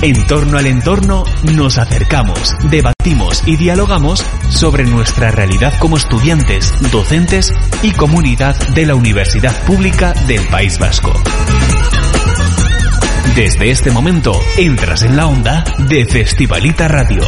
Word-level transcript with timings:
En 0.00 0.26
torno 0.28 0.58
al 0.58 0.66
entorno 0.66 1.24
nos 1.56 1.76
acercamos, 1.76 2.54
debatimos 2.70 3.42
y 3.46 3.56
dialogamos 3.56 4.24
sobre 4.48 4.84
nuestra 4.84 5.32
realidad 5.32 5.74
como 5.80 5.96
estudiantes, 5.96 6.72
docentes 6.92 7.52
y 7.82 7.90
comunidad 7.90 8.56
de 8.74 8.86
la 8.86 8.94
Universidad 8.94 9.52
Pública 9.64 10.12
del 10.28 10.46
País 10.46 10.78
Vasco. 10.78 11.12
Desde 13.34 13.70
este 13.70 13.90
momento 13.90 14.40
entras 14.56 15.02
en 15.02 15.16
la 15.16 15.26
onda 15.26 15.64
de 15.88 16.06
Festivalita 16.06 16.86
Radio. 16.86 17.22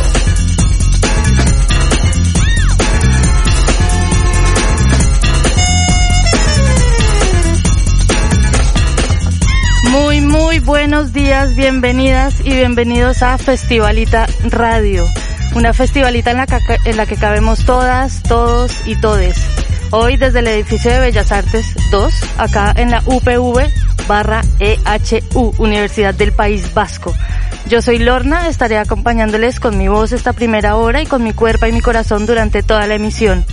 Buenos 10.70 11.12
días, 11.12 11.56
bienvenidas 11.56 12.38
y 12.44 12.50
bienvenidos 12.50 13.24
a 13.24 13.36
Festivalita 13.38 14.28
Radio. 14.50 15.04
Una 15.56 15.72
festivalita 15.72 16.30
en 16.30 16.36
la, 16.36 16.46
que, 16.46 16.60
en 16.84 16.96
la 16.96 17.06
que 17.06 17.16
cabemos 17.16 17.66
todas, 17.66 18.22
todos 18.22 18.86
y 18.86 18.94
todes. 18.94 19.36
Hoy 19.90 20.16
desde 20.16 20.38
el 20.38 20.46
edificio 20.46 20.92
de 20.92 21.00
Bellas 21.00 21.32
Artes 21.32 21.66
2, 21.90 22.14
acá 22.38 22.72
en 22.76 22.92
la 22.92 23.02
UPV 23.04 23.68
barra 24.06 24.42
EHU, 24.60 25.52
Universidad 25.58 26.14
del 26.14 26.30
País 26.30 26.72
Vasco. 26.72 27.12
Yo 27.68 27.82
soy 27.82 27.98
Lorna, 27.98 28.46
estaré 28.46 28.78
acompañándoles 28.78 29.58
con 29.58 29.76
mi 29.76 29.88
voz 29.88 30.12
esta 30.12 30.32
primera 30.32 30.76
hora 30.76 31.02
y 31.02 31.06
con 31.06 31.24
mi 31.24 31.32
cuerpo 31.32 31.66
y 31.66 31.72
mi 31.72 31.80
corazón 31.80 32.26
durante 32.26 32.62
toda 32.62 32.86
la 32.86 32.94
emisión. 32.94 33.44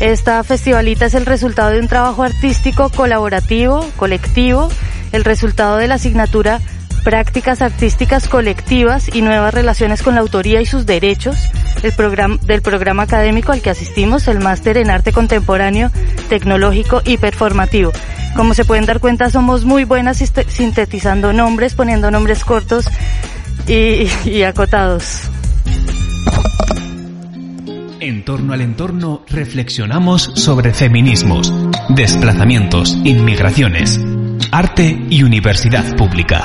Esta 0.00 0.42
festivalita 0.42 1.04
es 1.04 1.12
el 1.12 1.26
resultado 1.26 1.72
de 1.72 1.80
un 1.80 1.88
trabajo 1.88 2.22
artístico 2.22 2.88
colaborativo, 2.88 3.86
colectivo, 3.98 4.70
el 5.12 5.24
resultado 5.24 5.76
de 5.76 5.88
la 5.88 5.94
asignatura 5.96 6.60
prácticas 7.04 7.62
artísticas 7.62 8.28
colectivas 8.28 9.14
y 9.14 9.22
nuevas 9.22 9.54
relaciones 9.54 10.02
con 10.02 10.14
la 10.14 10.20
autoría 10.20 10.60
y 10.60 10.66
sus 10.66 10.86
derechos 10.86 11.36
el 11.82 11.92
programa, 11.92 12.36
del 12.42 12.62
programa 12.62 13.04
académico 13.04 13.52
al 13.52 13.62
que 13.62 13.70
asistimos, 13.70 14.28
el 14.28 14.40
máster 14.40 14.76
en 14.76 14.90
arte 14.90 15.12
contemporáneo, 15.12 15.90
tecnológico 16.28 17.00
y 17.04 17.16
performativo. 17.16 17.92
Como 18.36 18.54
se 18.54 18.64
pueden 18.64 18.86
dar 18.86 19.00
cuenta, 19.00 19.30
somos 19.30 19.64
muy 19.64 19.84
buenas 19.84 20.18
sintetizando 20.48 21.32
nombres, 21.32 21.74
poniendo 21.74 22.10
nombres 22.10 22.44
cortos 22.44 22.88
y, 23.66 24.08
y 24.28 24.42
acotados. 24.42 25.22
En 28.00 28.24
torno 28.24 28.52
al 28.54 28.62
entorno 28.62 29.24
reflexionamos 29.28 30.30
sobre 30.34 30.72
feminismos, 30.72 31.52
desplazamientos, 31.90 32.96
inmigraciones, 33.04 34.00
arte 34.52 35.06
y 35.08 35.22
universidad 35.22 35.96
pública. 35.96 36.42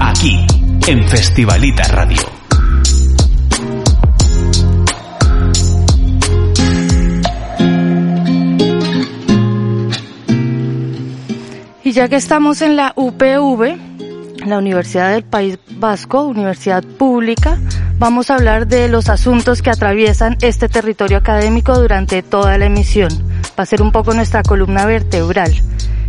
Aquí, 0.00 0.46
en 0.86 1.08
Festivalita 1.08 1.82
Radio. 1.84 2.22
Y 11.82 11.92
ya 11.92 12.08
que 12.08 12.16
estamos 12.16 12.62
en 12.62 12.76
la 12.76 12.92
UPV, 12.94 13.76
la 14.46 14.58
Universidad 14.58 15.12
del 15.12 15.24
País 15.24 15.58
Vasco, 15.70 16.22
Universidad 16.22 16.84
Pública, 16.84 17.58
vamos 17.98 18.30
a 18.30 18.36
hablar 18.36 18.68
de 18.68 18.88
los 18.88 19.08
asuntos 19.08 19.60
que 19.60 19.70
atraviesan 19.70 20.36
este 20.40 20.68
territorio 20.68 21.18
académico 21.18 21.76
durante 21.78 22.22
toda 22.22 22.58
la 22.58 22.66
emisión. 22.66 23.10
Va 23.58 23.64
a 23.64 23.66
ser 23.66 23.82
un 23.82 23.90
poco 23.90 24.14
nuestra 24.14 24.42
columna 24.42 24.86
vertebral. 24.86 25.52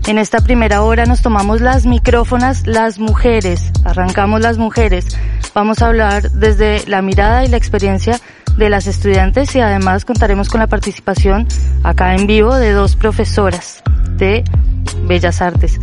En 0.08 0.18
esta 0.18 0.40
primera 0.40 0.84
hora 0.84 1.06
nos 1.06 1.22
tomamos 1.22 1.60
las 1.60 1.86
micrófonas 1.86 2.66
las 2.66 2.98
mujeres, 2.98 3.74
arrancamos 3.84 4.40
las 4.40 4.58
mujeres. 4.58 5.06
Vamos 5.54 5.82
a 5.82 5.88
hablar 5.88 6.32
desde 6.32 6.88
la 6.88 7.02
mirada 7.02 7.44
y 7.44 7.50
la 7.50 7.58
experiencia 7.58 8.18
de 8.56 8.70
las 8.70 8.88
estudiantes 8.88 9.54
y 9.54 9.60
además 9.60 10.06
contaremos 10.06 10.48
con 10.48 10.62
la 10.62 10.68
participación 10.68 11.46
acá 11.84 12.16
en 12.16 12.26
vivo 12.26 12.56
de 12.56 12.72
dos 12.72 12.96
profesoras 12.96 13.84
de 14.12 14.46
Bellas 15.04 15.42
Artes. 15.42 15.78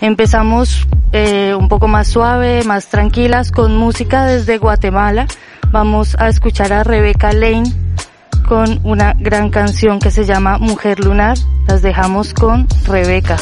Empezamos 0.00 0.88
eh, 1.12 1.54
un 1.54 1.68
poco 1.68 1.86
más 1.86 2.08
suave, 2.08 2.64
más 2.64 2.88
tranquilas, 2.88 3.52
con 3.52 3.76
música 3.76 4.24
desde 4.24 4.56
Guatemala. 4.56 5.26
Vamos 5.70 6.16
a 6.18 6.28
escuchar 6.28 6.72
a 6.72 6.82
Rebeca 6.82 7.34
Lane 7.34 7.70
con 8.48 8.80
una 8.84 9.12
gran 9.18 9.50
canción 9.50 9.98
que 9.98 10.10
se 10.10 10.24
llama 10.24 10.56
Mujer 10.56 11.00
Lunar. 11.00 11.36
Las 11.68 11.82
dejamos 11.82 12.32
con 12.32 12.66
Rebeca 12.86 13.36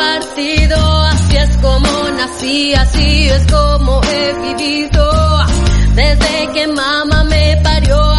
partido, 0.00 1.02
así 1.06 1.36
es 1.36 1.56
como 1.58 2.10
nací, 2.16 2.74
así 2.74 3.28
es 3.28 3.46
como 3.52 4.00
he 4.04 4.54
vivido, 4.54 5.44
desde 5.94 6.52
que 6.54 6.66
mamá 6.68 7.24
me 7.24 7.56
parió 7.62 8.09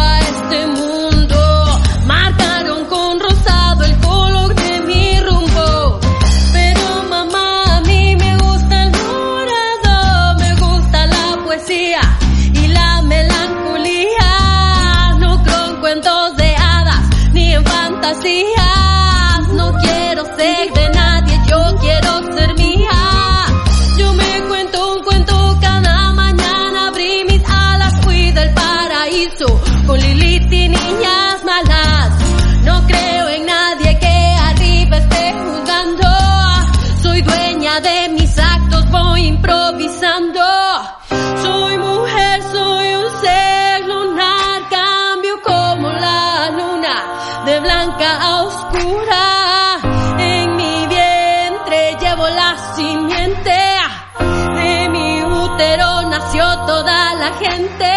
gente. 57.40 57.92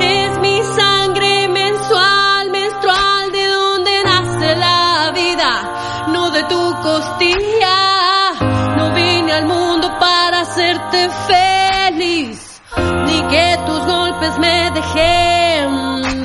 Es 0.00 0.38
mi 0.38 0.60
sangre 0.76 1.48
mensual, 1.48 2.50
menstrual, 2.50 3.32
de 3.32 3.46
donde 3.48 4.04
nace 4.04 4.56
la 4.56 5.12
vida, 5.14 6.06
no 6.08 6.30
de 6.30 6.42
tu 6.44 6.74
costilla. 6.82 8.32
No 8.76 8.92
vine 8.94 9.32
al 9.32 9.46
mundo 9.46 9.88
para 9.98 10.40
hacerte 10.40 11.08
feliz, 11.28 12.62
ni 13.06 13.22
que 13.32 13.58
tus 13.66 13.80
golpes 13.86 14.38
me 14.38 14.70
dejen 14.72 15.34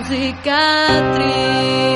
cicatriz. 0.09 1.88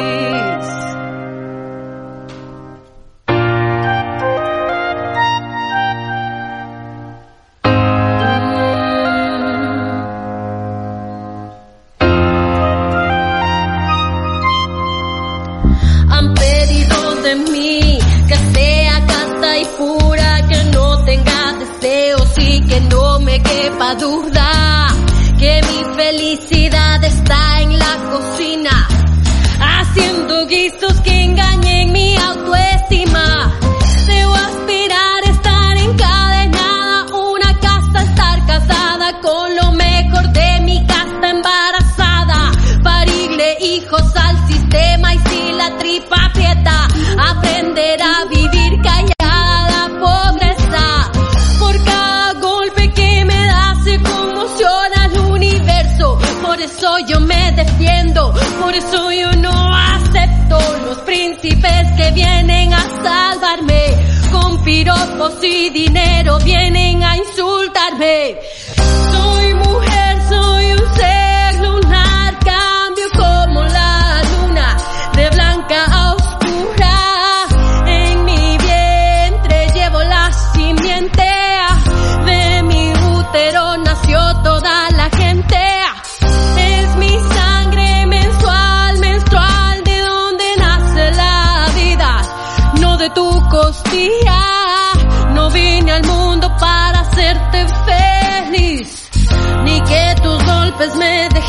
Por 58.63 58.73
eso 58.73 59.11
yo 59.11 59.31
no 59.33 59.75
acepto 59.75 60.57
los 60.85 60.97
príncipes 60.99 61.91
que 61.97 62.11
vienen 62.11 62.73
a 62.73 62.81
salvarme 63.03 63.83
con 64.31 64.63
piropos 64.63 65.43
y 65.43 65.69
dinero 65.69 66.39
vienen 66.39 67.03
a 67.03 67.17
insultarme. 67.17 68.37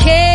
Me 0.05 0.34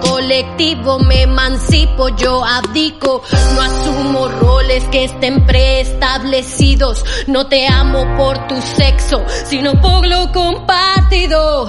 colectivo. 0.00 0.98
Me 0.98 1.22
emancipo, 1.22 2.08
yo 2.16 2.44
abdico, 2.44 3.22
no 3.54 3.60
asumo 3.60 4.28
roles 4.28 4.84
que 4.84 5.04
estén 5.04 5.46
preestablecidos. 5.46 7.04
No 7.26 7.46
te 7.46 7.66
amo 7.66 8.04
por 8.16 8.46
tu 8.48 8.60
sexo, 8.60 9.22
sino 9.46 9.80
por 9.80 10.06
lo 10.06 10.32
compartido. 10.32 11.68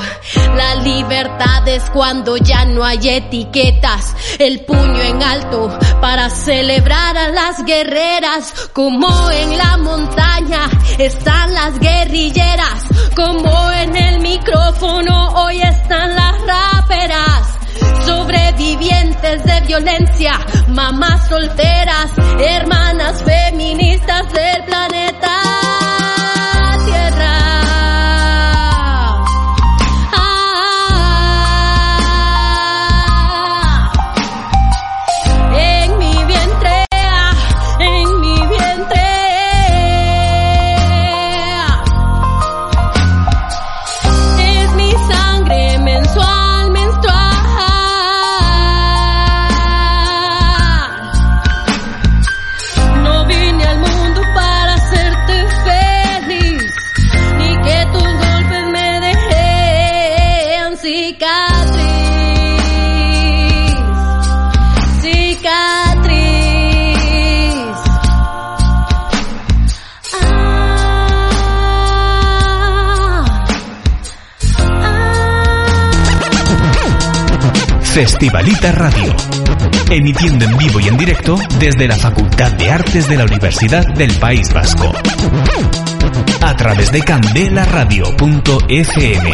La 0.56 0.76
libertad 0.76 1.68
es 1.68 1.90
cuando 1.92 2.38
ya 2.38 2.66
no 2.66 2.84
hay 2.84 3.10
etiquetas, 3.10 4.16
el 4.40 4.62
puño 4.62 5.02
en 5.02 5.22
alto 5.22 5.78
para 6.02 6.30
celebrar 6.30 7.18
a 7.18 7.30
las 7.30 7.64
guerreras, 7.66 8.70
como 8.74 9.30
en 9.32 9.58
la 9.58 9.78
montaña 9.78 10.70
están 10.98 11.54
las 11.54 11.80
guerrilleras, 11.80 12.84
como 13.16 13.72
en 13.72 13.96
el 13.96 14.20
micrófono 14.20 15.30
hoy 15.36 15.62
están 15.62 16.16
las 16.16 16.36
raperas. 16.42 17.55
Sobrevivientes 18.06 19.44
de 19.44 19.62
violencia, 19.62 20.34
mamás 20.68 21.28
solteras, 21.28 22.12
hermanas 22.40 23.24
feministas 23.24 24.31
del 24.31 24.63
planeta 24.66 25.44
ah. 61.47 61.75
Festivalita 77.95 78.74
Radio. 78.74 79.15
Emitiendo 79.89 80.44
en 80.44 80.57
vivo 80.57 80.81
y 80.81 80.89
en 80.89 80.97
directo 80.97 81.39
desde 81.59 81.88
la 81.88 81.95
Facultad 81.95 82.51
de 82.51 82.69
Artes 82.69 83.07
de 83.07 83.15
la 83.15 83.24
Universidad 83.24 83.86
del 83.94 84.12
País 84.15 84.51
Vasco. 84.53 84.92
A 86.42 86.56
través 86.57 86.92
de 86.92 87.00
candelaradio.fm. 87.00 89.31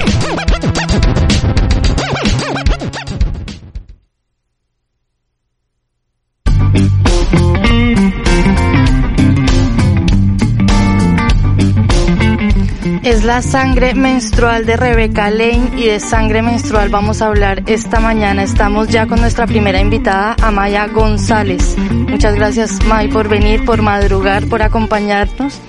La 13.24 13.44
sangre 13.44 13.94
menstrual 13.94 14.66
de 14.66 14.76
Rebeca 14.76 15.30
Lane 15.30 15.74
y 15.78 15.86
de 15.86 16.00
sangre 16.00 16.42
menstrual 16.42 16.90
vamos 16.90 17.22
a 17.22 17.28
hablar 17.28 17.62
esta 17.68 18.00
mañana. 18.00 18.42
Estamos 18.42 18.88
ya 18.88 19.06
con 19.06 19.22
nuestra 19.22 19.46
primera 19.46 19.80
invitada, 19.80 20.36
Amaya 20.42 20.88
González. 20.88 21.78
Muchas 21.78 22.34
gracias, 22.34 22.84
May, 22.86 23.10
por 23.10 23.30
venir, 23.30 23.64
por 23.64 23.84
madrugar, 23.84 24.48
por 24.48 24.64
acompañarnos. 24.64 25.60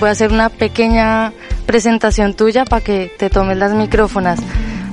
Voy 0.00 0.08
a 0.08 0.12
hacer 0.12 0.32
una 0.32 0.48
pequeña 0.48 1.32
presentación 1.64 2.34
tuya 2.34 2.64
para 2.64 2.82
que 2.82 3.12
te 3.16 3.30
tomes 3.30 3.56
las 3.56 3.72
micrófonas. 3.72 4.40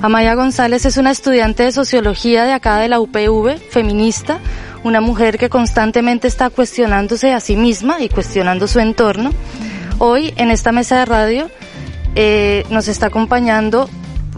Amaya 0.00 0.34
González 0.34 0.86
es 0.86 0.96
una 0.96 1.10
estudiante 1.10 1.64
de 1.64 1.72
sociología 1.72 2.44
de 2.44 2.52
acá 2.52 2.78
de 2.78 2.88
la 2.88 3.00
UPV, 3.00 3.58
feminista, 3.70 4.38
una 4.84 5.00
mujer 5.00 5.36
que 5.36 5.48
constantemente 5.48 6.28
está 6.28 6.48
cuestionándose 6.48 7.32
a 7.32 7.40
sí 7.40 7.56
misma 7.56 8.00
y 8.00 8.08
cuestionando 8.08 8.68
su 8.68 8.78
entorno. 8.78 9.32
Hoy 9.98 10.32
en 10.36 10.52
esta 10.52 10.70
mesa 10.70 10.98
de 10.98 11.06
radio 11.06 11.50
eh, 12.14 12.64
nos 12.70 12.88
está 12.88 13.06
acompañando, 13.06 13.88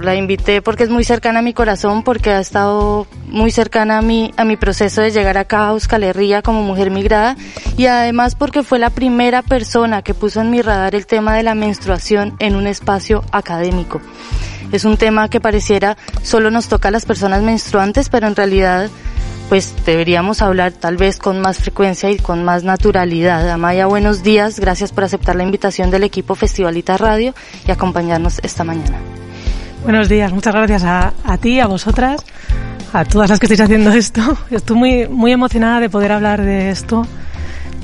la 0.01 0.15
invité 0.15 0.63
porque 0.63 0.85
es 0.85 0.91
muy 0.91 1.05
cercana 1.05 1.39
a 1.41 1.43
mi 1.43 1.55
corazón, 1.55 2.03
porque 2.03 2.31
ha 2.31 2.41
estado 2.41 3.07
muy 3.29 3.51
cercana 3.51 3.99
a 3.99 4.03
mi, 4.03 4.33
a 4.37 4.45
mi 4.45 4.57
proceso 4.57 5.01
de 5.01 5.11
llegar 5.11 5.39
acá 5.39 5.69
a 5.69 5.73
Euskal 5.73 6.05
Herria 6.05 6.43
como 6.43 6.63
mujer 6.63 6.91
migrada 6.91 7.37
y 7.77 7.87
además 7.87 8.35
porque 8.35 8.63
fue 8.63 8.79
la 8.79 8.91
primera 8.91 9.43
persona 9.43 10.03
que 10.03 10.15
puso 10.15 10.41
en 10.41 10.51
mi 10.51 10.63
radar 10.63 10.95
el 10.95 11.07
tema 11.07 11.35
de 11.35 11.43
la 11.43 11.55
menstruación 11.55 12.37
en 12.39 12.57
un 12.57 12.67
espacio 12.67 13.25
académico. 13.33 14.01
Es 14.73 14.85
un 14.85 14.97
tema 14.97 15.29
que 15.29 15.41
pareciera 15.41 15.97
solo 16.23 16.51
nos 16.51 16.69
toca 16.69 16.89
a 16.89 16.91
las 16.91 17.07
personas 17.07 17.43
menstruantes, 17.43 18.09
pero 18.09 18.27
en 18.27 18.37
realidad 18.37 18.91
pues 19.49 19.75
deberíamos 19.85 20.43
hablar 20.43 20.73
tal 20.73 20.97
vez 20.97 21.19
con 21.19 21.41
más 21.41 21.59
frecuencia 21.59 22.11
y 22.11 22.17
con 22.17 22.45
más 22.45 22.65
naturalidad. 22.65 23.49
Amaya, 23.51 23.87
buenos 23.87 24.23
días, 24.23 24.59
gracias 24.59 24.93
por 24.93 25.05
aceptar 25.05 25.37
la 25.37 25.45
invitación 25.45 25.91
del 25.91 26.03
equipo 26.03 26.35
Festivalita 26.35 26.97
Radio 26.97 27.35
y 27.67 27.71
acompañarnos 27.71 28.41
esta 28.43 28.65
mañana. 28.65 28.99
Buenos 29.85 30.09
días, 30.09 30.33
muchas 30.33 30.55
gracias 30.55 30.83
a, 30.83 31.15
a 31.25 31.39
ti, 31.39 31.61
a 31.61 31.67
vosotras, 31.67 32.25
a 32.93 33.05
todas 33.05 33.31
las 33.31 33.39
que 33.39 33.47
estáis 33.47 33.61
haciendo 33.61 33.91
esto. 33.93 34.21
Estoy 34.51 34.77
muy, 34.77 35.09
muy 35.09 35.33
emocionada 35.33 35.81
de 35.81 35.91
poder 35.91 36.13
hablar 36.13 36.43
de 36.43 36.71
esto, 36.71 37.07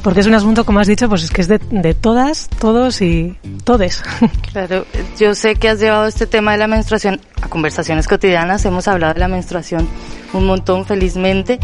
porque 0.02 0.20
es 0.20 0.26
un 0.26 0.34
asunto, 0.34 0.64
como 0.64 0.80
has 0.80 0.88
dicho, 0.88 1.08
pues 1.08 1.22
es 1.22 1.30
que 1.30 1.42
es 1.42 1.48
de, 1.48 1.60
de 1.70 1.94
todas, 1.94 2.48
todos 2.58 3.00
y 3.02 3.36
todes. 3.64 4.02
Claro, 4.52 4.84
yo 5.18 5.34
sé 5.34 5.54
que 5.54 5.70
has 5.70 5.80
llevado 5.80 6.06
este 6.06 6.26
tema 6.26 6.52
de 6.52 6.58
la 6.58 6.66
menstruación 6.66 7.20
conversaciones 7.52 8.08
cotidianas, 8.08 8.64
hemos 8.64 8.88
hablado 8.88 9.12
de 9.12 9.20
la 9.20 9.28
menstruación 9.28 9.86
un 10.32 10.46
montón 10.46 10.86
felizmente 10.86 11.60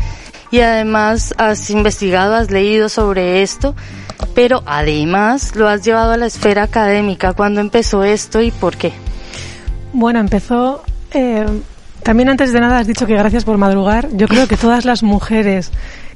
y 0.50 0.60
además 0.60 1.34
has 1.38 1.70
investigado, 1.70 2.34
has 2.34 2.50
leído 2.50 2.90
sobre 2.90 3.42
esto, 3.42 3.74
pero 4.34 4.62
además 4.66 5.56
lo 5.56 5.66
has 5.66 5.82
llevado 5.82 6.12
a 6.12 6.18
la 6.18 6.26
esfera 6.26 6.64
académica. 6.64 7.32
¿Cuándo 7.32 7.62
empezó 7.62 8.04
esto 8.04 8.42
y 8.42 8.50
por 8.50 8.76
qué? 8.76 8.92
Bueno, 9.94 10.20
empezó, 10.20 10.82
eh, 11.12 11.46
también 12.02 12.28
antes 12.28 12.52
de 12.52 12.60
nada 12.60 12.78
has 12.78 12.86
dicho 12.86 13.06
que 13.06 13.14
gracias 13.14 13.46
por 13.46 13.56
madrugar. 13.56 14.10
Yo 14.12 14.28
creo 14.28 14.46
que 14.46 14.58
todas 14.58 14.84
las 14.84 15.02
mujeres 15.02 15.70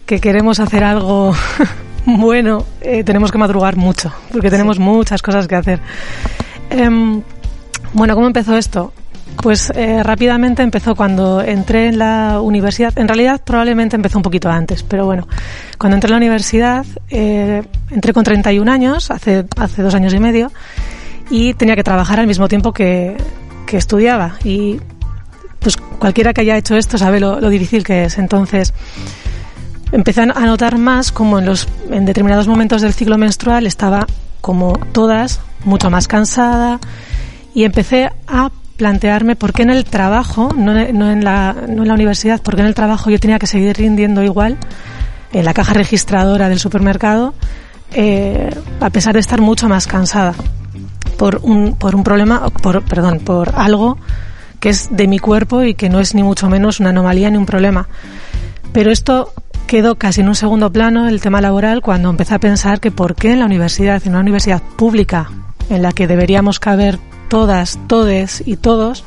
que 0.04 0.20
queremos 0.20 0.60
hacer 0.60 0.84
algo 0.84 1.34
bueno, 2.04 2.66
eh, 2.82 3.04
tenemos 3.04 3.32
que 3.32 3.38
madrugar 3.38 3.76
mucho, 3.76 4.12
porque 4.30 4.50
tenemos 4.50 4.78
muchas 4.78 5.22
cosas 5.22 5.48
que 5.48 5.56
hacer. 5.56 5.80
Em, 6.68 7.22
bueno, 7.94 8.14
¿cómo 8.14 8.26
empezó 8.26 8.54
esto? 8.54 8.92
Pues 9.40 9.72
eh, 9.74 10.02
rápidamente 10.02 10.62
empezó 10.62 10.94
cuando 10.94 11.40
entré 11.40 11.88
en 11.88 11.98
la 11.98 12.40
universidad. 12.40 12.96
En 12.98 13.08
realidad 13.08 13.40
probablemente 13.42 13.96
empezó 13.96 14.18
un 14.18 14.22
poquito 14.22 14.48
antes, 14.50 14.82
pero 14.82 15.06
bueno, 15.06 15.26
cuando 15.78 15.96
entré 15.96 16.08
en 16.08 16.12
la 16.12 16.16
universidad 16.18 16.86
eh, 17.10 17.62
entré 17.90 18.12
con 18.12 18.24
31 18.24 18.70
años, 18.70 19.10
hace, 19.10 19.46
hace 19.56 19.82
dos 19.82 19.94
años 19.94 20.14
y 20.14 20.20
medio, 20.20 20.52
y 21.30 21.54
tenía 21.54 21.74
que 21.74 21.82
trabajar 21.82 22.20
al 22.20 22.26
mismo 22.26 22.48
tiempo 22.48 22.72
que, 22.72 23.16
que 23.66 23.76
estudiaba. 23.78 24.36
Y 24.44 24.80
pues 25.58 25.76
cualquiera 25.76 26.32
que 26.32 26.42
haya 26.42 26.56
hecho 26.56 26.76
esto 26.76 26.98
sabe 26.98 27.18
lo, 27.18 27.40
lo 27.40 27.48
difícil 27.48 27.84
que 27.84 28.04
es. 28.04 28.18
Entonces, 28.18 28.74
empecé 29.92 30.22
a 30.22 30.26
notar 30.26 30.78
más 30.78 31.12
como 31.12 31.38
en, 31.38 31.46
los, 31.46 31.68
en 31.90 32.04
determinados 32.04 32.48
momentos 32.48 32.82
del 32.82 32.94
ciclo 32.94 33.18
menstrual 33.18 33.66
estaba, 33.66 34.06
como 34.40 34.78
todas, 34.92 35.40
mucho 35.64 35.90
más 35.90 36.08
cansada 36.08 36.80
y 37.54 37.64
empecé 37.64 38.10
a 38.26 38.50
plantearme 38.76 39.36
por 39.36 39.52
qué 39.52 39.62
en 39.62 39.70
el 39.70 39.84
trabajo, 39.84 40.50
no, 40.56 40.76
en, 40.78 41.24
la, 41.24 41.54
no 41.68 41.82
en 41.82 41.88
la 41.88 41.94
universidad, 41.94 42.40
por 42.42 42.54
qué 42.54 42.62
en 42.62 42.68
el 42.68 42.74
trabajo 42.74 43.10
yo 43.10 43.18
tenía 43.18 43.38
que 43.38 43.46
seguir 43.46 43.76
rindiendo 43.76 44.22
igual 44.22 44.58
en 45.32 45.44
la 45.44 45.54
caja 45.54 45.72
registradora 45.74 46.48
del 46.48 46.58
supermercado, 46.58 47.34
eh, 47.92 48.50
a 48.80 48.90
pesar 48.90 49.14
de 49.14 49.20
estar 49.20 49.40
mucho 49.40 49.68
más 49.68 49.86
cansada 49.86 50.34
por 51.18 51.40
un, 51.42 51.76
por 51.76 51.94
un 51.94 52.04
problema, 52.04 52.48
por, 52.50 52.82
perdón, 52.82 53.20
por 53.20 53.52
algo 53.54 53.98
que 54.60 54.70
es 54.70 54.88
de 54.90 55.08
mi 55.08 55.18
cuerpo 55.18 55.62
y 55.62 55.74
que 55.74 55.88
no 55.88 56.00
es 56.00 56.14
ni 56.14 56.22
mucho 56.22 56.48
menos 56.48 56.80
una 56.80 56.90
anomalía 56.90 57.30
ni 57.30 57.36
un 57.36 57.46
problema. 57.46 57.88
Pero 58.72 58.90
esto 58.90 59.32
quedó 59.66 59.96
casi 59.96 60.20
en 60.20 60.28
un 60.28 60.34
segundo 60.34 60.70
plano 60.70 61.08
el 61.08 61.20
tema 61.20 61.40
laboral 61.40 61.82
cuando 61.82 62.10
empecé 62.10 62.34
a 62.34 62.38
pensar 62.38 62.80
que 62.80 62.90
por 62.90 63.14
qué 63.14 63.32
en 63.32 63.40
la 63.40 63.46
universidad, 63.46 64.02
en 64.04 64.10
una 64.10 64.20
universidad 64.20 64.62
pública 64.76 65.30
en 65.68 65.82
la 65.82 65.92
que 65.92 66.06
deberíamos 66.06 66.60
caber 66.60 66.98
todas, 67.32 67.78
todes 67.86 68.42
y 68.44 68.58
todos, 68.58 69.04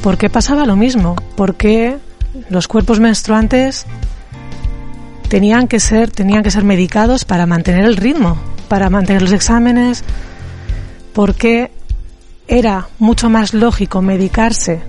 ¿por 0.00 0.16
qué 0.16 0.30
pasaba 0.30 0.64
lo 0.64 0.76
mismo? 0.76 1.16
¿Por 1.34 1.56
qué 1.56 1.98
los 2.50 2.68
cuerpos 2.68 3.00
menstruantes 3.00 3.84
tenían 5.28 5.66
que 5.66 5.80
ser, 5.80 6.08
tenían 6.08 6.44
que 6.44 6.52
ser 6.52 6.62
medicados 6.62 7.24
para 7.24 7.44
mantener 7.44 7.84
el 7.84 7.96
ritmo, 7.96 8.38
para 8.68 8.90
mantener 8.90 9.22
los 9.22 9.32
exámenes? 9.32 10.04
¿Por 11.12 11.34
qué 11.34 11.72
era 12.46 12.86
mucho 13.00 13.28
más 13.28 13.54
lógico 13.54 14.02
medicarse 14.02 14.82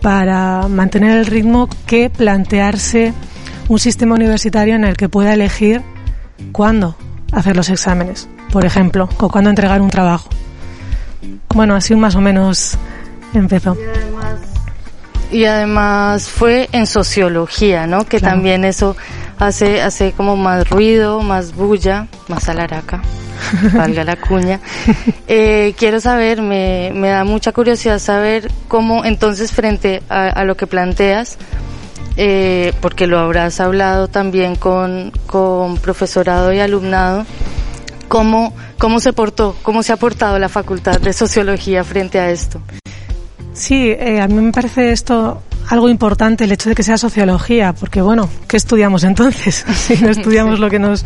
para 0.00 0.68
mantener 0.68 1.18
el 1.18 1.26
ritmo 1.26 1.68
que 1.88 2.08
plantearse 2.08 3.12
un 3.68 3.80
sistema 3.80 4.14
universitario 4.14 4.76
en 4.76 4.84
el 4.84 4.96
que 4.96 5.08
pueda 5.08 5.34
elegir 5.34 5.82
cuándo 6.52 6.94
hacer 7.32 7.56
los 7.56 7.68
exámenes, 7.68 8.28
por 8.52 8.64
ejemplo, 8.64 9.08
o 9.18 9.28
cuándo 9.28 9.50
entregar 9.50 9.82
un 9.82 9.90
trabajo. 9.90 10.28
Bueno, 11.54 11.74
así 11.74 11.94
más 11.94 12.14
o 12.14 12.20
menos 12.20 12.76
empezó. 13.32 13.76
Y 15.30 15.46
además, 15.46 16.28
fue 16.28 16.68
en 16.72 16.86
sociología, 16.86 17.86
¿no? 17.86 18.04
Que 18.04 18.20
también 18.20 18.64
eso 18.64 18.96
hace, 19.38 19.82
hace 19.82 20.12
como 20.12 20.36
más 20.36 20.68
ruido, 20.68 21.22
más 21.22 21.54
bulla, 21.54 22.06
más 22.28 22.48
alaraca, 22.48 23.02
valga 23.74 24.04
la 24.04 24.16
cuña. 24.16 24.60
Eh, 25.26 25.74
quiero 25.78 26.00
saber, 26.00 26.42
me, 26.42 26.92
me 26.94 27.08
da 27.08 27.24
mucha 27.24 27.52
curiosidad 27.52 27.98
saber 27.98 28.50
cómo 28.68 29.04
entonces 29.04 29.50
frente 29.50 30.02
a 30.08 30.44
lo 30.44 30.56
que 30.56 30.66
planteas, 30.66 31.38
eh, 32.16 32.72
porque 32.80 33.08
lo 33.08 33.18
habrás 33.18 33.58
hablado 33.58 34.06
también 34.06 34.54
con, 34.54 35.10
con 35.26 35.76
profesorado 35.78 36.52
y 36.52 36.60
alumnado, 36.60 37.26
¿cómo, 38.08 38.54
cómo 38.78 39.00
se 39.00 39.12
portó, 39.12 39.56
cómo 39.62 39.82
se 39.82 39.92
ha 39.92 39.96
portado 39.96 40.38
la 40.38 40.48
Facultad 40.48 41.00
de 41.00 41.12
Sociología 41.12 41.84
frente 41.84 42.18
a 42.18 42.30
esto? 42.30 42.60
Sí, 43.52 43.90
eh, 43.90 44.20
a 44.20 44.28
mí 44.28 44.34
me 44.34 44.52
parece 44.52 44.92
esto 44.92 45.42
algo 45.68 45.88
importante, 45.88 46.44
el 46.44 46.52
hecho 46.52 46.68
de 46.68 46.74
que 46.74 46.82
sea 46.82 46.98
sociología, 46.98 47.72
porque 47.72 48.02
bueno, 48.02 48.28
¿qué 48.48 48.56
estudiamos 48.56 49.04
entonces? 49.04 49.64
si 49.74 49.96
no 49.96 50.10
estudiamos 50.10 50.58
lo 50.58 50.68
que 50.70 50.78
nos 50.78 51.04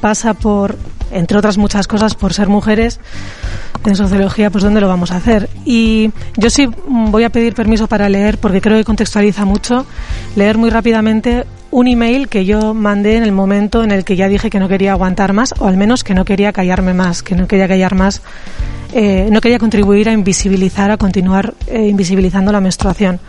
pasa 0.00 0.34
por, 0.34 0.76
entre 1.10 1.38
otras 1.38 1.58
muchas 1.58 1.86
cosas, 1.86 2.14
por 2.14 2.32
ser 2.32 2.48
mujeres, 2.48 3.00
en 3.84 3.96
sociología, 3.96 4.50
pues 4.50 4.64
¿dónde 4.64 4.80
lo 4.80 4.88
vamos 4.88 5.12
a 5.12 5.16
hacer? 5.16 5.48
Y 5.64 6.10
yo 6.36 6.50
sí 6.50 6.68
voy 6.88 7.24
a 7.24 7.30
pedir 7.30 7.54
permiso 7.54 7.86
para 7.86 8.08
leer, 8.08 8.38
porque 8.38 8.60
creo 8.60 8.76
que 8.76 8.84
contextualiza 8.84 9.44
mucho, 9.44 9.86
leer 10.34 10.58
muy 10.58 10.70
rápidamente 10.70 11.46
un 11.76 11.88
email 11.88 12.28
que 12.28 12.46
yo 12.46 12.72
mandé 12.72 13.16
en 13.16 13.22
el 13.22 13.32
momento 13.32 13.84
en 13.84 13.90
el 13.90 14.02
que 14.02 14.16
ya 14.16 14.28
dije 14.28 14.48
que 14.48 14.58
no 14.58 14.66
quería 14.66 14.92
aguantar 14.92 15.34
más, 15.34 15.52
o 15.58 15.66
al 15.66 15.76
menos 15.76 16.04
que 16.04 16.14
no 16.14 16.24
quería 16.24 16.50
callarme 16.50 16.94
más, 16.94 17.22
que 17.22 17.34
no 17.34 17.46
quería 17.46 17.68
callar 17.68 17.94
más, 17.94 18.22
eh, 18.94 19.28
no 19.30 19.42
quería 19.42 19.58
contribuir 19.58 20.08
a 20.08 20.12
invisibilizar, 20.12 20.90
a 20.90 20.96
continuar 20.96 21.52
eh, 21.66 21.86
invisibilizando 21.88 22.50
la 22.50 22.62
menstruación. 22.62 23.20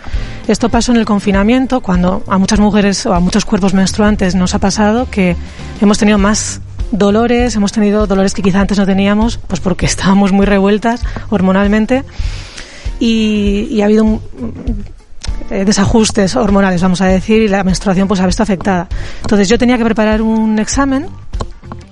Esto 0.47 0.69
pasó 0.69 0.93
en 0.93 0.99
el 0.99 1.05
confinamiento, 1.05 1.81
cuando 1.81 2.23
a 2.25 2.37
muchas 2.37 2.61
mujeres 2.61 3.05
o 3.05 3.13
a 3.13 3.19
muchos 3.19 3.43
cuerpos 3.43 3.73
menstruantes 3.73 4.33
nos 4.33 4.55
ha 4.55 4.59
pasado 4.59 5.09
que 5.11 5.35
hemos 5.81 5.97
tenido 5.97 6.17
más 6.17 6.61
dolores, 6.93 7.53
hemos 7.57 7.73
tenido 7.73 8.07
dolores 8.07 8.33
que 8.33 8.43
quizá 8.43 8.61
antes 8.61 8.77
no 8.77 8.85
teníamos, 8.85 9.39
pues 9.45 9.59
porque 9.59 9.85
estábamos 9.87 10.31
muy 10.31 10.45
revueltas 10.45 11.03
hormonalmente 11.29 12.05
y, 13.01 13.81
ha 13.81 13.85
habido 13.85 14.21
eh, 15.49 15.65
desajustes 15.65 16.35
hormonales, 16.35 16.81
vamos 16.81 17.01
a 17.01 17.05
decir, 17.05 17.41
y 17.41 17.47
la 17.47 17.63
menstruación 17.63 18.07
pues 18.07 18.19
ha 18.19 18.25
visto 18.25 18.43
afectada. 18.43 18.87
Entonces 19.21 19.47
yo 19.49 19.57
tenía 19.57 19.77
que 19.77 19.85
preparar 19.85 20.21
un 20.21 20.59
examen 20.59 21.07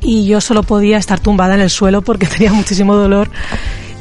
y 0.01 0.25
yo 0.25 0.41
solo 0.41 0.63
podía 0.63 0.97
estar 0.97 1.19
tumbada 1.19 1.55
en 1.55 1.61
el 1.61 1.69
suelo 1.69 2.01
porque 2.01 2.25
tenía 2.37 2.53
muchísimo 2.53 2.95
dolor 2.95 3.29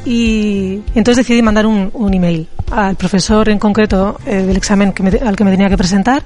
y 0.05 0.81
entonces 0.93 1.25
decidí 1.25 1.41
mandar 1.41 1.65
un, 1.65 1.89
un 1.93 2.13
email 2.13 2.47
al 2.71 2.95
profesor 2.95 3.49
en 3.49 3.59
concreto 3.59 4.19
eh, 4.25 4.43
del 4.43 4.55
examen 4.57 4.93
que 4.93 5.03
al 5.03 5.35
que 5.35 5.43
me 5.43 5.51
tenía 5.51 5.69
que 5.69 5.77
presentar 5.77 6.23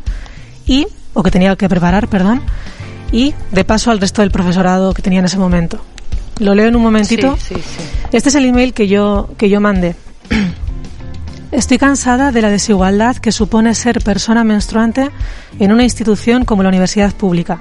y 0.65 0.85
o 1.13 1.23
que 1.23 1.31
tenía 1.31 1.55
que 1.55 1.67
preparar, 1.67 2.07
perdón, 2.07 2.41
y 3.11 3.33
de 3.51 3.63
paso 3.63 3.91
al 3.91 3.99
resto 3.99 4.21
del 4.21 4.31
profesorado 4.31 4.93
que 4.93 5.01
tenía 5.01 5.19
en 5.19 5.25
ese 5.25 5.37
momento. 5.37 5.79
Lo 6.39 6.53
leo 6.55 6.67
en 6.67 6.75
un 6.75 6.83
momentito. 6.83 7.37
Este 8.11 8.29
es 8.29 8.35
el 8.35 8.45
email 8.45 8.73
que 8.73 8.87
yo, 8.87 9.29
que 9.37 9.49
yo 9.49 9.59
mandé. 9.59 9.95
Estoy 11.51 11.79
cansada 11.79 12.32
de 12.32 12.44
la 12.44 12.51
desigualdad 12.51 13.15
que 13.15 13.32
supone 13.32 13.74
ser 13.74 14.01
persona 14.01 14.44
menstruante 14.44 15.10
en 15.58 15.72
una 15.72 15.84
institución 15.84 16.46
como 16.46 16.62
la 16.62 16.70
universidad 16.70 17.12
pública. 17.12 17.60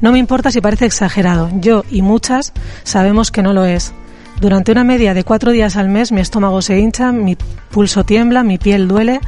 No 0.00 0.10
me 0.10 0.18
importa 0.18 0.50
si 0.50 0.60
parece 0.60 0.86
exagerado. 0.86 1.48
Yo 1.54 1.84
y 1.88 2.02
muchas 2.02 2.52
sabemos 2.82 3.30
que 3.30 3.44
no 3.44 3.52
lo 3.52 3.64
es. 3.64 3.92
Durante 4.40 4.72
una 4.72 4.82
media 4.82 5.14
de 5.14 5.22
cuatro 5.22 5.52
días 5.52 5.76
al 5.76 5.88
mes 5.88 6.10
mi 6.10 6.20
estómago 6.20 6.62
se 6.62 6.80
hincha, 6.80 7.12
mi 7.12 7.36
pulso 7.70 8.02
tiembla, 8.02 8.42
mi 8.42 8.58
piel 8.58 8.88
duele, 8.88 9.20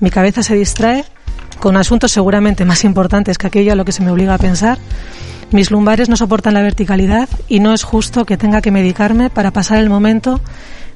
mi 0.00 0.10
cabeza 0.10 0.42
se 0.42 0.56
distrae 0.56 1.04
con 1.60 1.76
asuntos 1.76 2.10
seguramente 2.10 2.64
más 2.64 2.82
importantes 2.82 3.38
que 3.38 3.46
aquello 3.46 3.72
a 3.72 3.76
lo 3.76 3.84
que 3.84 3.92
se 3.92 4.02
me 4.02 4.10
obliga 4.10 4.34
a 4.34 4.38
pensar. 4.38 4.78
Mis 5.52 5.70
lumbares 5.70 6.08
no 6.08 6.16
soportan 6.16 6.54
la 6.54 6.62
verticalidad 6.62 7.28
y 7.46 7.60
no 7.60 7.72
es 7.74 7.84
justo 7.84 8.24
que 8.24 8.36
tenga 8.36 8.60
que 8.60 8.72
medicarme 8.72 9.30
para 9.30 9.52
pasar 9.52 9.78
el 9.78 9.88
momento 9.88 10.40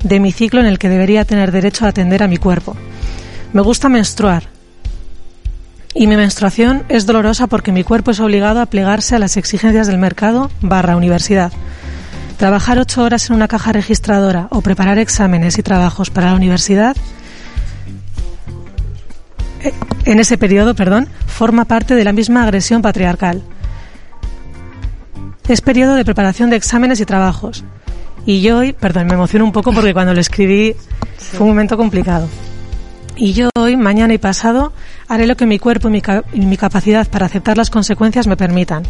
de 0.03 0.21
mi 0.21 0.33
ciclo 0.33 0.61
en 0.61 0.67
el 0.67 0.79
que 0.79 0.89
debería 0.89 1.25
tener 1.25 1.53
derecho 1.53 1.85
a 1.85 1.89
atender 1.89 2.23
a 2.23 2.29
mi 2.29 2.37
cuerpo. 2.37 2.77
Me 3.53 3.63
gusta 3.63 3.89
menstruar. 3.89 4.45
Y 5.95 6.07
mi 6.07 6.17
menstruación 6.17 6.85
es 6.89 7.07
dolorosa 7.07 7.47
porque 7.47 7.73
mi 7.73 7.83
cuerpo 7.83 8.11
es 8.11 8.21
obligado 8.21 8.61
a 8.61 8.67
plegarse 8.67 9.17
a 9.17 9.19
las 9.19 9.37
exigencias 9.37 9.87
del 9.87 9.99
mercado 9.99 10.51
barra 10.61 10.97
universidad. 10.97 11.53
Trabajar 12.37 12.79
ocho 12.79 13.03
horas 13.03 13.31
en 13.31 13.37
una 13.37 13.49
caja 13.49 13.73
registradora 13.73 14.49
o 14.51 14.61
preparar 14.61 14.99
exámenes 14.99 15.59
y 15.59 15.63
trabajos 15.63 16.11
para 16.11 16.31
la 16.31 16.37
universidad 16.37 16.97
en 20.05 20.21
ese 20.21 20.39
periodo, 20.39 20.75
perdón, 20.75 21.09
forma 21.27 21.65
parte 21.65 21.95
de 21.95 22.05
la 22.05 22.13
misma 22.13 22.45
agresión 22.45 22.83
patriarcal. 22.83 23.43
Es 25.49 25.61
periodo 25.61 25.95
de 25.95 26.05
preparación 26.05 26.51
de 26.51 26.57
exámenes 26.57 27.01
y 27.01 27.07
trabajos. 27.07 27.65
Y 28.27 28.41
yo 28.41 28.59
hoy, 28.59 28.73
perdón, 28.73 29.07
me 29.07 29.15
emociono 29.15 29.45
un 29.45 29.53
poco 29.53 29.73
porque 29.73 29.95
cuando 29.95 30.13
lo 30.13 30.21
escribí 30.21 30.75
fue 31.17 31.43
un 31.43 31.49
momento 31.49 31.77
complicado. 31.77 32.29
Y 33.15 33.33
yo 33.33 33.49
hoy, 33.57 33.77
mañana 33.77 34.13
y 34.15 34.19
pasado, 34.19 34.73
haré 35.09 35.27
lo 35.29 35.37
que 35.37 35.47
mi 35.47 35.61
cuerpo 35.61 35.89
y 35.89 35.93
mi, 35.93 36.03
y 36.35 36.41
mi 36.41 36.57
capacidad 36.57 37.09
para 37.09 37.27
aceptar 37.27 37.57
las 37.57 37.71
consecuencias 37.71 38.27
me 38.27 38.37
permitan. 38.37 38.83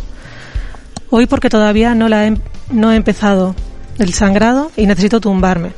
Hoy 1.11 1.27
porque 1.27 1.51
todavía 1.51 1.95
no, 1.95 2.09
la 2.09 2.27
he, 2.27 2.35
no 2.73 2.93
he 2.93 2.97
empezado 2.97 3.55
el 3.99 4.15
sangrado 4.15 4.73
y 4.75 4.87
necesito 4.87 5.21
tumbarme. 5.21 5.73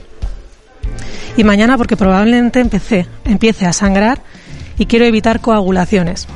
Y 1.36 1.42
mañana 1.42 1.76
porque 1.76 1.96
probablemente 1.96 2.60
empecé, 2.60 3.06
empiece 3.24 3.66
a 3.66 3.72
sangrar 3.72 4.22
y 4.78 4.86
quiero 4.86 5.04
evitar 5.04 5.40
coagulaciones. 5.40 6.28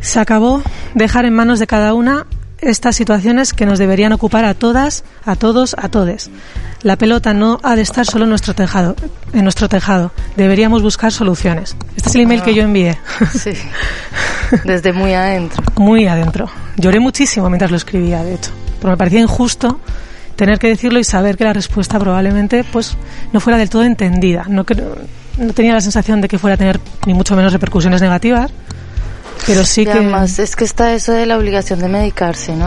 Se 0.00 0.18
acabó 0.18 0.62
dejar 0.94 1.24
en 1.24 1.34
manos 1.34 1.60
de 1.60 1.66
cada 1.68 1.94
una 1.94 2.26
estas 2.60 2.96
situaciones 2.96 3.52
que 3.52 3.66
nos 3.66 3.78
deberían 3.78 4.12
ocupar 4.12 4.44
a 4.44 4.54
todas, 4.54 5.04
a 5.24 5.36
todos, 5.36 5.74
a 5.78 5.88
todes. 5.88 6.30
La 6.82 6.96
pelota 6.96 7.34
no 7.34 7.58
ha 7.62 7.76
de 7.76 7.82
estar 7.82 8.06
solo 8.06 8.24
en 8.24 8.30
nuestro 8.30 8.54
tejado, 8.54 8.96
en 9.32 9.42
nuestro 9.42 9.68
tejado. 9.68 10.12
Deberíamos 10.36 10.82
buscar 10.82 11.12
soluciones. 11.12 11.76
Este 11.96 12.08
es 12.08 12.14
el 12.14 12.22
email 12.22 12.42
que 12.42 12.54
yo 12.54 12.62
envié. 12.62 12.98
Sí. 13.32 13.52
Desde 14.64 14.92
muy 14.92 15.12
adentro. 15.14 15.62
Muy 15.76 16.06
adentro. 16.06 16.48
Lloré 16.76 17.00
muchísimo 17.00 17.48
mientras 17.48 17.70
lo 17.70 17.76
escribía, 17.76 18.22
de 18.22 18.34
hecho, 18.34 18.50
porque 18.80 18.92
me 18.92 18.96
parecía 18.96 19.20
injusto 19.20 19.80
tener 20.36 20.60
que 20.60 20.68
decirlo 20.68 21.00
y 21.00 21.04
saber 21.04 21.36
que 21.36 21.44
la 21.44 21.52
respuesta 21.52 21.98
probablemente 21.98 22.64
pues 22.64 22.96
no 23.32 23.40
fuera 23.40 23.58
del 23.58 23.68
todo 23.68 23.82
entendida. 23.82 24.44
No, 24.48 24.64
no 25.38 25.52
tenía 25.52 25.74
la 25.74 25.80
sensación 25.80 26.20
de 26.20 26.28
que 26.28 26.38
fuera 26.38 26.54
a 26.54 26.56
tener 26.56 26.80
ni 27.06 27.14
mucho 27.14 27.34
menos 27.34 27.52
repercusiones 27.52 28.00
negativas, 28.00 28.52
pero 29.46 29.64
sí 29.64 29.82
Y 29.82 29.84
que 29.84 29.92
además 29.92 30.38
es 30.38 30.56
que 30.56 30.64
está 30.64 30.92
eso 30.94 31.12
de 31.12 31.26
la 31.26 31.36
obligación 31.36 31.78
de 31.80 31.88
medicarse, 31.88 32.54
¿no? 32.54 32.66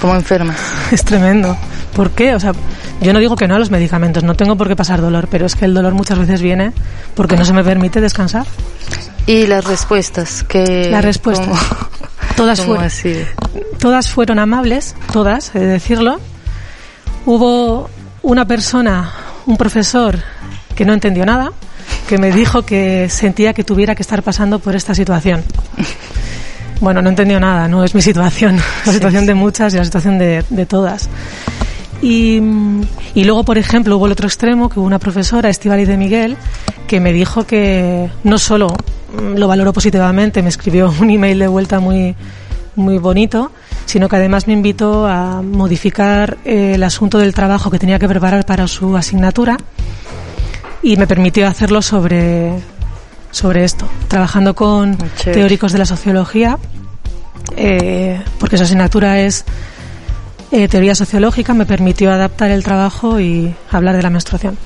Como 0.00 0.14
enferma. 0.14 0.54
es 0.90 1.04
tremendo. 1.04 1.56
¿Por 1.94 2.10
qué? 2.10 2.34
O 2.34 2.40
sea, 2.40 2.52
yo 3.00 3.12
no 3.12 3.18
digo 3.18 3.36
que 3.36 3.48
no 3.48 3.54
a 3.56 3.58
los 3.58 3.70
medicamentos, 3.70 4.22
no 4.22 4.34
tengo 4.34 4.56
por 4.56 4.68
qué 4.68 4.76
pasar 4.76 5.00
dolor, 5.00 5.28
pero 5.30 5.46
es 5.46 5.54
que 5.56 5.64
el 5.64 5.72
dolor 5.74 5.94
muchas 5.94 6.18
veces 6.18 6.42
viene 6.42 6.72
porque 7.14 7.36
no 7.36 7.44
se 7.44 7.52
me 7.54 7.64
permite 7.64 8.00
descansar. 8.00 8.46
Y 9.26 9.46
las 9.46 9.64
respuestas 9.64 10.44
que... 10.44 10.88
Las 10.90 11.04
respuestas. 11.04 11.46
¿cómo- 11.48 11.60
Todas 12.36 12.60
cómo 12.60 12.72
fueron, 12.72 12.86
así? 12.86 13.24
todas 13.78 14.10
fueron 14.10 14.38
amables, 14.38 14.94
todas, 15.10 15.54
he 15.54 15.58
de 15.60 15.66
decirlo. 15.66 16.20
Hubo 17.24 17.88
una 18.22 18.44
persona, 18.46 19.10
un 19.46 19.56
profesor, 19.56 20.18
que 20.74 20.84
no 20.84 20.92
entendió 20.92 21.24
nada, 21.24 21.52
que 22.08 22.18
me 22.18 22.30
dijo 22.30 22.62
que 22.62 23.08
sentía 23.08 23.52
que 23.52 23.64
tuviera 23.64 23.94
que 23.94 24.02
estar 24.02 24.22
pasando 24.22 24.58
por 24.58 24.76
esta 24.76 24.94
situación. 24.94 25.42
Bueno, 26.80 27.02
no 27.02 27.08
entendió 27.08 27.40
nada, 27.40 27.68
no 27.68 27.84
es 27.84 27.94
mi 27.94 28.02
situación, 28.02 28.58
la 28.86 28.92
situación 28.92 29.26
de 29.26 29.34
muchas 29.34 29.74
y 29.74 29.78
la 29.78 29.84
situación 29.84 30.18
de, 30.18 30.44
de 30.48 30.66
todas. 30.66 31.08
Y, 32.02 32.40
y 33.14 33.24
luego, 33.24 33.44
por 33.44 33.58
ejemplo, 33.58 33.96
hubo 33.96 34.06
el 34.06 34.12
otro 34.12 34.28
extremo, 34.28 34.68
que 34.68 34.78
hubo 34.78 34.86
una 34.86 34.98
profesora, 34.98 35.48
Estivali 35.48 35.86
de 35.86 35.96
Miguel, 35.96 36.36
que 36.86 37.00
me 37.00 37.12
dijo 37.12 37.44
que 37.44 38.10
no 38.24 38.38
solo 38.38 38.68
mm, 38.68 39.38
lo 39.38 39.48
valoró 39.48 39.72
positivamente, 39.72 40.42
me 40.42 40.50
escribió 40.50 40.92
un 41.00 41.10
email 41.10 41.38
de 41.38 41.48
vuelta 41.48 41.80
muy, 41.80 42.14
muy 42.76 42.98
bonito, 42.98 43.50
sino 43.86 44.08
que 44.08 44.16
además 44.16 44.46
me 44.46 44.52
invitó 44.52 45.06
a 45.06 45.42
modificar 45.42 46.36
eh, 46.44 46.72
el 46.74 46.82
asunto 46.82 47.18
del 47.18 47.34
trabajo 47.34 47.70
que 47.70 47.78
tenía 47.78 47.98
que 47.98 48.08
preparar 48.08 48.44
para 48.44 48.68
su 48.68 48.96
asignatura 48.96 49.56
y 50.86 50.96
me 50.96 51.08
permitió 51.08 51.48
hacerlo 51.48 51.82
sobre, 51.82 52.52
sobre 53.32 53.64
esto, 53.64 53.88
trabajando 54.06 54.54
con 54.54 54.96
chévere. 55.16 55.40
teóricos 55.40 55.72
de 55.72 55.78
la 55.78 55.84
sociología, 55.84 56.58
eh, 57.56 58.22
porque 58.38 58.56
su 58.56 58.62
asignatura 58.62 59.18
es 59.18 59.44
eh, 60.52 60.68
teoría 60.68 60.94
sociológica, 60.94 61.54
me 61.54 61.66
permitió 61.66 62.12
adaptar 62.12 62.52
el 62.52 62.62
trabajo 62.62 63.18
y 63.18 63.52
hablar 63.68 63.96
de 63.96 64.02
la 64.04 64.10
menstruación. 64.10 64.56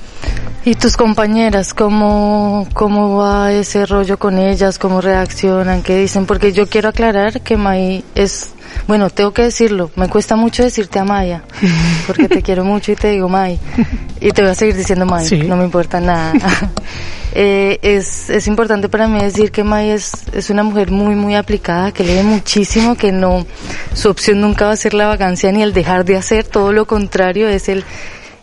¿Y 0.63 0.75
tus 0.75 0.95
compañeras, 0.95 1.73
cómo, 1.73 2.67
cómo 2.73 3.17
va 3.17 3.51
ese 3.51 3.87
rollo 3.87 4.19
con 4.19 4.37
ellas? 4.37 4.77
¿Cómo 4.77 5.01
reaccionan? 5.01 5.81
¿Qué 5.81 5.97
dicen? 5.97 6.27
Porque 6.27 6.51
yo 6.51 6.67
quiero 6.69 6.89
aclarar 6.89 7.41
que 7.41 7.57
May 7.57 8.03
es, 8.13 8.51
bueno, 8.87 9.09
tengo 9.09 9.31
que 9.31 9.41
decirlo, 9.41 9.89
me 9.95 10.07
cuesta 10.07 10.35
mucho 10.35 10.61
decirte 10.61 10.99
a 10.99 11.03
Maya, 11.03 11.41
porque 12.05 12.27
te 12.29 12.43
quiero 12.43 12.63
mucho 12.63 12.91
y 12.91 12.95
te 12.95 13.09
digo 13.09 13.27
May. 13.27 13.59
Y 14.19 14.29
te 14.31 14.43
voy 14.43 14.51
a 14.51 14.55
seguir 14.55 14.75
diciendo 14.75 15.07
May, 15.07 15.25
Sí. 15.25 15.39
no 15.39 15.57
me 15.57 15.63
importa 15.65 15.99
nada. 15.99 16.33
Eh, 17.33 17.79
es, 17.81 18.29
es 18.29 18.45
importante 18.47 18.89
para 18.89 19.07
mí 19.07 19.17
decir 19.21 19.51
que 19.53 19.63
May 19.63 19.91
es, 19.91 20.11
es 20.33 20.49
una 20.49 20.63
mujer 20.63 20.91
muy, 20.91 21.15
muy 21.15 21.35
aplicada, 21.35 21.93
que 21.93 22.03
lee 22.03 22.23
muchísimo, 22.23 22.95
que 22.95 23.13
no, 23.13 23.45
su 23.93 24.09
opción 24.09 24.41
nunca 24.41 24.65
va 24.65 24.73
a 24.73 24.75
ser 24.75 24.93
la 24.93 25.07
vacancia 25.07 25.49
ni 25.53 25.63
el 25.63 25.71
dejar 25.71 26.03
de 26.03 26.17
hacer, 26.17 26.45
todo 26.45 26.73
lo 26.73 26.85
contrario, 26.85 27.47
es 27.47 27.69
el, 27.69 27.85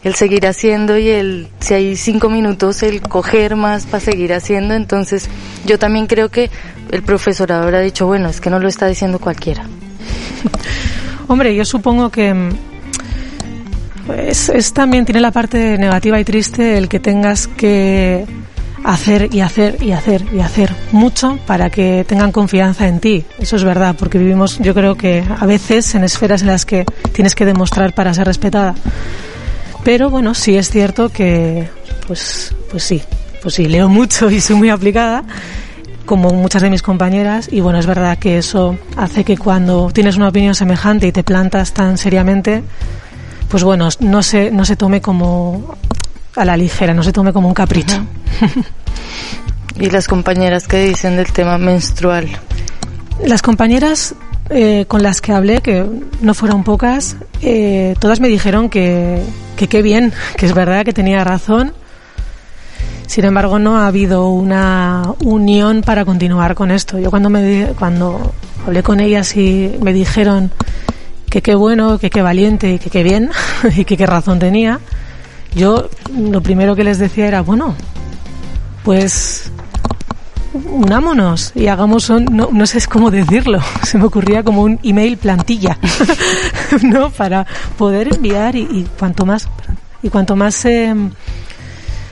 el 0.04 0.14
seguir 0.14 0.46
haciendo 0.46 0.96
y 0.98 1.08
el, 1.08 1.48
si 1.60 1.74
hay 1.74 1.96
cinco 1.96 2.28
minutos, 2.30 2.82
el 2.82 3.02
coger 3.02 3.56
más 3.56 3.86
para 3.86 4.00
seguir 4.00 4.32
haciendo. 4.32 4.74
Entonces, 4.74 5.28
yo 5.66 5.78
también 5.78 6.06
creo 6.06 6.28
que 6.28 6.50
el 6.90 7.02
profesorado 7.02 7.64
habrá 7.64 7.80
dicho, 7.80 8.06
bueno, 8.06 8.28
es 8.28 8.40
que 8.40 8.50
no 8.50 8.58
lo 8.58 8.68
está 8.68 8.86
diciendo 8.86 9.18
cualquiera. 9.18 9.64
Hombre, 11.28 11.54
yo 11.54 11.64
supongo 11.64 12.10
que 12.10 12.32
mm, 12.32 12.50
es, 14.16 14.48
es 14.48 14.72
también 14.72 15.04
tiene 15.04 15.20
la 15.20 15.32
parte 15.32 15.76
negativa 15.78 16.18
y 16.20 16.24
triste 16.24 16.78
el 16.78 16.88
que 16.88 17.00
tengas 17.00 17.46
que 17.46 18.24
hacer 18.84 19.34
y 19.34 19.40
hacer 19.40 19.82
y 19.82 19.92
hacer 19.92 20.24
y 20.32 20.40
hacer 20.40 20.74
mucho 20.92 21.38
para 21.46 21.70
que 21.70 22.04
tengan 22.06 22.32
confianza 22.32 22.86
en 22.88 23.00
ti. 23.00 23.24
Eso 23.38 23.56
es 23.56 23.64
verdad, 23.64 23.96
porque 23.98 24.18
vivimos, 24.18 24.58
yo 24.58 24.74
creo 24.74 24.96
que 24.96 25.24
a 25.38 25.46
veces 25.46 25.94
en 25.94 26.04
esferas 26.04 26.42
en 26.42 26.48
las 26.48 26.64
que 26.64 26.84
tienes 27.12 27.34
que 27.34 27.44
demostrar 27.44 27.92
para 27.94 28.14
ser 28.14 28.26
respetada. 28.26 28.74
Pero 29.88 30.10
bueno, 30.10 30.34
sí 30.34 30.54
es 30.54 30.68
cierto 30.68 31.08
que, 31.08 31.66
pues, 32.06 32.54
pues 32.70 32.84
sí, 32.84 33.02
pues 33.40 33.54
sí, 33.54 33.68
leo 33.68 33.88
mucho 33.88 34.28
y 34.28 34.38
soy 34.38 34.56
muy 34.56 34.68
aplicada, 34.68 35.24
como 36.04 36.28
muchas 36.28 36.60
de 36.60 36.68
mis 36.68 36.82
compañeras, 36.82 37.48
y 37.50 37.60
bueno, 37.60 37.78
es 37.78 37.86
verdad 37.86 38.18
que 38.18 38.36
eso 38.36 38.76
hace 38.98 39.24
que 39.24 39.38
cuando 39.38 39.90
tienes 39.90 40.18
una 40.18 40.28
opinión 40.28 40.54
semejante 40.54 41.06
y 41.06 41.12
te 41.12 41.24
plantas 41.24 41.72
tan 41.72 41.96
seriamente, 41.96 42.62
pues 43.48 43.64
bueno, 43.64 43.88
no 44.00 44.22
se, 44.22 44.50
no 44.50 44.66
se 44.66 44.76
tome 44.76 45.00
como 45.00 45.74
a 46.36 46.44
la 46.44 46.58
ligera, 46.58 46.92
no 46.92 47.02
se 47.02 47.14
tome 47.14 47.32
como 47.32 47.48
un 47.48 47.54
capricho. 47.54 48.04
Y 49.80 49.88
las 49.88 50.06
compañeras 50.06 50.68
que 50.68 50.84
dicen 50.84 51.16
del 51.16 51.32
tema 51.32 51.56
menstrual. 51.56 52.28
Las 53.24 53.40
compañeras 53.40 54.14
eh, 54.50 54.84
con 54.88 55.02
las 55.02 55.20
que 55.20 55.32
hablé, 55.32 55.60
que 55.60 55.84
no 56.20 56.34
fueron 56.34 56.64
pocas, 56.64 57.16
eh, 57.42 57.94
todas 58.00 58.20
me 58.20 58.28
dijeron 58.28 58.70
que, 58.70 59.22
que 59.56 59.68
qué 59.68 59.82
bien, 59.82 60.12
que 60.36 60.46
es 60.46 60.54
verdad 60.54 60.84
que 60.84 60.92
tenía 60.92 61.22
razón. 61.24 61.72
Sin 63.06 63.24
embargo, 63.24 63.58
no 63.58 63.78
ha 63.78 63.86
habido 63.86 64.28
una 64.28 65.14
unión 65.24 65.82
para 65.82 66.04
continuar 66.04 66.54
con 66.54 66.70
esto. 66.70 66.98
Yo 66.98 67.10
cuando 67.10 67.30
me 67.30 67.72
cuando 67.78 68.34
hablé 68.66 68.82
con 68.82 69.00
ellas 69.00 69.34
y 69.36 69.76
me 69.80 69.92
dijeron 69.92 70.50
que 71.30 71.42
qué 71.42 71.54
bueno, 71.54 71.98
que 71.98 72.10
qué 72.10 72.22
valiente 72.22 72.78
que 72.78 72.90
qué 72.90 73.02
bien 73.02 73.30
y 73.76 73.84
que 73.84 73.96
qué 73.96 74.06
razón 74.06 74.38
tenía, 74.38 74.80
yo 75.54 75.88
lo 76.16 76.42
primero 76.42 76.76
que 76.76 76.84
les 76.84 76.98
decía 76.98 77.26
era, 77.26 77.40
bueno, 77.42 77.74
pues 78.84 79.50
unámonos 80.52 81.52
y 81.54 81.66
hagamos 81.68 82.10
un, 82.10 82.24
no, 82.26 82.48
no 82.52 82.66
sé 82.66 82.80
cómo 82.88 83.10
decirlo, 83.10 83.60
se 83.82 83.98
me 83.98 84.04
ocurría 84.04 84.42
como 84.42 84.62
un 84.62 84.78
email 84.82 85.16
plantilla, 85.16 85.78
¿no? 86.82 87.10
Para 87.10 87.46
poder 87.76 88.14
enviar 88.14 88.56
y, 88.56 88.62
y 88.62 88.86
cuanto 88.98 89.26
más, 89.26 89.48
y 90.02 90.08
cuanto 90.08 90.36
más, 90.36 90.64
eh, 90.64 90.94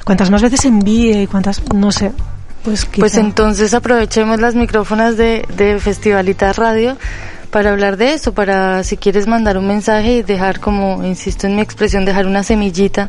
cuantas 0.04 0.30
más 0.30 0.42
veces 0.42 0.64
envíe 0.64 1.22
y 1.22 1.26
cuantas, 1.26 1.62
no 1.74 1.92
sé, 1.92 2.12
pues 2.66 2.84
Pues 2.98 3.16
entonces 3.16 3.74
aprovechemos 3.74 4.40
las 4.40 4.56
micrófonas 4.56 5.16
de, 5.16 5.46
de 5.56 5.78
Festivalita 5.78 6.52
Radio 6.52 6.96
para 7.50 7.70
hablar 7.70 7.96
de 7.96 8.14
eso, 8.14 8.34
para 8.34 8.82
si 8.82 8.96
quieres 8.96 9.28
mandar 9.28 9.56
un 9.56 9.68
mensaje 9.68 10.16
y 10.16 10.22
dejar 10.22 10.58
como, 10.58 11.04
insisto 11.04 11.46
en 11.46 11.54
mi 11.54 11.62
expresión, 11.62 12.04
dejar 12.04 12.26
una 12.26 12.42
semillita 12.42 13.06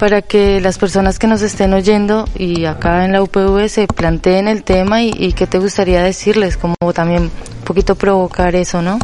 para 0.00 0.22
que 0.22 0.62
las 0.62 0.78
personas 0.78 1.18
que 1.18 1.26
nos 1.26 1.42
estén 1.42 1.74
oyendo 1.74 2.26
y 2.34 2.64
acá 2.64 3.04
en 3.04 3.12
la 3.12 3.22
UPV 3.22 3.68
se 3.68 3.86
planteen 3.86 4.48
el 4.48 4.64
tema 4.64 5.02
y, 5.02 5.10
y 5.10 5.34
qué 5.34 5.46
te 5.46 5.58
gustaría 5.58 6.02
decirles, 6.02 6.56
como 6.56 6.74
también 6.94 7.24
un 7.24 7.64
poquito 7.66 7.96
provocar 7.96 8.56
eso, 8.56 8.80
¿no? 8.80 8.98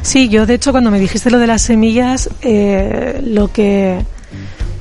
Sí, 0.00 0.30
yo 0.30 0.46
de 0.46 0.54
hecho 0.54 0.72
cuando 0.72 0.90
me 0.90 0.98
dijiste 0.98 1.30
lo 1.30 1.38
de 1.38 1.46
las 1.46 1.60
semillas, 1.60 2.30
eh, 2.40 3.20
lo 3.26 3.52
que 3.52 3.98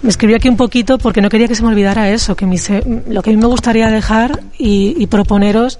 me 0.03 0.09
escribí 0.09 0.35
aquí 0.35 0.47
un 0.47 0.55
poquito 0.55 0.97
porque 0.97 1.21
no 1.21 1.27
quería 1.27 1.49
que 1.49 1.55
se 1.55 1.63
me 1.63 1.67
olvidara 1.67 2.09
eso, 2.09 2.37
que 2.37 2.45
mi 2.45 2.55
lo 3.09 3.21
que 3.21 3.31
a 3.31 3.33
mí 3.33 3.37
me 3.37 3.47
gustaría 3.47 3.89
dejar 3.89 4.41
y 4.57 5.05
proponeros, 5.07 5.79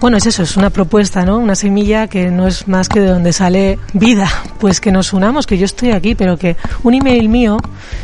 bueno, 0.00 0.16
es 0.16 0.26
eso, 0.26 0.42
es 0.42 0.56
una 0.56 0.70
propuesta, 0.70 1.24
¿no? 1.24 1.38
Una 1.38 1.54
semilla 1.54 2.08
que 2.08 2.30
no 2.30 2.46
es 2.46 2.68
más 2.68 2.88
que 2.88 3.00
de 3.00 3.08
donde 3.08 3.32
sale 3.32 3.78
vida, 3.92 4.28
pues 4.60 4.80
que 4.80 4.92
nos 4.92 5.12
unamos, 5.12 5.46
que 5.46 5.58
yo 5.58 5.64
estoy 5.64 5.92
aquí, 5.92 6.14
pero 6.14 6.36
que 6.36 6.56
un 6.82 6.94
email 6.94 7.28
mío 7.28 7.56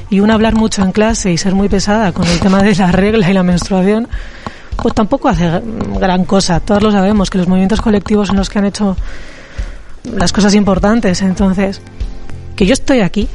y 0.09 0.20
un 0.20 0.31
hablar 0.31 0.55
mucho 0.55 0.83
en 0.83 0.92
clase 0.92 1.33
y 1.33 1.38
ser 1.38 1.55
muy 1.55 1.68
pesada 1.68 2.12
con 2.12 2.26
el 2.26 2.40
tema 2.40 2.62
de 2.62 2.74
la 2.74 2.92
regla 2.92 3.31
y 3.31 3.35
la 3.35 3.42
menstruación, 3.42 4.09
pues 4.76 4.94
tampoco 4.94 5.29
hace 5.29 5.61
gran 5.98 6.24
cosa. 6.24 6.61
Todos 6.61 6.83
lo 6.83 6.92
sabemos, 6.92 7.31
que 7.31 7.38
los 7.38 7.48
movimientos 7.48 7.81
colectivos 7.81 8.29
son 8.29 8.37
los 8.37 8.48
que 8.48 8.59
han 8.59 8.64
hecho 8.64 8.96
las 10.05 10.33
cosas 10.33 10.55
importantes. 10.55 11.22
Entonces, 11.22 11.81
que 12.57 12.66
yo 12.66 12.72
estoy 12.72 13.00
aquí, 13.00 13.29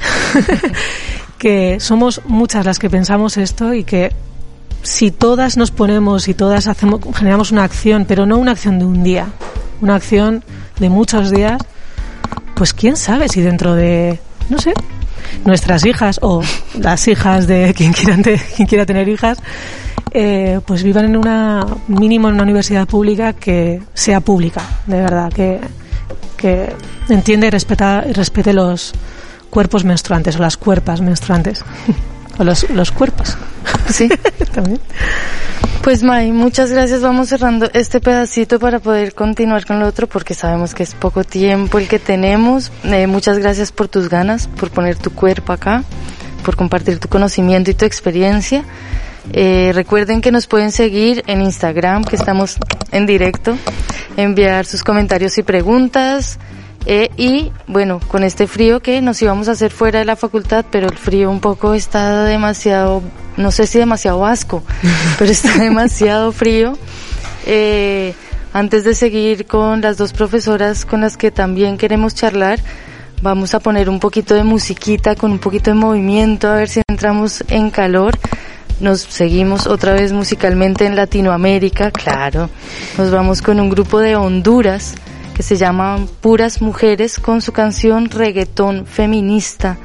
que 1.38 1.80
somos 1.80 2.22
muchas 2.26 2.66
las 2.66 2.80
que 2.80 2.90
pensamos 2.90 3.38
esto 3.38 3.74
y 3.74 3.84
que 3.84 4.12
si 4.86 5.12
todas 5.12 5.58
nos 5.58 5.72
ponemos 5.72 6.28
y 6.28 6.34
todas 6.34 6.68
hacemos, 6.68 7.02
generamos 7.16 7.52
una 7.52 7.64
acción, 7.64 8.06
pero 8.08 8.26
no 8.26 8.38
una 8.38 8.52
acción 8.52 8.80
de 8.80 8.86
un 8.86 9.04
día, 9.04 9.28
una 9.82 9.96
acción 9.96 10.44
de 10.80 10.90
muchos 10.90 11.32
días, 11.32 11.60
pues 12.56 12.74
quién 12.74 12.96
sabe 12.96 13.28
si 13.28 13.42
dentro 13.42 13.76
de, 13.76 14.20
no 14.50 14.60
sé, 14.60 14.74
nuestras 15.44 15.86
hijas 15.86 16.20
o 16.22 16.42
las 16.80 17.08
hijas 17.08 17.48
de 17.48 17.74
quien 17.76 17.94
quiera, 17.94 18.18
quien 18.56 18.68
quiera 18.68 18.86
tener 18.86 19.10
hijas, 19.10 19.40
eh, 20.12 20.62
pues 20.66 20.84
vivan 20.84 21.06
en 21.06 21.18
una 21.18 21.66
mínimo 21.88 22.30
en 22.30 22.36
una 22.36 22.44
universidad 22.44 22.88
pública 22.88 23.34
que 23.34 23.82
sea 23.94 24.22
pública, 24.22 24.62
de 24.86 25.02
verdad, 25.02 25.34
que 25.34 25.60
que 26.36 26.76
entiende 27.10 27.48
y 27.48 27.50
respeta, 27.50 28.02
respete 28.02 28.54
los 28.54 28.94
cuerpos 29.50 29.84
menstruantes 29.84 30.36
o 30.36 30.40
las 30.40 30.58
cuerpas 30.58 31.02
menstruantes. 31.02 31.64
o 32.38 32.44
los, 32.44 32.70
los 32.70 32.92
cuerpos. 32.92 33.38
Sí. 33.90 34.10
También. 34.52 34.80
Pues 35.86 36.02
May, 36.02 36.32
muchas 36.32 36.72
gracias. 36.72 37.02
Vamos 37.02 37.30
cerrando 37.30 37.70
este 37.74 38.00
pedacito 38.00 38.60
para 38.60 38.80
poder 38.80 39.14
continuar 39.14 39.66
con 39.66 39.80
lo 39.80 39.88
otro 39.88 40.08
porque 40.08 40.34
sabemos 40.34 40.74
que 40.74 40.82
es 40.82 40.96
poco 40.96 41.24
tiempo 41.24 41.78
el 41.78 41.88
que 41.88 42.00
tenemos. 42.00 42.72
Eh, 42.84 43.06
muchas 43.06 43.38
gracias 43.38 43.72
por 43.72 43.88
tus 43.88 44.10
ganas, 44.10 44.48
por 44.48 44.72
poner 44.72 44.98
tu 44.98 45.12
cuerpo 45.12 45.54
acá, 45.54 45.84
por 46.44 46.56
compartir 46.56 46.98
tu 46.98 47.08
conocimiento 47.08 47.70
y 47.70 47.76
tu 47.76 47.86
experiencia. 47.86 48.64
Eh, 49.32 49.72
recuerden 49.76 50.22
que 50.22 50.32
nos 50.32 50.48
pueden 50.48 50.72
seguir 50.72 51.24
en 51.28 51.42
Instagram, 51.42 52.04
que 52.04 52.16
estamos 52.16 52.58
en 52.92 53.06
directo, 53.06 53.56
enviar 54.18 54.66
sus 54.66 54.84
comentarios 54.84 55.38
y 55.38 55.44
preguntas. 55.44 56.40
Eh, 56.86 57.10
y 57.18 57.52
bueno, 57.68 58.00
con 58.08 58.24
este 58.24 58.46
frío 58.46 58.80
que 58.80 59.02
nos 59.02 59.22
íbamos 59.22 59.48
a 59.48 59.54
hacer 59.54 59.72
fuera 59.72 60.00
de 60.00 60.06
la 60.06 60.16
facultad, 60.16 60.66
pero 60.70 60.88
el 60.88 60.98
frío 60.98 61.32
un 61.32 61.40
poco 61.40 61.74
está 61.74 62.24
demasiado, 62.26 63.02
no 63.38 63.52
sé 63.52 63.66
si 63.66 63.80
demasiado 63.80 64.26
asco, 64.26 64.64
pero 65.20 65.32
está 65.32 65.58
demasiado 65.58 66.32
frío. 66.32 66.78
Eh, 67.48 68.14
antes 68.54 68.84
de 68.84 68.96
seguir 68.96 69.48
con 69.48 69.82
las 69.82 69.98
dos 69.98 70.14
profesoras 70.14 70.86
con 70.86 71.02
las 71.02 71.18
que 71.18 71.32
también 71.32 71.78
queremos 71.78 72.16
charlar, 72.16 72.60
vamos 73.22 73.54
a 73.56 73.60
poner 73.60 73.90
un 73.90 74.00
poquito 74.00 74.36
de 74.36 74.44
musiquita 74.44 75.16
con 75.16 75.32
un 75.32 75.40
poquito 75.40 75.72
de 75.72 75.76
movimiento, 75.76 76.48
a 76.48 76.56
ver 76.56 76.70
si 76.70 76.82
entramos 76.88 77.44
en 77.50 77.72
calor. 77.72 78.18
Nos 78.80 79.02
seguimos 79.02 79.68
otra 79.68 79.94
vez 79.94 80.12
musicalmente 80.12 80.86
en 80.86 80.96
Latinoamérica, 80.96 81.92
claro. 81.92 82.50
Nos 82.98 83.10
vamos 83.10 83.42
con 83.42 83.60
un 83.60 83.70
grupo 83.70 84.00
de 84.00 84.16
Honduras 84.16 84.96
que 85.36 85.44
se 85.44 85.58
llama 85.58 85.98
Puras 86.22 86.62
Mujeres 86.62 87.20
con 87.20 87.42
su 87.42 87.52
canción 87.52 88.10
Reggaetón 88.10 88.86
Feminista. 88.86 89.78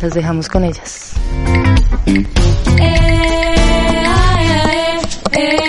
Las 0.00 0.14
dejamos 0.14 0.48
con 0.48 0.64
ellas. 0.64 1.12
Pero 5.30 5.67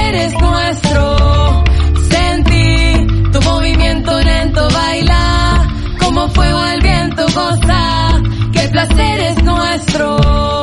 que 0.00 0.10
el 0.10 0.10
placer 0.10 0.14
es 0.14 0.34
nuestro. 0.40 1.64
Sentí 2.10 3.06
tu 3.32 3.42
movimiento 3.42 4.20
lento 4.20 4.68
baila, 4.72 5.68
como 5.98 6.28
fuego 6.28 6.58
al 6.58 6.80
viento 6.80 7.24
goza, 7.24 8.22
que 8.52 8.68
placer 8.68 9.20
es 9.20 9.42
nuestro. 9.42 10.59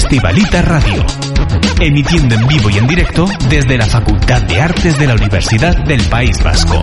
Festivalita 0.00 0.62
Radio. 0.62 1.04
Emitiendo 1.78 2.34
en 2.34 2.46
vivo 2.46 2.70
y 2.70 2.78
en 2.78 2.86
directo 2.86 3.26
desde 3.50 3.76
la 3.76 3.84
Facultad 3.84 4.40
de 4.40 4.58
Artes 4.58 4.98
de 4.98 5.06
la 5.06 5.12
Universidad 5.12 5.76
del 5.84 6.00
País 6.04 6.42
Vasco. 6.42 6.82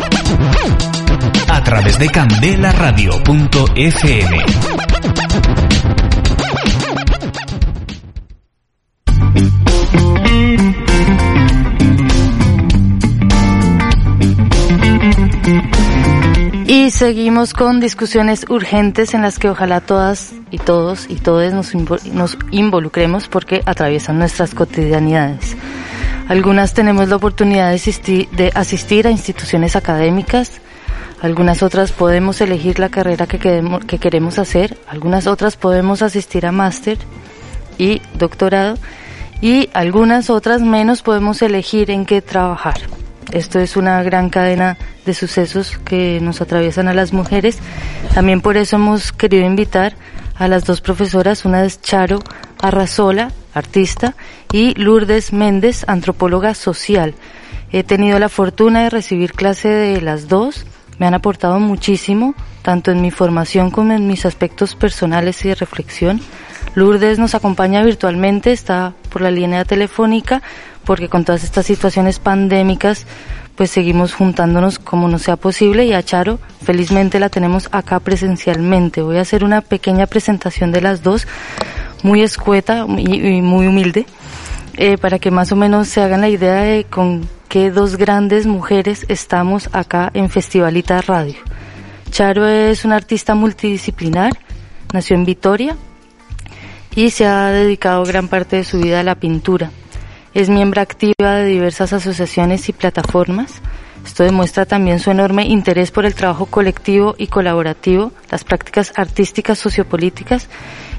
A 1.49 1.63
través 1.63 1.97
de 1.97 2.09
candelaradio.fm. 2.09 4.37
Y 16.67 16.91
seguimos 16.91 17.55
con 17.55 17.79
discusiones 17.79 18.45
urgentes 18.47 19.15
en 19.15 19.23
las 19.23 19.39
que 19.39 19.49
ojalá 19.49 19.81
todas 19.81 20.36
y 20.51 20.57
todos 20.57 21.09
y 21.09 21.15
todos 21.15 21.53
nos, 21.53 22.05
nos 22.05 22.37
involucremos 22.51 23.27
porque 23.27 23.61
atraviesan 23.65 24.19
nuestras 24.19 24.53
cotidianidades. 24.53 25.57
Algunas 26.27 26.73
tenemos 26.73 27.07
la 27.07 27.15
oportunidad 27.15 27.69
de 27.69 27.75
asistir, 27.75 28.29
de 28.31 28.51
asistir 28.53 29.07
a 29.07 29.11
instituciones 29.11 29.75
académicas, 29.75 30.61
algunas 31.21 31.63
otras 31.63 31.91
podemos 31.91 32.41
elegir 32.41 32.79
la 32.79 32.89
carrera 32.89 33.25
que, 33.27 33.39
que 33.87 33.97
queremos 33.97 34.37
hacer, 34.37 34.77
algunas 34.87 35.25
otras 35.25 35.55
podemos 35.55 36.01
asistir 36.01 36.45
a 36.45 36.51
máster 36.51 36.97
y 37.77 38.01
doctorado 38.15 38.77
y 39.41 39.69
algunas 39.73 40.29
otras 40.29 40.61
menos 40.61 41.01
podemos 41.01 41.41
elegir 41.41 41.91
en 41.91 42.05
qué 42.05 42.21
trabajar. 42.21 42.75
Esto 43.31 43.59
es 43.59 43.75
una 43.75 44.01
gran 44.03 44.29
cadena 44.29 44.77
de 45.05 45.13
sucesos 45.13 45.77
que 45.79 46.19
nos 46.21 46.39
atraviesan 46.41 46.87
a 46.87 46.93
las 46.93 47.13
mujeres. 47.13 47.57
También 48.13 48.41
por 48.41 48.55
eso 48.57 48.77
hemos 48.77 49.11
querido 49.11 49.45
invitar 49.45 49.95
a 50.37 50.47
las 50.47 50.65
dos 50.65 50.81
profesoras, 50.81 51.45
una 51.45 51.63
es 51.63 51.81
Charo 51.81 52.19
Arrazola, 52.59 53.31
artista, 53.53 54.15
y 54.51 54.73
Lourdes 54.75 55.33
Méndez, 55.33 55.83
antropóloga 55.87 56.53
social. 56.53 57.15
He 57.71 57.83
tenido 57.83 58.19
la 58.19 58.29
fortuna 58.29 58.83
de 58.83 58.89
recibir 58.89 59.33
clase 59.33 59.69
de 59.69 60.01
las 60.01 60.27
dos, 60.27 60.65
me 60.99 61.05
han 61.05 61.13
aportado 61.13 61.59
muchísimo, 61.59 62.33
tanto 62.61 62.91
en 62.91 63.01
mi 63.01 63.11
formación 63.11 63.71
como 63.71 63.93
en 63.93 64.07
mis 64.07 64.25
aspectos 64.25 64.75
personales 64.75 65.43
y 65.45 65.49
de 65.49 65.55
reflexión. 65.55 66.21
Lourdes 66.75 67.19
nos 67.19 67.35
acompaña 67.35 67.83
virtualmente, 67.83 68.51
está 68.51 68.93
por 69.09 69.21
la 69.21 69.31
línea 69.31 69.65
telefónica, 69.65 70.41
porque 70.85 71.09
con 71.09 71.25
todas 71.25 71.43
estas 71.43 71.65
situaciones 71.65 72.19
pandémicas, 72.19 73.05
pues 73.57 73.71
seguimos 73.71 74.13
juntándonos 74.13 74.77
como 74.77 75.07
no 75.07 75.17
sea 75.17 75.35
posible 75.35 75.83
y 75.85 75.93
a 75.93 76.03
Charo 76.03 76.39
felizmente 76.63 77.19
la 77.19 77.29
tenemos 77.29 77.67
acá 77.71 77.99
presencialmente. 77.99 79.01
Voy 79.01 79.17
a 79.17 79.21
hacer 79.21 79.43
una 79.43 79.61
pequeña 79.61 80.05
presentación 80.05 80.71
de 80.71 80.81
las 80.81 81.01
dos, 81.01 81.27
muy 82.03 82.21
escueta 82.21 82.85
y, 82.87 83.41
muy 83.41 83.65
humilde, 83.65 84.05
eh, 84.75 84.99
para 84.99 85.17
que 85.17 85.31
más 85.31 85.51
o 85.51 85.55
menos 85.55 85.87
se 85.87 86.01
hagan 86.01 86.21
la 86.21 86.29
idea 86.29 86.61
de 86.61 86.85
con 86.85 87.27
qué 87.49 87.71
dos 87.71 87.97
grandes 87.97 88.45
mujeres 88.45 89.07
estamos 89.09 89.69
acá 89.73 90.11
en 90.13 90.29
Festivalita 90.29 91.01
Radio. 91.01 91.37
Charo 92.11 92.47
es 92.47 92.85
una 92.85 92.95
artista 92.95 93.33
multidisciplinar, 93.33 94.33
nació 94.93 95.15
en 95.15 95.25
Vitoria 95.25 95.75
y 96.95 97.09
se 97.09 97.25
ha 97.25 97.47
dedicado 97.47 98.03
gran 98.05 98.27
parte 98.27 98.57
de 98.57 98.63
su 98.63 98.79
vida 98.79 98.99
a 98.99 99.03
la 99.03 99.15
pintura. 99.15 99.71
Es 100.37 100.49
miembro 100.49 100.83
activa 100.83 101.37
de 101.37 101.45
diversas 101.45 101.93
asociaciones 101.93 102.69
y 102.69 102.71
plataformas. 102.71 103.59
Esto 104.05 104.23
demuestra 104.23 104.67
también 104.67 104.99
su 104.99 105.09
enorme 105.09 105.47
interés 105.47 105.89
por 105.89 106.05
el 106.05 106.13
trabajo 106.13 106.45
colectivo 106.45 107.15
y 107.17 107.25
colaborativo, 107.25 108.11
las 108.29 108.43
prácticas 108.43 108.93
artísticas 108.95 109.57
sociopolíticas 109.57 110.47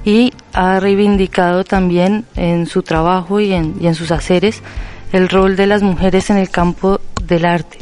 y 0.04 0.32
ha 0.52 0.80
reivindicado 0.80 1.62
también 1.62 2.24
en 2.34 2.66
su 2.66 2.82
trabajo 2.82 3.38
y 3.38 3.52
en, 3.52 3.76
y 3.80 3.86
en 3.86 3.94
sus 3.94 4.10
haceres 4.10 4.60
el 5.12 5.28
rol 5.28 5.54
de 5.54 5.68
las 5.68 5.82
mujeres 5.82 6.30
en 6.30 6.38
el 6.38 6.50
campo 6.50 7.00
del 7.22 7.44
arte. 7.44 7.78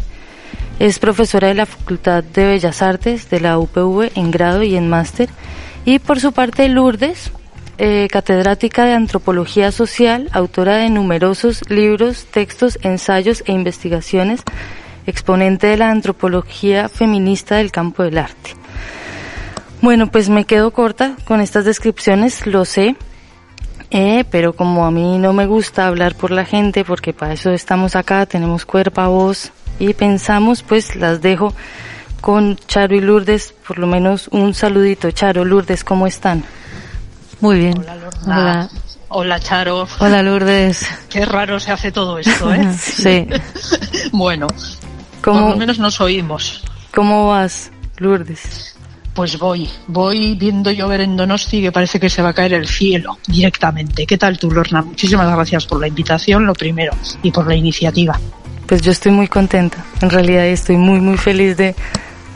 Es 0.79 0.99
profesora 0.99 1.49
de 1.49 1.55
la 1.55 1.65
Facultad 1.65 2.23
de 2.23 2.45
Bellas 2.45 2.83
Artes 2.83 3.31
de 3.31 3.41
la 3.41 3.59
UPV 3.59 4.11
en 4.15 4.31
grado 4.31 4.63
y 4.63 4.77
en 4.77 4.91
máster. 4.91 5.31
Y 5.87 6.01
por 6.01 6.21
su 6.21 6.33
parte 6.33 6.69
Lourdes, 6.69 7.33
eh, 7.79 8.09
catedrática 8.11 8.85
de 8.85 8.95
Antropología 8.95 9.71
Social, 9.73 10.29
autora 10.33 10.77
de 10.77 10.91
numerosos 10.91 11.69
libros, 11.69 12.27
textos, 12.27 12.79
ensayos 12.83 13.43
e 13.47 13.53
investigaciones, 13.53 14.43
exponente 15.07 15.67
de 15.67 15.77
la 15.77 15.91
antropología 15.91 16.89
feminista 16.89 17.57
del 17.57 17.71
campo 17.71 18.03
del 18.03 18.19
arte. 18.19 18.55
Bueno, 19.83 20.11
pues 20.11 20.29
me 20.29 20.45
quedo 20.45 20.71
corta 20.71 21.17
con 21.25 21.41
estas 21.41 21.65
descripciones, 21.65 22.47
lo 22.47 22.65
sé, 22.65 22.97
eh, 23.91 24.25
pero 24.31 24.55
como 24.55 24.85
a 24.87 24.91
mí 24.91 25.19
no 25.19 25.33
me 25.33 25.47
gusta 25.47 25.87
hablar 25.87 26.15
por 26.15 26.31
la 26.31 26.45
gente, 26.45 26.85
porque 26.85 27.13
para 27.13 27.35
eso 27.35 27.51
estamos 27.51 27.95
acá, 27.95 28.27
tenemos 28.27 28.65
cuerpo, 28.65 29.09
voz 29.09 29.53
y 29.79 29.93
pensamos, 29.95 30.63
pues 30.63 30.97
las 30.97 31.21
dejo 31.21 31.53
con 32.21 32.57
Charo 32.57 32.97
y 32.97 33.01
Lourdes, 33.01 33.55
por 33.67 33.79
lo 33.79 33.87
menos 33.87 34.29
un 34.29 34.55
saludito. 34.55 35.11
Charo, 35.11 35.45
Lourdes, 35.45 35.85
¿cómo 35.85 36.07
están? 36.07 36.43
Muy 37.41 37.59
bien. 37.59 37.79
Hola, 37.79 37.97
Hola. 38.25 38.69
Hola, 39.09 39.41
Charo. 39.41 39.87
Hola, 40.01 40.23
Lourdes. 40.23 40.87
Qué 41.09 41.25
raro 41.25 41.61
se 41.61 41.71
hace 41.71 41.93
todo 41.93 42.19
esto, 42.19 42.53
¿eh? 42.53 42.73
sí. 42.79 43.27
bueno, 44.13 44.47
¿Cómo, 45.23 45.41
por 45.41 45.51
lo 45.51 45.57
menos 45.57 45.79
nos 45.79 46.01
oímos. 46.01 46.63
¿Cómo 46.95 47.29
vas, 47.29 47.71
Lourdes? 47.99 48.77
Pues 49.15 49.39
voy, 49.39 49.69
voy 49.87 50.35
viendo 50.35 50.71
llover 50.71 51.01
en 51.01 51.17
Donosti 51.17 51.63
que 51.63 51.73
parece 51.73 51.99
que 51.99 52.11
se 52.11 52.21
va 52.21 52.31
a 52.31 52.33
caer 52.35 52.53
el 52.53 52.67
cielo 52.67 53.19
directamente. 53.27 54.07
¿Qué 54.07 54.19
tal 54.19 54.39
tú, 54.39 54.51
Lorna? 54.51 54.83
Muchísimas 54.83 55.33
gracias 55.35 55.67
por 55.67 55.81
la 55.81 55.89
invitación, 55.89 56.45
lo 56.45 56.53
primero, 56.53 56.93
y 57.23 57.31
por 57.31 57.47
la 57.47 57.55
iniciativa. 57.55 58.19
Pues 58.67 58.83
yo 58.83 58.93
estoy 58.93 59.13
muy 59.13 59.29
contenta. 59.29 59.85
En 60.03 60.11
realidad 60.11 60.47
estoy 60.47 60.77
muy, 60.77 61.01
muy 61.01 61.17
feliz 61.17 61.57
de, 61.57 61.75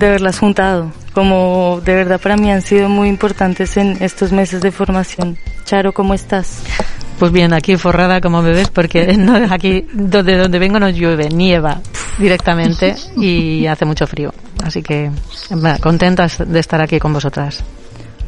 de 0.01 0.07
haberlas 0.07 0.39
juntado. 0.39 0.91
Como 1.13 1.81
de 1.85 1.95
verdad 1.95 2.21
para 2.21 2.37
mí 2.37 2.51
han 2.51 2.63
sido 2.63 2.89
muy 2.89 3.09
importantes 3.09 3.77
en 3.77 4.03
estos 4.03 4.33
meses 4.33 4.61
de 4.61 4.73
formación. 4.73 5.37
Charo, 5.65 5.93
¿cómo 5.93 6.15
estás? 6.15 6.63
Pues 7.19 7.31
bien, 7.31 7.53
aquí 7.53 7.77
forrada 7.77 8.21
como 8.21 8.43
bebés 8.43 8.71
porque 8.71 9.17
no, 9.19 9.37
aquí 9.53 9.87
donde, 9.93 10.37
donde 10.37 10.59
vengo 10.59 10.81
no 10.81 10.89
llueve, 10.89 11.29
nieva 11.29 11.81
directamente 12.19 12.97
y 13.17 13.67
hace 13.67 13.85
mucho 13.85 14.07
frío. 14.07 14.33
Así 14.65 14.83
que 14.83 15.11
contentas 15.81 16.39
de 16.45 16.59
estar 16.59 16.81
aquí 16.81 16.99
con 16.99 17.13
vosotras. 17.13 17.63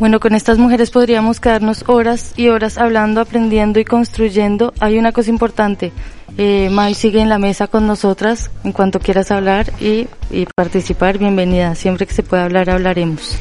Bueno, 0.03 0.19
con 0.19 0.35
estas 0.35 0.59
mujeres 0.59 0.91
podríamos 0.91 1.39
quedarnos 1.39 1.85
horas 1.87 2.35
y 2.37 2.49
horas 2.49 2.77
hablando, 2.77 3.21
aprendiendo 3.21 3.79
y 3.79 3.85
construyendo. 3.85 4.75
Hay 4.81 4.99
una 4.99 5.13
cosa 5.13 5.31
importante. 5.31 5.93
Eh, 6.37 6.71
May 6.73 6.95
sigue 6.95 7.21
en 7.21 7.29
la 7.29 7.39
mesa 7.39 7.69
con 7.69 7.87
nosotras. 7.87 8.51
En 8.65 8.73
cuanto 8.73 8.99
quieras 8.99 9.31
hablar 9.31 9.73
y, 9.81 10.09
y 10.33 10.47
participar, 10.57 11.19
bienvenida. 11.19 11.77
Siempre 11.77 12.05
que 12.09 12.15
se 12.15 12.25
pueda 12.25 12.43
hablar, 12.43 12.69
hablaremos. 12.69 13.37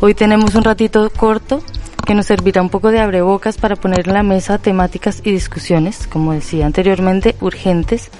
Hoy 0.00 0.12
tenemos 0.12 0.54
un 0.54 0.64
ratito 0.64 1.08
corto 1.08 1.64
que 2.06 2.14
nos 2.14 2.26
servirá 2.26 2.60
un 2.60 2.68
poco 2.68 2.90
de 2.90 3.00
abrebocas 3.00 3.56
para 3.56 3.74
poner 3.74 4.06
en 4.06 4.12
la 4.12 4.22
mesa 4.22 4.58
temáticas 4.58 5.22
y 5.24 5.30
discusiones, 5.30 6.06
como 6.06 6.34
decía 6.34 6.66
anteriormente, 6.66 7.34
urgentes 7.40 8.10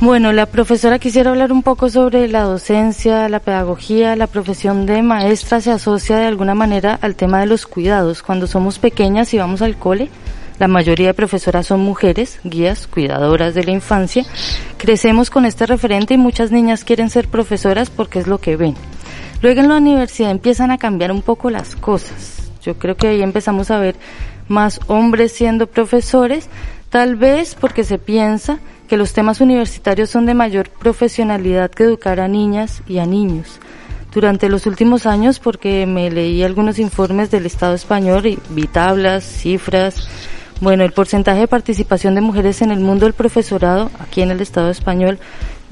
bueno, 0.00 0.32
la 0.32 0.46
profesora 0.46 1.00
quisiera 1.00 1.30
hablar 1.30 1.50
un 1.50 1.64
poco 1.64 1.90
sobre 1.90 2.28
la 2.28 2.42
docencia, 2.42 3.28
la 3.28 3.40
pedagogía, 3.40 4.14
la 4.14 4.28
profesión 4.28 4.86
de 4.86 5.02
maestra 5.02 5.60
se 5.60 5.72
asocia 5.72 6.18
de 6.18 6.26
alguna 6.26 6.54
manera 6.54 6.96
al 7.02 7.16
tema 7.16 7.40
de 7.40 7.46
los 7.46 7.66
cuidados. 7.66 8.22
Cuando 8.22 8.46
somos 8.46 8.78
pequeñas 8.78 9.34
y 9.34 9.38
vamos 9.38 9.60
al 9.60 9.76
cole, 9.76 10.08
la 10.60 10.68
mayoría 10.68 11.08
de 11.08 11.14
profesoras 11.14 11.66
son 11.66 11.80
mujeres, 11.80 12.38
guías, 12.44 12.86
cuidadoras 12.86 13.54
de 13.54 13.64
la 13.64 13.72
infancia. 13.72 14.24
Crecemos 14.76 15.30
con 15.30 15.44
este 15.44 15.66
referente 15.66 16.14
y 16.14 16.18
muchas 16.18 16.52
niñas 16.52 16.84
quieren 16.84 17.10
ser 17.10 17.26
profesoras 17.26 17.90
porque 17.90 18.20
es 18.20 18.28
lo 18.28 18.38
que 18.38 18.56
ven. 18.56 18.76
Luego 19.42 19.60
en 19.60 19.68
la 19.68 19.78
universidad 19.78 20.30
empiezan 20.30 20.70
a 20.70 20.78
cambiar 20.78 21.10
un 21.10 21.22
poco 21.22 21.50
las 21.50 21.74
cosas. 21.74 22.50
Yo 22.62 22.78
creo 22.78 22.96
que 22.96 23.08
ahí 23.08 23.22
empezamos 23.22 23.72
a 23.72 23.78
ver 23.78 23.96
más 24.46 24.80
hombres 24.86 25.32
siendo 25.32 25.66
profesores, 25.66 26.48
tal 26.88 27.16
vez 27.16 27.56
porque 27.56 27.82
se 27.82 27.98
piensa 27.98 28.60
que 28.88 28.96
los 28.96 29.12
temas 29.12 29.40
universitarios 29.40 30.10
son 30.10 30.26
de 30.26 30.34
mayor 30.34 30.70
profesionalidad 30.70 31.70
que 31.70 31.84
educar 31.84 32.18
a 32.18 32.26
niñas 32.26 32.82
y 32.88 32.98
a 32.98 33.06
niños. 33.06 33.60
Durante 34.12 34.48
los 34.48 34.66
últimos 34.66 35.06
años, 35.06 35.38
porque 35.38 35.86
me 35.86 36.10
leí 36.10 36.42
algunos 36.42 36.78
informes 36.78 37.30
del 37.30 37.46
Estado 37.46 37.74
español 37.74 38.26
y 38.26 38.38
vi 38.48 38.66
tablas, 38.66 39.24
cifras, 39.24 40.08
bueno, 40.60 40.82
el 40.82 40.92
porcentaje 40.92 41.40
de 41.40 41.48
participación 41.48 42.14
de 42.14 42.20
mujeres 42.20 42.62
en 42.62 42.72
el 42.72 42.80
mundo 42.80 43.04
del 43.04 43.12
profesorado, 43.12 43.90
aquí 44.00 44.22
en 44.22 44.30
el 44.30 44.40
Estado 44.40 44.70
español, 44.70 45.18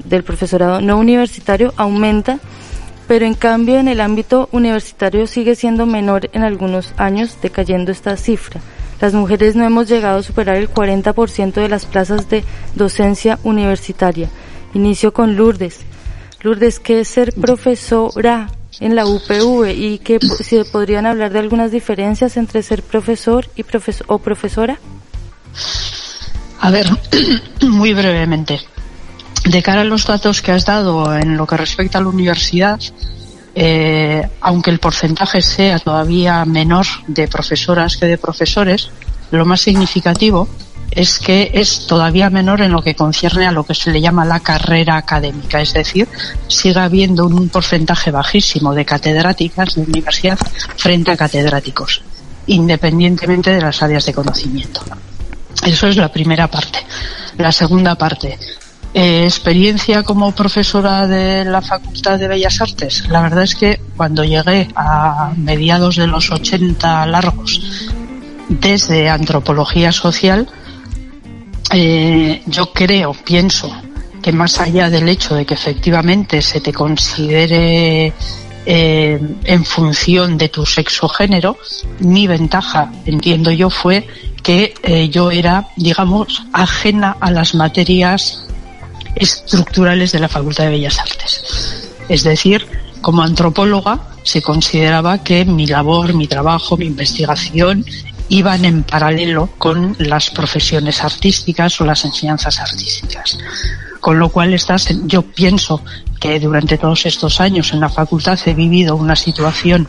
del 0.05 0.23
profesorado 0.23 0.79
no 0.79 0.97
universitario, 0.97 1.73
aumenta, 1.75 2.39
pero 3.07 3.25
en 3.25 3.33
cambio 3.33 3.79
en 3.79 3.87
el 3.87 3.99
ámbito 3.99 4.47
universitario 4.51 5.27
sigue 5.27 5.55
siendo 5.55 5.85
menor 5.85 6.29
en 6.33 6.43
algunos 6.43 6.93
años, 6.97 7.37
decayendo 7.41 7.91
esta 7.91 8.15
cifra. 8.15 8.61
Las 8.99 9.13
mujeres 9.13 9.55
no 9.55 9.63
hemos 9.63 9.87
llegado 9.87 10.19
a 10.19 10.23
superar 10.23 10.55
el 10.57 10.69
40% 10.69 11.53
de 11.53 11.69
las 11.69 11.85
plazas 11.85 12.29
de 12.29 12.43
docencia 12.75 13.39
universitaria. 13.43 14.29
Inicio 14.73 15.13
con 15.13 15.35
Lourdes. 15.35 15.79
Lourdes, 16.41 16.79
¿qué 16.79 17.01
es 17.01 17.07
ser 17.07 17.33
profesora 17.33 18.49
en 18.79 18.95
la 18.95 19.05
UPV 19.05 19.71
y 19.75 19.99
que 19.99 20.19
si 20.19 20.63
podrían 20.71 21.05
hablar 21.05 21.31
de 21.31 21.39
algunas 21.39 21.71
diferencias 21.71 22.37
entre 22.37 22.63
ser 22.63 22.83
profesor 22.83 23.47
y 23.55 23.63
profesor 23.63 24.05
o 24.09 24.19
profesora? 24.19 24.79
A 26.59 26.71
ver, 26.71 26.87
muy 27.61 27.93
brevemente. 27.93 28.59
De 29.45 29.63
cara 29.63 29.81
a 29.81 29.85
los 29.85 30.05
datos 30.05 30.41
que 30.41 30.51
has 30.51 30.65
dado 30.65 31.15
en 31.15 31.37
lo 31.37 31.45
que 31.45 31.55
respecta 31.55 31.99
a 31.99 32.01
la 32.01 32.09
universidad, 32.09 32.79
eh, 33.59 34.21
aunque 34.41 34.69
el 34.69 34.77
porcentaje 34.77 35.41
sea 35.41 35.79
todavía 35.79 36.45
menor 36.45 36.85
de 37.07 37.27
profesoras 37.27 37.97
que 37.97 38.05
de 38.05 38.19
profesores, 38.19 38.91
lo 39.31 39.47
más 39.47 39.61
significativo 39.61 40.47
es 40.91 41.17
que 41.17 41.49
es 41.55 41.87
todavía 41.87 42.29
menor 42.29 42.61
en 42.61 42.71
lo 42.71 42.83
que 42.83 42.93
concierne 42.93 43.47
a 43.47 43.51
lo 43.51 43.63
que 43.63 43.73
se 43.73 43.89
le 43.89 43.99
llama 43.99 44.25
la 44.25 44.41
carrera 44.41 44.95
académica, 44.95 45.59
es 45.59 45.73
decir, 45.73 46.07
sigue 46.47 46.79
habiendo 46.79 47.25
un 47.25 47.49
porcentaje 47.49 48.11
bajísimo 48.11 48.75
de 48.75 48.85
catedráticas 48.85 49.73
de 49.73 49.81
universidad 49.81 50.37
frente 50.75 51.09
a 51.09 51.17
catedráticos, 51.17 52.03
independientemente 52.45 53.49
de 53.49 53.61
las 53.61 53.81
áreas 53.81 54.05
de 54.05 54.13
conocimiento. 54.13 54.81
Eso 55.65 55.87
es 55.87 55.97
la 55.97 56.11
primera 56.11 56.47
parte. 56.47 56.77
La 57.39 57.51
segunda 57.51 57.95
parte, 57.95 58.37
Eh, 58.99 59.25
experiencia 59.25 60.01
como 60.01 60.31
profesora 60.31 61.05
de 61.05 61.45
la 61.45 61.61
Facultad 61.61 62.17
de 62.17 62.27
Bellas 62.27 62.59
Artes. 62.61 63.07
La 63.09 63.21
verdad 63.21 63.43
es 63.43 63.53
que 63.53 63.79
cuando 63.95 64.23
llegué 64.23 64.69
a 64.75 65.33
mediados 65.37 65.97
de 65.97 66.07
los 66.07 66.31
80 66.31 67.05
largos 67.05 67.61
desde 68.49 69.07
antropología 69.07 69.91
social, 69.91 70.49
eh, 71.71 72.41
yo 72.47 72.73
creo, 72.73 73.13
pienso 73.13 73.71
que 74.19 74.31
más 74.31 74.59
allá 74.59 74.89
del 74.89 75.07
hecho 75.07 75.35
de 75.35 75.45
que 75.45 75.53
efectivamente 75.53 76.41
se 76.41 76.59
te 76.59 76.73
considere 76.73 78.13
eh, 78.65 79.21
en 79.43 79.63
función 79.63 80.39
de 80.39 80.49
tu 80.49 80.65
sexo 80.65 81.07
género, 81.07 81.59
mi 81.99 82.25
ventaja, 82.25 82.91
entiendo 83.05 83.51
yo, 83.51 83.69
fue 83.69 84.07
que 84.41 84.73
yo 85.11 85.29
era, 85.29 85.67
digamos, 85.75 86.47
ajena 86.51 87.15
a 87.19 87.29
las 87.29 87.53
materias 87.53 88.46
estructurales 89.19 90.11
de 90.11 90.19
la 90.19 90.29
Facultad 90.29 90.65
de 90.65 90.71
Bellas 90.71 90.99
Artes. 90.99 91.89
Es 92.09 92.23
decir, 92.23 92.65
como 93.01 93.21
antropóloga 93.21 94.01
se 94.23 94.41
consideraba 94.41 95.23
que 95.23 95.45
mi 95.45 95.67
labor, 95.67 96.13
mi 96.13 96.27
trabajo, 96.27 96.77
mi 96.77 96.85
investigación 96.85 97.85
iban 98.29 98.65
en 98.65 98.83
paralelo 98.83 99.49
con 99.57 99.95
las 99.99 100.29
profesiones 100.29 101.03
artísticas 101.03 101.79
o 101.79 101.85
las 101.85 102.03
enseñanzas 102.03 102.59
artísticas. 102.59 103.37
Con 103.99 104.19
lo 104.19 104.29
cual 104.29 104.53
estás, 104.53 104.89
yo 105.05 105.21
pienso 105.21 105.81
que 106.19 106.39
durante 106.39 106.77
todos 106.77 107.05
estos 107.05 107.39
años 107.39 107.73
en 107.73 107.79
la 107.79 107.89
facultad 107.89 108.39
he 108.45 108.53
vivido 108.53 108.95
una 108.95 109.15
situación 109.15 109.87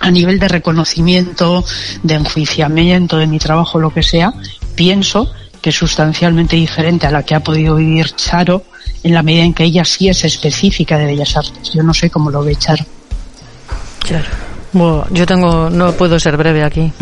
a 0.00 0.10
nivel 0.10 0.38
de 0.38 0.48
reconocimiento, 0.48 1.64
de 2.02 2.14
enjuiciamiento 2.14 3.16
de 3.16 3.26
mi 3.26 3.38
trabajo, 3.38 3.78
lo 3.78 3.90
que 3.90 4.02
sea, 4.02 4.32
pienso 4.74 5.32
que 5.64 5.70
es 5.70 5.76
sustancialmente 5.76 6.56
diferente 6.56 7.06
a 7.06 7.10
la 7.10 7.22
que 7.22 7.34
ha 7.34 7.40
podido 7.40 7.76
vivir 7.76 8.10
Charo 8.10 8.64
en 9.02 9.14
la 9.14 9.22
medida 9.22 9.44
en 9.44 9.54
que 9.54 9.64
ella 9.64 9.82
sí 9.82 10.10
es 10.10 10.22
específica 10.22 10.98
de 10.98 11.06
Bellas 11.06 11.34
Artes. 11.38 11.72
Yo 11.72 11.82
no 11.82 11.94
sé 11.94 12.10
cómo 12.10 12.30
lo 12.30 12.44
ve 12.44 12.54
Charo. 12.54 12.84
Claro. 14.00 14.26
Bueno, 14.74 15.06
yo 15.10 15.24
tengo, 15.24 15.70
no 15.70 15.92
puedo 15.92 16.20
ser 16.20 16.36
breve 16.36 16.62
aquí. 16.64 16.92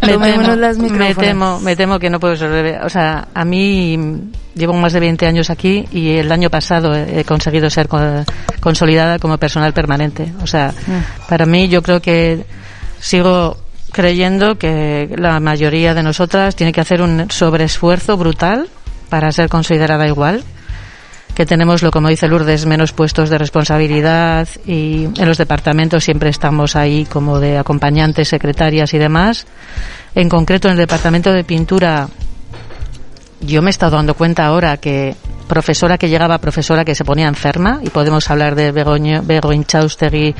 me, 0.00 0.16
temo, 0.16 0.56
me, 0.92 1.14
temo, 1.16 1.58
me 1.58 1.74
temo 1.74 1.98
que 1.98 2.08
no 2.08 2.20
puedo 2.20 2.36
ser 2.36 2.50
breve. 2.50 2.78
O 2.84 2.88
sea, 2.88 3.26
a 3.34 3.44
mí 3.44 3.98
llevo 4.54 4.74
más 4.74 4.92
de 4.92 5.00
20 5.00 5.26
años 5.26 5.50
aquí 5.50 5.86
y 5.90 6.10
el 6.18 6.30
año 6.30 6.50
pasado 6.50 6.94
he 6.94 7.24
conseguido 7.24 7.68
ser 7.68 7.88
consolidada 8.60 9.18
como 9.18 9.38
personal 9.38 9.72
permanente. 9.72 10.32
O 10.40 10.46
sea, 10.46 10.72
mm. 10.86 11.28
para 11.28 11.46
mí 11.46 11.66
yo 11.66 11.82
creo 11.82 12.00
que 12.00 12.44
sigo 13.00 13.56
creyendo 13.92 14.58
que 14.58 15.14
la 15.16 15.40
mayoría 15.40 15.94
de 15.94 16.02
nosotras 16.02 16.56
tiene 16.56 16.72
que 16.72 16.80
hacer 16.80 17.02
un 17.02 17.30
sobreesfuerzo 17.30 18.16
brutal 18.16 18.68
para 19.08 19.32
ser 19.32 19.48
considerada 19.48 20.06
igual 20.06 20.44
que 21.38 21.46
tenemos, 21.46 21.84
lo 21.84 21.92
como 21.92 22.08
dice 22.08 22.26
Lourdes, 22.26 22.66
menos 22.66 22.92
puestos 22.92 23.30
de 23.30 23.38
responsabilidad 23.38 24.48
y 24.66 25.04
en 25.04 25.24
los 25.24 25.38
departamentos 25.38 26.02
siempre 26.02 26.30
estamos 26.30 26.74
ahí 26.74 27.04
como 27.04 27.38
de 27.38 27.58
acompañantes, 27.58 28.26
secretarias 28.26 28.92
y 28.92 28.98
demás. 28.98 29.46
En 30.16 30.28
concreto, 30.28 30.66
en 30.66 30.72
el 30.72 30.78
departamento 30.78 31.32
de 31.32 31.44
pintura, 31.44 32.08
yo 33.40 33.62
me 33.62 33.68
he 33.68 33.70
estado 33.70 33.96
dando 33.96 34.14
cuenta 34.14 34.46
ahora 34.46 34.76
que 34.76 35.14
profesora 35.48 35.98
que 35.98 36.08
llegaba, 36.08 36.38
profesora 36.38 36.84
que 36.84 36.94
se 36.94 37.04
ponía 37.04 37.28
enferma, 37.28 37.80
y 37.82 37.90
podemos 37.90 38.30
hablar 38.30 38.54
de 38.54 38.72
Begoña 38.72 39.22
Chaustegui, 39.66 40.34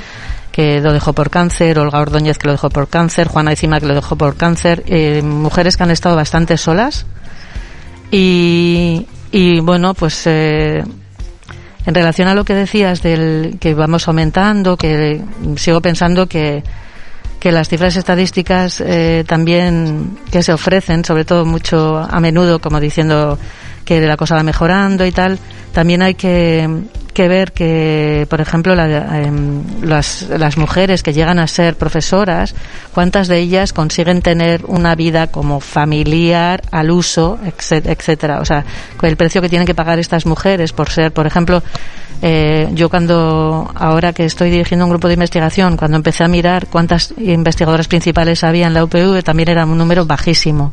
que 0.53 0.81
lo 0.81 0.93
dejó 0.93 1.13
por 1.13 1.31
cáncer, 1.31 1.79
Olga 1.79 2.01
Ordóñez 2.01 2.39
que 2.39 2.49
lo 2.49 2.53
dejó 2.53 2.69
por 2.69 2.89
cáncer, 2.89 3.29
Juana 3.29 3.53
Encima 3.53 3.81
que 3.81 3.87
lo 3.87 3.95
dejó 3.95 4.17
por 4.17 4.37
cáncer, 4.37 4.83
eh, 4.87 5.23
mujeres 5.23 5.77
que 5.77 5.83
han 5.85 5.91
estado 5.91 6.17
bastante 6.17 6.57
solas. 6.57 7.07
Y, 8.11 9.07
y 9.31 9.61
bueno, 9.61 9.95
pues 9.95 10.27
eh, 10.27 10.83
en 11.87 11.95
relación 11.95 12.29
a 12.29 12.35
lo 12.35 12.45
que 12.45 12.55
decías 12.55 13.03
del 13.03 13.59
que 13.61 13.75
vamos 13.75 14.09
aumentando, 14.09 14.77
que 14.77 15.23
sigo 15.57 15.81
pensando 15.81 16.27
que 16.27 16.63
que 17.41 17.53
las 17.53 17.69
cifras 17.69 17.97
estadísticas 17.97 18.83
eh, 18.85 19.25
también 19.27 20.19
que 20.31 20.43
se 20.43 20.53
ofrecen, 20.53 21.05
sobre 21.05 21.25
todo 21.25 21.45
mucho 21.45 21.99
a 21.99 22.21
menudo, 22.21 22.61
como 22.61 22.81
diciendo 22.81 23.39
que 23.85 24.01
la 24.01 24.17
cosa 24.17 24.35
va 24.35 24.43
mejorando 24.43 25.07
y 25.07 25.13
tal, 25.13 25.39
también 25.73 26.03
hay 26.03 26.15
que, 26.15 26.69
que 27.19 27.27
ver 27.27 27.51
que, 27.51 28.29
por 28.31 28.41
ejemplo, 28.41 28.75
em, 28.79 29.65
las, 29.83 30.23
las 30.29 30.57
mujeres 30.57 31.03
que 31.03 31.13
llegan 31.13 31.41
a 31.41 31.49
ser 31.49 31.75
profesoras, 31.75 32.55
cuántas 32.95 33.27
de 33.27 33.41
ellas 33.41 33.73
consiguen 33.73 34.23
tener 34.23 34.65
una 34.67 34.95
vida 34.95 35.27
como 35.27 35.59
familiar, 35.59 36.63
al 36.71 36.93
uso, 36.93 37.37
etcétera. 37.45 38.39
O 38.39 38.45
sea, 38.45 38.65
el 39.03 39.17
precio 39.17 39.43
que 39.43 39.49
tienen 39.49 39.67
que 39.67 39.75
pagar 39.75 39.99
estas 39.99 40.27
mujeres 40.27 40.73
por 40.73 40.91
ser, 40.91 41.11
por 41.11 41.27
ejemplo, 41.27 41.61
eh, 42.23 42.69
yo 42.75 42.89
cuando, 42.89 43.69
ahora 43.75 44.13
que 44.13 44.25
estoy 44.25 44.51
dirigiendo 44.51 44.87
un 44.87 44.91
grupo 44.91 45.09
de 45.09 45.15
investigación, 45.15 45.77
cuando 45.77 45.97
empecé 45.97 46.23
a 46.23 46.29
mirar 46.29 46.69
cuántas 46.69 47.15
investigadoras 47.19 47.89
principales 47.89 48.45
había 48.45 48.69
en 48.69 48.75
la 48.75 48.85
UPV, 48.85 49.25
también 49.25 49.49
era 49.49 49.67
un 49.67 49.77
número 49.77 50.07
bajísimo 50.07 50.73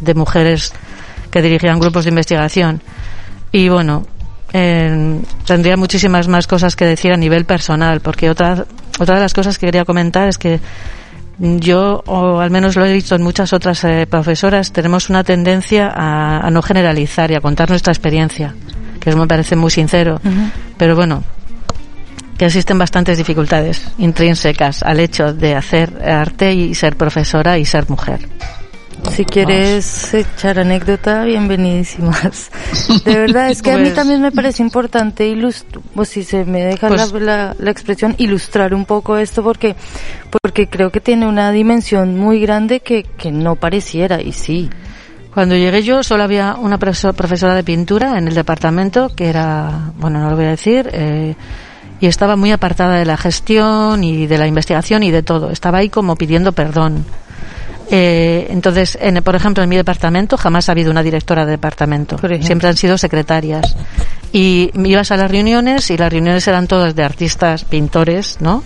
de 0.00 0.12
mujeres 0.12 0.74
que 1.30 1.40
dirigían 1.40 1.80
grupos 1.80 2.04
de 2.04 2.10
investigación. 2.10 2.82
Y 3.50 3.70
bueno, 3.70 4.04
eh, 4.52 5.20
tendría 5.46 5.76
muchísimas 5.76 6.28
más 6.28 6.46
cosas 6.46 6.76
que 6.76 6.84
decir 6.84 7.12
a 7.12 7.16
nivel 7.16 7.44
personal, 7.44 8.00
porque 8.00 8.30
otra, 8.30 8.64
otra 8.98 9.16
de 9.16 9.20
las 9.20 9.34
cosas 9.34 9.58
que 9.58 9.66
quería 9.66 9.84
comentar 9.84 10.28
es 10.28 10.38
que 10.38 10.60
yo, 11.38 12.02
o 12.06 12.40
al 12.40 12.50
menos 12.50 12.76
lo 12.76 12.86
he 12.86 12.92
visto 12.92 13.14
en 13.14 13.22
muchas 13.22 13.52
otras 13.52 13.84
eh, 13.84 14.06
profesoras, 14.08 14.72
tenemos 14.72 15.10
una 15.10 15.22
tendencia 15.22 15.92
a, 15.94 16.38
a, 16.46 16.50
no 16.50 16.62
generalizar 16.62 17.30
y 17.30 17.34
a 17.34 17.40
contar 17.40 17.68
nuestra 17.68 17.92
experiencia 17.92 18.54
que 19.06 19.10
eso 19.10 19.18
me 19.20 19.28
parece 19.28 19.54
muy 19.54 19.70
sincero. 19.70 20.20
Pero 20.76 20.96
bueno, 20.96 21.22
que 22.36 22.46
existen 22.46 22.76
bastantes 22.76 23.16
dificultades 23.16 23.88
intrínsecas 23.98 24.82
al 24.82 24.98
hecho 24.98 25.32
de 25.32 25.54
hacer 25.54 26.02
arte 26.04 26.52
y 26.52 26.74
ser 26.74 26.96
profesora 26.96 27.56
y 27.56 27.64
ser 27.64 27.88
mujer. 27.88 28.28
Si 29.10 29.24
quieres 29.24 30.14
echar 30.14 30.58
anécdota, 30.58 31.24
bienvenidísimas. 31.24 32.50
De 33.04 33.16
verdad, 33.16 33.50
es 33.50 33.62
que 33.62 33.72
a 33.72 33.76
mí 33.76 33.84
pues 33.84 33.94
también 33.94 34.20
me 34.20 34.32
parece 34.32 34.62
importante 34.62 35.26
ilustrar, 35.26 35.82
pues 35.94 36.08
si 36.08 36.22
se 36.22 36.44
me 36.44 36.62
deja 36.64 36.90
la, 36.90 37.06
pues 37.06 37.22
la, 37.22 37.56
la, 37.58 37.70
expresión, 37.70 38.14
ilustrar 38.18 38.74
un 38.74 38.84
poco 38.84 39.16
esto 39.16 39.42
porque, 39.42 39.74
porque 40.42 40.68
creo 40.68 40.90
que 40.90 41.00
tiene 41.00 41.26
una 41.26 41.50
dimensión 41.52 42.18
muy 42.18 42.40
grande 42.40 42.80
que, 42.80 43.04
que 43.04 43.32
no 43.32 43.56
pareciera, 43.56 44.20
y 44.20 44.32
sí. 44.32 44.68
Cuando 45.32 45.54
llegué 45.54 45.82
yo 45.82 46.02
solo 46.02 46.22
había 46.22 46.54
una 46.54 46.78
profesora 46.78 47.54
de 47.54 47.62
pintura 47.62 48.18
en 48.18 48.28
el 48.28 48.34
departamento 48.34 49.10
que 49.14 49.28
era, 49.28 49.92
bueno, 49.98 50.20
no 50.20 50.30
lo 50.30 50.36
voy 50.36 50.46
a 50.46 50.50
decir, 50.50 50.88
eh, 50.92 51.34
y 52.00 52.06
estaba 52.06 52.36
muy 52.36 52.52
apartada 52.52 52.98
de 52.98 53.04
la 53.04 53.16
gestión 53.16 54.04
y 54.04 54.26
de 54.26 54.38
la 54.38 54.46
investigación 54.46 55.02
y 55.02 55.10
de 55.10 55.22
todo. 55.22 55.50
Estaba 55.50 55.78
ahí 55.78 55.88
como 55.88 56.16
pidiendo 56.16 56.52
perdón. 56.52 57.04
Eh, 57.90 58.48
entonces, 58.50 58.98
en, 59.00 59.22
por 59.22 59.36
ejemplo, 59.36 59.62
en 59.62 59.68
mi 59.68 59.76
departamento 59.76 60.36
jamás 60.36 60.68
ha 60.68 60.72
habido 60.72 60.90
una 60.90 61.02
directora 61.02 61.44
de 61.44 61.52
departamento. 61.52 62.18
Siempre 62.40 62.68
han 62.68 62.76
sido 62.76 62.98
secretarias. 62.98 63.76
Y 64.32 64.70
ibas 64.74 65.12
a 65.12 65.16
las 65.16 65.30
reuniones 65.30 65.90
y 65.90 65.96
las 65.96 66.12
reuniones 66.12 66.46
eran 66.48 66.66
todas 66.66 66.94
de 66.94 67.04
artistas, 67.04 67.64
pintores, 67.64 68.38
¿no? 68.40 68.62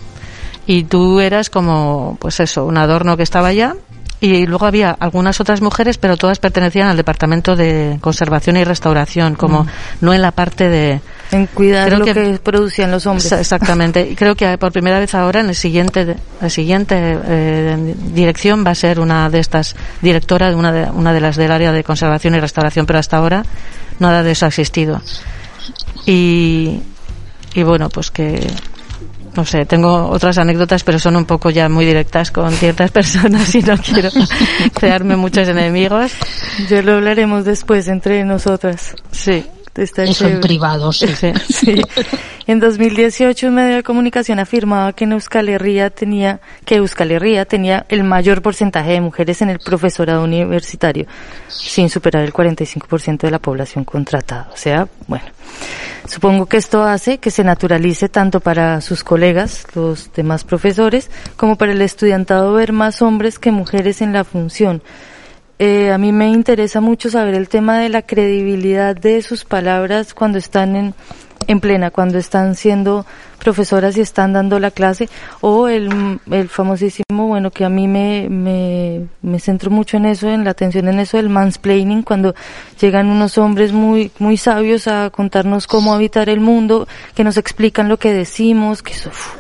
Y 0.67 0.85
tú 0.85 1.21
eras 1.21 1.51
como, 1.51 2.17
pues 2.21 2.41
eso, 2.41 2.65
un 2.65 2.79
adorno 2.79 3.17
que 3.17 3.23
estaba 3.23 3.49
allá 3.49 3.75
y 4.21 4.47
luego 4.47 4.67
había 4.67 4.91
algunas 4.91 5.41
otras 5.41 5.63
mujeres, 5.63 5.97
pero 5.97 6.17
todas 6.17 6.39
pertenecían 6.39 6.89
al 6.89 6.97
departamento 6.97 7.57
de 7.57 7.99
conservación 8.01 8.59
y 8.59 8.65
restauración, 8.65 9.35
como 9.35 9.65
mm. 9.65 9.69
no 10.03 10.13
en 10.13 10.21
la 10.21 10.31
parte 10.31 10.69
de 10.69 11.01
en 11.33 11.47
cuidar 11.47 11.91
lo 11.93 12.05
que, 12.05 12.39
producían 12.43 12.91
los 12.91 13.07
hombres. 13.07 13.33
Exactamente. 13.33 14.09
Y 14.11 14.17
creo 14.17 14.35
que 14.35 14.59
por 14.59 14.73
primera 14.73 14.99
vez 14.99 15.15
ahora 15.15 15.41
en 15.41 15.49
el 15.49 15.55
siguiente 15.55 16.17
la 16.41 16.51
siguiente 16.51 16.97
eh, 16.99 17.95
dirección 18.13 18.65
va 18.67 18.73
a 18.73 18.75
ser 18.75 19.01
una 19.01 19.31
de 19.31 19.39
estas 19.39 19.75
directora 20.03 20.51
de 20.51 20.55
una 20.55 20.73
de 20.73 20.91
una 20.91 21.13
de 21.13 21.21
las 21.21 21.37
del 21.37 21.53
área 21.53 21.73
de 21.73 21.83
conservación 21.83 22.35
y 22.35 22.41
restauración, 22.41 22.85
pero 22.85 22.99
hasta 22.99 23.17
ahora 23.17 23.45
nada 23.99 24.23
de 24.23 24.33
eso 24.33 24.45
ha 24.45 24.49
existido. 24.49 25.01
Y 26.05 26.81
y 27.55 27.63
bueno, 27.63 27.89
pues 27.89 28.11
que 28.11 28.47
no 29.35 29.45
sé, 29.45 29.65
tengo 29.67 30.09
otras 30.09 30.39
anécdotas, 30.39 30.85
pero 30.85 30.99
son 30.99 31.17
un 31.17 31.25
poco 31.25 31.51
ya 31.51 31.69
muy 31.69 31.85
directas 31.85 32.31
con 32.31 32.53
ciertas 32.53 32.91
personas 32.93 33.55
y 33.55 33.63
no 33.63 33.77
quiero 33.79 34.11
crearme 34.75 35.17
muchos 35.17 35.49
enemigos. 35.49 36.13
Ya 36.69 36.83
lo 36.83 36.95
hablaremos 36.95 37.45
después 37.45 37.89
entre 37.89 38.25
nosotras. 38.25 38.95
Sí. 39.11 39.45
Está 39.75 40.05
Eso 40.05 40.27
en 40.27 40.41
privado, 40.41 40.93
sí. 40.93 41.07
sí. 41.49 41.83
En 42.47 42.59
2018 42.59 43.47
un 43.47 43.55
medio 43.55 43.77
de 43.77 43.83
comunicación 43.83 44.41
afirmaba 44.41 44.93
que 44.93 45.05
en 45.05 45.13
Euskal 45.13 45.49
Herria 45.49 45.91
tenía, 45.91 46.41
que 46.65 46.77
Euskal 46.77 47.13
Herria 47.13 47.45
tenía 47.45 47.87
el 47.89 48.03
mayor 48.03 48.43
porcentaje 48.43 48.91
de 48.91 49.01
mujeres 49.01 49.41
en 49.43 49.51
el 49.51 49.61
profesorado 49.61 50.25
universitario, 50.25 51.07
sin 51.49 51.89
superar 51.89 52.25
el 52.25 52.33
45% 52.33 53.21
de 53.21 53.31
la 53.31 53.39
población 53.39 53.85
contratada. 53.85 54.51
O 54.53 54.57
sea, 54.57 54.89
bueno. 55.07 55.27
Supongo 56.09 56.47
que 56.47 56.57
esto 56.57 56.83
hace 56.83 57.19
que 57.19 57.31
se 57.31 57.45
naturalice 57.45 58.09
tanto 58.09 58.41
para 58.41 58.81
sus 58.81 59.05
colegas, 59.05 59.65
los 59.75 60.13
demás 60.13 60.43
profesores, 60.43 61.09
como 61.37 61.57
para 61.57 61.71
el 61.71 61.83
estudiantado 61.83 62.53
ver 62.53 62.73
más 62.73 63.01
hombres 63.01 63.39
que 63.39 63.53
mujeres 63.53 64.03
en 64.03 64.13
la 64.13 64.25
función. 64.25 64.83
Eh, 65.63 65.93
a 65.93 65.99
mí 65.99 66.11
me 66.11 66.27
interesa 66.27 66.81
mucho 66.81 67.11
saber 67.11 67.35
el 67.35 67.51
tema 67.51 67.79
de 67.79 67.91
la 67.91 68.01
credibilidad 68.01 68.97
de 68.97 69.21
sus 69.21 69.45
palabras 69.45 70.15
cuando 70.15 70.39
están 70.39 70.75
en, 70.75 70.95
en 71.49 71.61
plena, 71.61 71.91
cuando 71.91 72.17
están 72.17 72.55
siendo 72.55 73.05
profesoras 73.39 73.95
y 73.99 74.01
están 74.01 74.33
dando 74.33 74.59
la 74.59 74.71
clase, 74.71 75.11
o 75.43 75.69
el, 75.69 76.19
el 76.31 76.49
famosísimo, 76.49 77.27
bueno, 77.27 77.51
que 77.51 77.67
a 77.67 77.69
mí 77.69 77.87
me, 77.89 79.39
centro 79.39 79.71
mucho 79.71 79.99
en 79.99 80.07
eso, 80.07 80.31
en 80.31 80.45
la 80.45 80.53
atención 80.53 80.89
en 80.89 80.99
eso 80.99 81.19
del 81.19 81.29
mansplaining, 81.29 82.05
cuando 82.05 82.35
llegan 82.81 83.09
unos 83.09 83.37
hombres 83.37 83.73
muy, 83.73 84.13
muy 84.19 84.39
sabios 84.39 84.89
a 84.89 85.11
contarnos 85.11 85.67
cómo 85.67 85.93
habitar 85.93 86.31
el 86.31 86.41
mundo, 86.41 86.89
que 87.15 87.23
nos 87.23 87.37
explican 87.37 87.91
lo 87.91 87.99
que 87.99 88.15
decimos, 88.15 88.83
que 88.83 88.95
eso, 88.95 89.11
uf. 89.11 89.35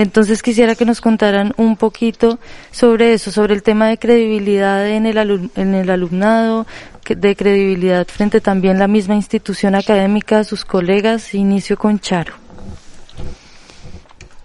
Entonces 0.00 0.42
quisiera 0.42 0.76
que 0.76 0.86
nos 0.86 1.02
contaran 1.02 1.52
un 1.58 1.76
poquito 1.76 2.38
sobre 2.70 3.12
eso, 3.12 3.30
sobre 3.30 3.52
el 3.52 3.62
tema 3.62 3.88
de 3.88 3.98
credibilidad 3.98 4.88
en 4.88 5.04
el, 5.04 5.50
en 5.56 5.74
el 5.74 5.90
alumnado, 5.90 6.66
de 7.06 7.36
credibilidad 7.36 8.06
frente 8.06 8.40
también 8.40 8.76
a 8.76 8.80
la 8.80 8.88
misma 8.88 9.14
institución 9.14 9.74
académica, 9.74 10.42
sus 10.42 10.64
colegas. 10.64 11.34
Inicio 11.34 11.76
con 11.76 12.00
Charo. 12.00 12.32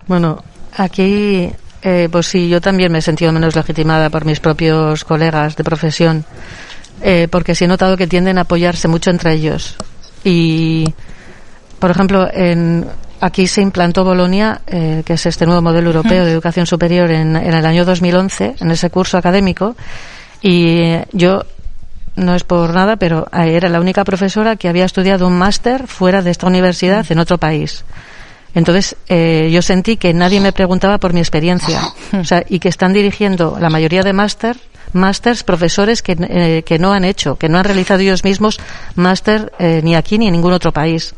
Bueno, 0.08 0.44
aquí, 0.76 1.50
eh, 1.82 2.10
pues 2.12 2.26
sí, 2.26 2.50
yo 2.50 2.60
también 2.60 2.92
me 2.92 2.98
he 2.98 3.02
sentido 3.02 3.32
menos 3.32 3.56
legitimada 3.56 4.10
por 4.10 4.26
mis 4.26 4.42
propios 4.42 5.06
colegas 5.06 5.56
de 5.56 5.64
profesión, 5.64 6.26
eh, 7.02 7.30
porque 7.32 7.56
sí 7.56 7.64
he 7.64 7.70
notado 7.70 7.96
que 7.96 8.08
tienden 8.08 8.40
a 8.40 8.42
apoyarse 8.42 8.90
mucho 8.90 9.10
entre 9.10 9.32
ellos. 9.32 9.78
Y, 10.22 10.94
por 11.80 11.92
ejemplo, 11.92 12.28
en, 12.30 12.86
aquí 13.22 13.48
se 13.48 13.62
implantó 13.62 14.04
Bolonia, 14.04 14.62
eh, 14.68 15.04
que 15.06 15.14
es 15.14 15.26
este 15.26 15.46
nuevo 15.46 15.62
modelo 15.62 15.88
europeo 15.88 16.26
de 16.26 16.32
educación 16.32 16.66
superior, 16.66 17.10
en, 17.12 17.36
en 17.36 17.54
el 17.54 17.66
año 17.66 17.86
2011, 17.86 18.56
en 18.60 18.72
ese 18.72 18.90
curso 18.90 19.18
académico, 19.18 19.76
y 20.42 20.80
eh, 20.80 21.06
yo 21.12 21.44
no 22.16 22.36
es 22.36 22.44
por 22.44 22.74
nada, 22.74 22.96
pero 22.96 23.28
eh, 23.34 23.56
era 23.56 23.70
la 23.70 23.80
única 23.80 24.04
profesora 24.04 24.56
que 24.56 24.70
había 24.70 24.86
estudiado 24.86 25.28
un 25.28 25.38
máster 25.38 25.88
fuera 25.88 26.22
de 26.22 26.32
esta 26.32 26.48
universidad 26.48 27.06
en 27.10 27.20
otro 27.20 27.38
país. 27.38 27.84
Entonces, 28.56 28.96
eh, 29.10 29.50
yo 29.52 29.62
sentí 29.62 29.98
que 29.98 30.14
nadie 30.14 30.40
me 30.40 30.54
preguntaba 30.54 30.98
por 30.98 31.14
mi 31.14 31.20
experiencia. 31.20 31.82
O 32.14 32.24
sea, 32.24 32.44
y 32.48 32.60
que 32.60 32.70
están 32.70 32.94
dirigiendo 32.94 33.58
la 33.60 33.70
mayoría 33.70 34.02
de 34.02 34.14
máster, 34.14 34.56
másters, 34.94 35.44
profesores 35.44 36.02
que, 36.02 36.16
eh, 36.18 36.64
que 36.66 36.80
no 36.80 36.94
han 36.94 37.04
hecho, 37.04 37.36
que 37.36 37.50
no 37.50 37.58
han 37.58 37.66
realizado 37.66 38.00
ellos 38.00 38.24
mismos 38.24 38.60
máster 38.96 39.52
eh, 39.60 39.82
ni 39.84 39.96
aquí 39.96 40.18
ni 40.18 40.28
en 40.28 40.32
ningún 40.32 40.54
otro 40.54 40.72
país. 40.72 41.14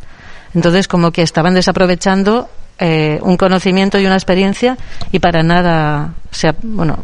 Entonces, 0.53 0.87
como 0.87 1.11
que 1.11 1.21
estaban 1.21 1.53
desaprovechando 1.53 2.49
eh, 2.79 3.19
un 3.21 3.37
conocimiento 3.37 3.99
y 3.99 4.05
una 4.05 4.15
experiencia 4.15 4.77
y 5.11 5.19
para 5.19 5.43
nada, 5.43 6.13
se, 6.31 6.53
bueno, 6.61 6.99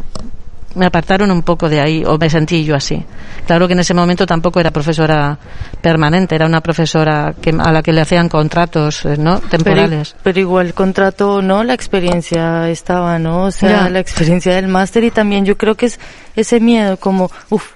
me 0.75 0.87
apartaron 0.87 1.29
un 1.29 1.43
poco 1.43 1.69
de 1.69 1.79
ahí, 1.81 2.03
o 2.03 2.17
me 2.17 2.29
sentí 2.29 2.63
yo 2.63 2.75
así. 2.75 3.03
Claro 3.45 3.67
que 3.67 3.73
en 3.73 3.79
ese 3.79 3.93
momento 3.93 4.25
tampoco 4.25 4.59
era 4.59 4.71
profesora 4.71 5.37
permanente, 5.81 6.33
era 6.35 6.47
una 6.47 6.61
profesora 6.61 7.33
que, 7.39 7.51
a 7.51 7.71
la 7.71 7.83
que 7.83 7.93
le 7.93 8.01
hacían 8.01 8.27
contratos, 8.29 9.05
eh, 9.05 9.15
¿no? 9.17 9.39
Temporales. 9.39 10.11
Pero, 10.13 10.23
pero 10.23 10.39
igual 10.39 10.73
contrato 10.73 11.41
no, 11.41 11.63
la 11.63 11.73
experiencia 11.75 12.69
estaba, 12.69 13.19
¿no? 13.19 13.43
O 13.43 13.51
sea, 13.51 13.83
Ya. 13.83 13.89
la 13.89 13.99
experiencia 13.99 14.55
del 14.55 14.67
máster 14.67 15.03
y 15.03 15.11
también 15.11 15.45
yo 15.45 15.57
creo 15.57 15.75
que 15.75 15.87
es 15.87 15.99
ese 16.35 16.59
miedo 16.59 16.97
como, 16.97 17.29
uff, 17.49 17.71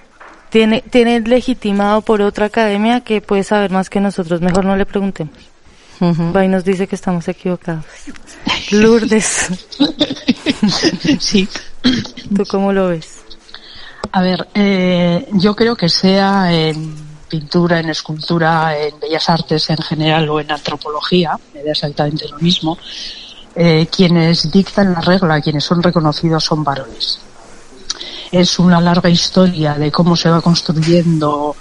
tiene, 0.50 0.82
tiene 0.90 1.20
legitimado 1.20 2.00
por 2.02 2.20
otra 2.22 2.46
academia 2.46 3.02
que 3.02 3.20
puede 3.20 3.44
saber 3.44 3.70
más 3.70 3.90
que 3.90 4.00
nosotros, 4.00 4.40
mejor 4.40 4.64
no 4.64 4.74
le 4.76 4.86
preguntemos. 4.86 5.34
Ujú. 6.00 6.32
Va 6.32 6.44
y 6.44 6.48
nos 6.48 6.64
dice 6.64 6.86
que 6.86 6.94
estamos 6.94 7.26
equivocados. 7.28 7.84
Lourdes, 8.70 9.48
Sí. 11.20 11.48
¿tú 12.36 12.44
cómo 12.48 12.72
lo 12.72 12.88
ves? 12.88 13.20
A 14.12 14.22
ver, 14.22 14.48
eh, 14.54 15.26
yo 15.32 15.54
creo 15.54 15.76
que 15.76 15.88
sea 15.88 16.52
en 16.52 16.94
pintura, 17.28 17.80
en 17.80 17.90
escultura, 17.90 18.76
en 18.78 18.98
bellas 19.00 19.28
artes 19.28 19.68
en 19.70 19.76
general 19.78 20.28
o 20.30 20.40
en 20.40 20.50
antropología, 20.50 21.38
me 21.52 21.62
da 21.62 21.72
exactamente 21.72 22.26
lo 22.28 22.38
mismo, 22.38 22.78
eh, 23.54 23.86
quienes 23.94 24.50
dictan 24.50 24.92
la 24.92 25.00
regla, 25.00 25.40
quienes 25.40 25.64
son 25.64 25.82
reconocidos 25.82 26.44
son 26.44 26.64
varones. 26.64 27.20
Es 28.30 28.58
una 28.58 28.80
larga 28.80 29.08
historia 29.10 29.74
de 29.74 29.90
cómo 29.90 30.16
se 30.16 30.30
va 30.30 30.40
construyendo 30.40 31.56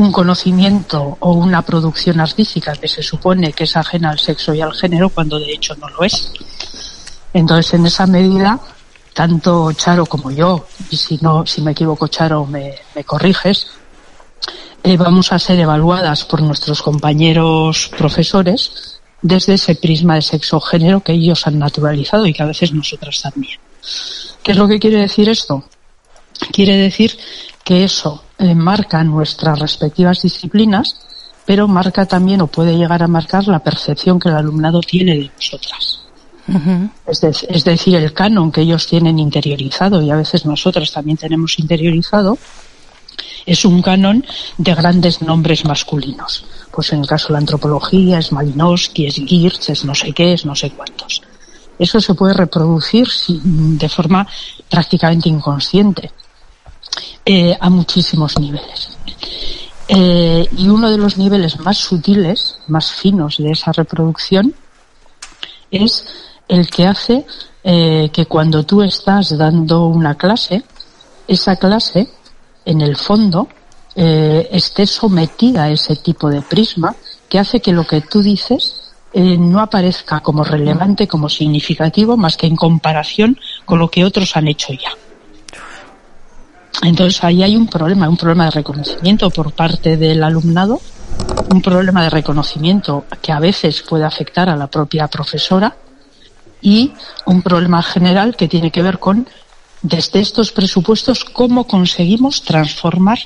un 0.00 0.12
conocimiento 0.12 1.18
o 1.20 1.32
una 1.32 1.60
producción 1.60 2.20
artística 2.20 2.72
que 2.72 2.88
se 2.88 3.02
supone 3.02 3.52
que 3.52 3.64
es 3.64 3.76
ajena 3.76 4.10
al 4.10 4.18
sexo 4.18 4.54
y 4.54 4.62
al 4.62 4.72
género 4.72 5.10
cuando 5.10 5.38
de 5.38 5.52
hecho 5.52 5.74
no 5.76 5.90
lo 5.90 6.02
es. 6.02 6.32
Entonces, 7.34 7.74
en 7.74 7.84
esa 7.84 8.06
medida, 8.06 8.58
tanto 9.12 9.70
Charo 9.74 10.06
como 10.06 10.30
yo, 10.30 10.66
y 10.90 10.96
si 10.96 11.18
no, 11.18 11.44
si 11.44 11.60
me 11.60 11.72
equivoco 11.72 12.08
Charo, 12.08 12.46
me, 12.46 12.76
me 12.94 13.04
corriges, 13.04 13.66
eh, 14.82 14.96
vamos 14.96 15.32
a 15.32 15.38
ser 15.38 15.60
evaluadas 15.60 16.24
por 16.24 16.40
nuestros 16.40 16.80
compañeros 16.80 17.90
profesores 17.94 19.00
desde 19.20 19.54
ese 19.54 19.74
prisma 19.74 20.14
de 20.14 20.22
sexo-género 20.22 21.00
que 21.00 21.12
ellos 21.12 21.46
han 21.46 21.58
naturalizado 21.58 22.24
y 22.26 22.32
que 22.32 22.42
a 22.42 22.46
veces 22.46 22.72
nosotras 22.72 23.20
también. 23.20 23.60
¿Qué 24.42 24.52
es 24.52 24.56
lo 24.56 24.66
que 24.66 24.78
quiere 24.78 24.96
decir 24.96 25.28
esto? 25.28 25.62
Quiere 26.52 26.78
decir 26.78 27.18
que 27.62 27.84
eso 27.84 28.24
eh, 28.40 28.54
marca 28.54 29.02
nuestras 29.04 29.58
respectivas 29.58 30.22
disciplinas, 30.22 30.96
pero 31.46 31.68
marca 31.68 32.06
también 32.06 32.40
o 32.42 32.46
puede 32.46 32.76
llegar 32.76 33.02
a 33.02 33.08
marcar 33.08 33.46
la 33.48 33.58
percepción 33.60 34.18
que 34.18 34.28
el 34.28 34.36
alumnado 34.36 34.80
tiene 34.80 35.14
de 35.16 35.30
nosotras. 35.34 36.00
Es, 37.06 37.20
de- 37.20 37.36
es 37.48 37.64
decir, 37.64 37.94
el 37.96 38.12
canon 38.12 38.50
que 38.50 38.62
ellos 38.62 38.86
tienen 38.86 39.18
interiorizado 39.18 40.02
y 40.02 40.10
a 40.10 40.16
veces 40.16 40.44
nosotras 40.46 40.90
también 40.92 41.16
tenemos 41.16 41.58
interiorizado, 41.58 42.38
es 43.46 43.64
un 43.64 43.80
canon 43.82 44.24
de 44.58 44.74
grandes 44.74 45.22
nombres 45.22 45.64
masculinos. 45.64 46.44
Pues 46.72 46.92
en 46.92 47.00
el 47.00 47.06
caso 47.06 47.28
de 47.28 47.32
la 47.34 47.38
antropología 47.38 48.18
es 48.18 48.32
Malinowski, 48.32 49.06
es 49.06 49.14
Girch, 49.16 49.70
es 49.70 49.84
no 49.84 49.94
sé 49.94 50.12
qué, 50.12 50.32
es 50.34 50.44
no 50.44 50.54
sé 50.54 50.70
cuántos. 50.70 51.22
Eso 51.78 52.00
se 52.00 52.14
puede 52.14 52.34
reproducir 52.34 53.08
de 53.28 53.88
forma 53.88 54.26
prácticamente 54.68 55.28
inconsciente 55.28 56.10
eh, 57.24 57.56
a 57.60 57.70
muchísimos 57.70 58.38
niveles. 58.38 58.98
Eh, 59.88 60.48
y 60.56 60.68
uno 60.68 60.90
de 60.90 60.98
los 60.98 61.18
niveles 61.18 61.58
más 61.60 61.78
sutiles, 61.78 62.58
más 62.68 62.92
finos 62.92 63.38
de 63.38 63.50
esa 63.50 63.72
reproducción 63.72 64.54
es 65.70 66.06
el 66.48 66.68
que 66.70 66.86
hace 66.86 67.26
eh, 67.62 68.10
que 68.12 68.26
cuando 68.26 68.64
tú 68.64 68.82
estás 68.82 69.36
dando 69.36 69.86
una 69.86 70.16
clase, 70.16 70.64
esa 71.28 71.56
clase, 71.56 72.08
en 72.64 72.80
el 72.80 72.96
fondo, 72.96 73.48
esté 73.94 74.86
sometida 74.86 75.64
a 75.64 75.70
ese 75.70 75.96
tipo 75.96 76.30
de 76.30 76.40
prisma 76.42 76.94
que 77.28 77.38
hace 77.38 77.60
que 77.60 77.72
lo 77.72 77.86
que 77.86 78.00
tú 78.00 78.22
dices 78.22 78.92
no 79.14 79.60
aparezca 79.60 80.20
como 80.20 80.42
relevante, 80.42 81.06
como 81.06 81.28
significativo, 81.28 82.16
más 82.16 82.36
que 82.36 82.46
en 82.46 82.56
comparación 82.56 83.38
con 83.66 83.78
lo 83.78 83.90
que 83.90 84.04
otros 84.04 84.36
han 84.36 84.48
hecho 84.48 84.72
ya. 84.72 84.90
Entonces 86.82 87.22
ahí 87.24 87.42
hay 87.42 87.56
un 87.56 87.66
problema, 87.66 88.08
un 88.08 88.16
problema 88.16 88.46
de 88.46 88.52
reconocimiento 88.52 89.30
por 89.30 89.52
parte 89.52 89.96
del 89.96 90.22
alumnado, 90.22 90.80
un 91.50 91.60
problema 91.60 92.04
de 92.04 92.10
reconocimiento 92.10 93.04
que 93.20 93.32
a 93.32 93.40
veces 93.40 93.82
puede 93.82 94.04
afectar 94.04 94.48
a 94.48 94.56
la 94.56 94.68
propia 94.68 95.08
profesora 95.08 95.76
y 96.62 96.92
un 97.26 97.42
problema 97.42 97.82
general 97.82 98.36
que 98.36 98.48
tiene 98.48 98.70
que 98.70 98.82
ver 98.82 98.98
con 98.98 99.28
desde 99.82 100.20
estos 100.20 100.52
presupuestos 100.52 101.24
cómo 101.24 101.66
conseguimos 101.66 102.42
transformar 102.42 103.18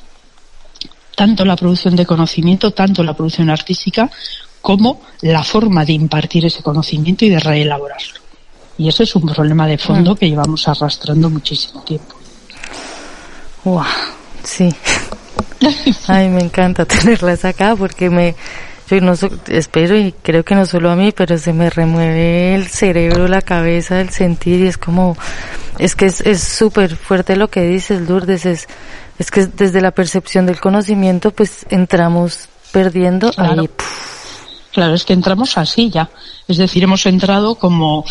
tanto 1.15 1.45
la 1.45 1.57
producción 1.57 1.97
de 1.97 2.07
conocimiento, 2.07 2.73
tanto 2.73 3.03
la 3.03 3.15
producción 3.15 3.51
artística, 3.51 4.11
como 4.61 5.01
la 5.21 5.45
forma 5.45 5.85
de 5.85 5.93
impartir 5.93 6.47
ese 6.47 6.63
conocimiento 6.63 7.25
y 7.25 7.29
de 7.29 7.39
reelaborarlo. 7.39 8.21
Y 8.79 8.89
ese 8.89 9.05
es 9.05 9.15
un 9.15 9.27
problema 9.27 9.67
de 9.67 9.79
fondo 9.79 10.17
que 10.17 10.29
llevamos 10.29 10.67
arrastrando 10.67 11.31
muchísimo 11.31 11.83
tiempo. 11.83 12.14
Wow, 13.65 13.83
sí. 14.43 14.75
Ay, 16.09 16.29
me 16.29 16.43
encanta 16.43 16.85
tenerlas 16.87 17.45
acá 17.45 17.75
porque 17.77 18.11
me, 18.11 18.35
yo 18.91 19.01
no 19.01 19.17
so- 19.17 19.31
espero 19.49 19.97
y 19.99 20.13
creo 20.23 20.45
que 20.45 20.55
no 20.55 20.67
solo 20.67 20.91
a 20.91 20.97
mí, 20.97 21.13
pero 21.13 21.39
se 21.39 21.53
me 21.53 21.71
remueve 21.71 22.55
el 22.55 22.67
cerebro, 22.69 23.27
la 23.29 23.41
cabeza, 23.43 24.01
el 24.01 24.11
sentir 24.11 24.61
y 24.61 24.67
es 24.67 24.77
como, 24.79 25.17
es 25.79 25.97
que 25.97 26.07
es 26.07 26.21
es 26.21 26.43
súper 26.43 26.97
fuerte 26.97 27.37
lo 27.37 27.49
que 27.49 27.63
dices, 27.63 28.03
Lourdes, 28.09 28.45
es, 28.47 28.69
es 29.19 29.31
que 29.31 29.47
desde 29.47 29.81
la 29.81 29.93
percepción 29.93 30.45
del 30.47 30.61
conocimiento 30.61 31.31
pues 31.31 31.65
entramos 31.71 32.49
perdiendo 32.73 33.31
Claro. 33.31 33.63
ahí. 33.63 33.71
Claro, 34.73 34.95
es 34.95 35.05
que 35.05 35.13
entramos 35.13 35.57
así 35.57 35.89
ya. 35.89 36.11
Es 36.49 36.57
decir, 36.57 36.83
hemos 36.83 37.07
entrado 37.07 37.55
como, 37.55 38.05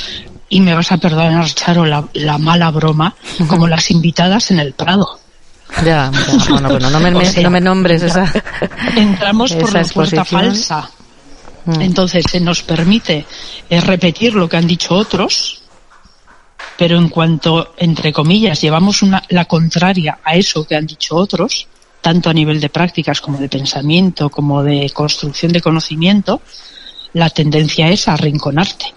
y 0.48 0.62
me 0.62 0.74
vas 0.74 0.94
a 0.94 0.98
perdonar, 0.98 1.46
Charo, 1.54 1.86
la, 1.86 2.08
la 2.14 2.38
mala 2.38 2.72
broma, 2.72 3.14
como 3.50 3.68
las 3.68 3.92
invitadas 3.92 4.50
en 4.50 4.60
el 4.60 4.72
Prado. 4.74 5.20
Ya, 5.78 6.12
ya, 6.12 6.12
bueno, 6.50 6.70
bueno, 6.70 6.90
no 6.90 7.00
me, 7.00 7.16
O 7.16 7.26
sea, 7.26 7.44
no 7.44 7.50
me 7.50 7.62
nombres 7.62 8.04
esa. 8.04 8.32
Entramos 8.96 9.54
por 9.54 9.74
la 9.74 9.84
puerta 9.84 10.26
falsa. 10.26 10.90
Mm. 11.66 11.82
Entonces 11.82 12.26
se 12.30 12.40
nos 12.40 12.62
permite 12.64 13.26
eh, 13.70 13.82
repetir 13.82 14.36
lo 14.36 14.50
que 14.50 14.58
han 14.58 14.68
dicho 14.68 14.94
otros 14.94 15.62
Pero 16.78 16.98
en 16.98 17.08
cuanto, 17.08 17.74
entre 17.78 18.12
comillas, 18.12 18.60
llevamos 18.62 19.02
una, 19.02 19.24
la 19.30 19.46
contraria 19.46 20.20
a 20.24 20.36
eso 20.36 20.66
que 20.66 20.76
han 20.76 20.86
dicho 20.86 21.16
otros, 21.16 21.68
tanto 22.02 22.30
a 22.30 22.34
nivel 22.34 22.60
de 22.60 22.70
prácticas 22.70 23.22
como 23.22 23.38
de 23.38 23.48
pensamiento, 23.48 24.30
como 24.30 24.64
de 24.64 24.90
construcción 24.90 25.52
de 25.52 25.62
conocimiento, 25.62 26.42
la 27.14 27.30
tendencia 27.30 27.90
es 27.90 28.08
a 28.08 28.14
arrinconarte. 28.14 28.94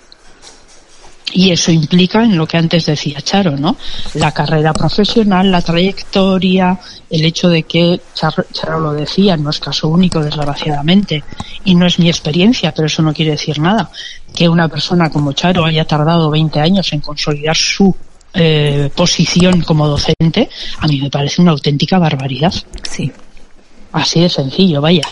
Y 1.32 1.50
eso 1.50 1.72
implica 1.72 2.22
en 2.22 2.36
lo 2.36 2.46
que 2.46 2.56
antes 2.56 2.86
decía 2.86 3.20
Charo, 3.20 3.56
¿no? 3.56 3.76
La 4.14 4.32
carrera 4.32 4.72
profesional, 4.72 5.50
la 5.50 5.60
trayectoria, 5.60 6.78
el 7.10 7.24
hecho 7.24 7.48
de 7.48 7.64
que, 7.64 8.00
Charo, 8.14 8.44
Charo, 8.52 8.78
lo 8.78 8.92
decía, 8.92 9.36
no 9.36 9.50
es 9.50 9.58
caso 9.58 9.88
único, 9.88 10.20
desgraciadamente, 10.20 11.24
y 11.64 11.74
no 11.74 11.86
es 11.86 11.98
mi 11.98 12.08
experiencia, 12.08 12.72
pero 12.72 12.86
eso 12.86 13.02
no 13.02 13.12
quiere 13.12 13.32
decir 13.32 13.58
nada, 13.58 13.90
que 14.34 14.48
una 14.48 14.68
persona 14.68 15.10
como 15.10 15.32
Charo 15.32 15.64
haya 15.64 15.84
tardado 15.84 16.30
20 16.30 16.60
años 16.60 16.92
en 16.92 17.00
consolidar 17.00 17.56
su 17.56 17.94
eh, 18.34 18.90
posición 18.94 19.62
como 19.62 19.88
docente, 19.88 20.48
a 20.78 20.86
mí 20.86 21.00
me 21.00 21.10
parece 21.10 21.42
una 21.42 21.52
auténtica 21.52 21.98
barbaridad. 21.98 22.54
Sí. 22.88 23.10
Así 23.92 24.20
de 24.20 24.28
sencillo, 24.28 24.80
vaya. 24.80 25.08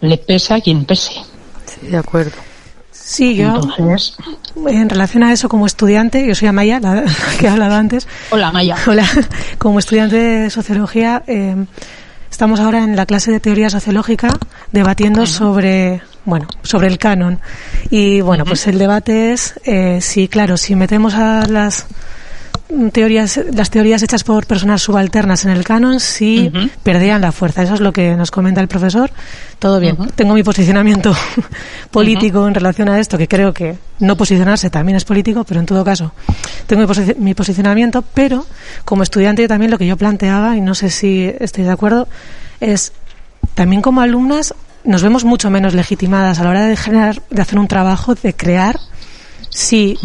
Le 0.00 0.18
pesa 0.18 0.56
a 0.56 0.60
quien 0.60 0.84
pese. 0.84 1.12
Sí, 1.66 1.86
de 1.86 1.96
acuerdo. 1.96 2.51
Sí, 3.12 3.34
yo, 3.34 3.56
Entonces, 3.56 4.16
en 4.68 4.88
relación 4.88 5.22
a 5.22 5.34
eso, 5.34 5.50
como 5.50 5.66
estudiante, 5.66 6.26
yo 6.26 6.34
soy 6.34 6.48
Amaya, 6.48 6.80
la, 6.80 7.04
que 7.38 7.44
he 7.44 7.48
hablado 7.50 7.74
antes. 7.74 8.08
hola 8.30 8.50
Maya. 8.50 8.74
Hola, 8.86 9.06
como 9.58 9.78
estudiante 9.78 10.16
de 10.16 10.48
sociología, 10.48 11.22
eh, 11.26 11.54
estamos 12.30 12.58
ahora 12.58 12.82
en 12.82 12.96
la 12.96 13.04
clase 13.04 13.30
de 13.30 13.38
teoría 13.38 13.68
sociológica 13.68 14.30
debatiendo 14.70 15.26
sobre, 15.26 16.00
bueno, 16.24 16.48
sobre 16.62 16.86
el 16.86 16.96
canon. 16.96 17.38
Y 17.90 18.22
bueno, 18.22 18.46
pues 18.46 18.66
el 18.66 18.78
debate 18.78 19.34
es, 19.34 19.60
eh, 19.64 19.98
si, 20.00 20.26
claro, 20.28 20.56
si 20.56 20.74
metemos 20.74 21.12
a 21.12 21.44
las 21.46 21.84
teorías, 22.92 23.40
las 23.52 23.70
teorías 23.70 24.02
hechas 24.02 24.24
por 24.24 24.46
personas 24.46 24.82
subalternas 24.82 25.44
en 25.44 25.50
el 25.50 25.64
canon, 25.64 25.96
Ujú. 25.96 26.68
perdían 26.82 27.20
la 27.20 27.32
fuerza. 27.32 27.62
Eso 27.62 27.74
es 27.74 27.80
lo 27.80 27.92
que 27.92 28.16
nos 28.16 28.30
comenta 28.30 28.60
el 28.60 28.68
profesor. 28.68 29.10
Todo 29.58 29.78
bien. 29.80 29.96
Tengo 30.14 30.34
mi 30.34 30.42
posicionamiento 30.42 31.14
político 31.90 32.46
en 32.48 32.54
relación 32.54 32.88
a 32.88 32.98
esto, 33.00 33.18
que 33.18 33.28
creo 33.28 33.52
que 33.52 33.76
no 34.00 34.16
posicionarse 34.16 34.70
también 34.70 34.96
es 34.96 35.04
político, 35.04 35.44
pero 35.44 35.60
en 35.60 35.66
todo 35.66 35.84
caso 35.84 36.12
tengo 36.66 36.82
mi, 36.82 36.88
posi- 36.88 37.16
mi 37.16 37.34
posicionamiento. 37.34 38.02
Pero 38.14 38.46
como 38.84 39.02
estudiante 39.02 39.42
yo 39.42 39.48
también 39.48 39.70
lo 39.70 39.78
que 39.78 39.86
yo 39.86 39.96
planteaba, 39.96 40.56
y 40.56 40.60
no 40.60 40.74
sé 40.74 40.90
si 40.90 41.30
estoy 41.40 41.64
de 41.64 41.70
acuerdo, 41.70 42.08
es 42.60 42.92
también 43.54 43.82
como 43.82 44.00
alumnas 44.00 44.54
nos 44.84 45.02
vemos 45.02 45.24
mucho 45.24 45.48
menos 45.50 45.74
legitimadas 45.74 46.40
a 46.40 46.44
la 46.44 46.50
hora 46.50 46.66
de 46.66 46.76
generar, 46.76 47.22
de 47.30 47.42
hacer 47.42 47.58
un 47.58 47.68
trabajo, 47.68 48.14
de 48.16 48.34
crear, 48.34 48.80
si 49.48 49.96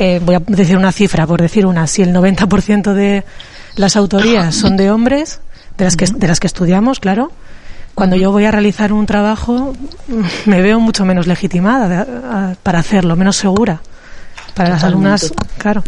eh, 0.00 0.20
voy 0.24 0.34
a 0.34 0.40
decir 0.40 0.76
una 0.76 0.90
cifra, 0.92 1.26
por 1.26 1.40
decir 1.40 1.66
una, 1.66 1.86
si 1.86 2.02
el 2.02 2.12
90% 2.12 2.92
de 2.94 3.24
las 3.76 3.94
autorías 3.96 4.54
son 4.54 4.76
de 4.76 4.90
hombres, 4.90 5.40
de 5.78 5.84
las 5.84 5.96
que, 5.96 6.06
de 6.06 6.26
las 6.26 6.40
que 6.40 6.46
estudiamos, 6.48 6.98
claro, 7.00 7.30
cuando 7.94 8.16
yo 8.16 8.32
voy 8.32 8.44
a 8.46 8.50
realizar 8.50 8.92
un 8.92 9.06
trabajo 9.06 9.74
me 10.46 10.62
veo 10.62 10.80
mucho 10.80 11.04
menos 11.04 11.26
legitimada 11.26 11.88
de- 11.88 11.96
a- 12.26 12.54
para 12.62 12.78
hacerlo, 12.80 13.14
menos 13.16 13.36
segura. 13.36 13.80
Para 14.54 14.70
las 14.70 14.82
alumnas, 14.84 15.32
claro. 15.58 15.82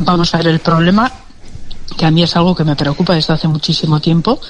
Vamos 0.00 0.34
a 0.34 0.38
ver, 0.38 0.46
el 0.48 0.60
problema, 0.60 1.10
que 1.96 2.06
a 2.06 2.10
mí 2.10 2.22
es 2.22 2.36
algo 2.36 2.54
que 2.54 2.64
me 2.64 2.76
preocupa 2.76 3.14
desde 3.14 3.32
hace 3.34 3.48
muchísimo 3.48 4.00
tiempo, 4.00 4.40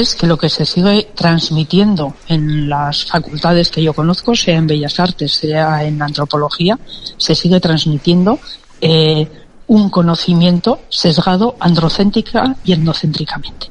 es 0.00 0.14
que 0.14 0.26
lo 0.26 0.38
que 0.38 0.48
se 0.48 0.64
sigue 0.64 1.10
transmitiendo 1.14 2.14
en 2.26 2.68
las 2.68 3.04
facultades 3.04 3.70
que 3.70 3.82
yo 3.82 3.92
conozco, 3.92 4.34
sea 4.34 4.56
en 4.56 4.66
Bellas 4.66 4.98
Artes, 4.98 5.32
sea 5.32 5.84
en 5.84 6.00
Antropología, 6.00 6.78
se 7.18 7.34
sigue 7.34 7.60
transmitiendo 7.60 8.38
eh, 8.80 9.28
un 9.66 9.90
conocimiento 9.90 10.80
sesgado 10.88 11.56
androcéntrica 11.60 12.56
y 12.64 12.72
etnocéntricamente. 12.72 13.68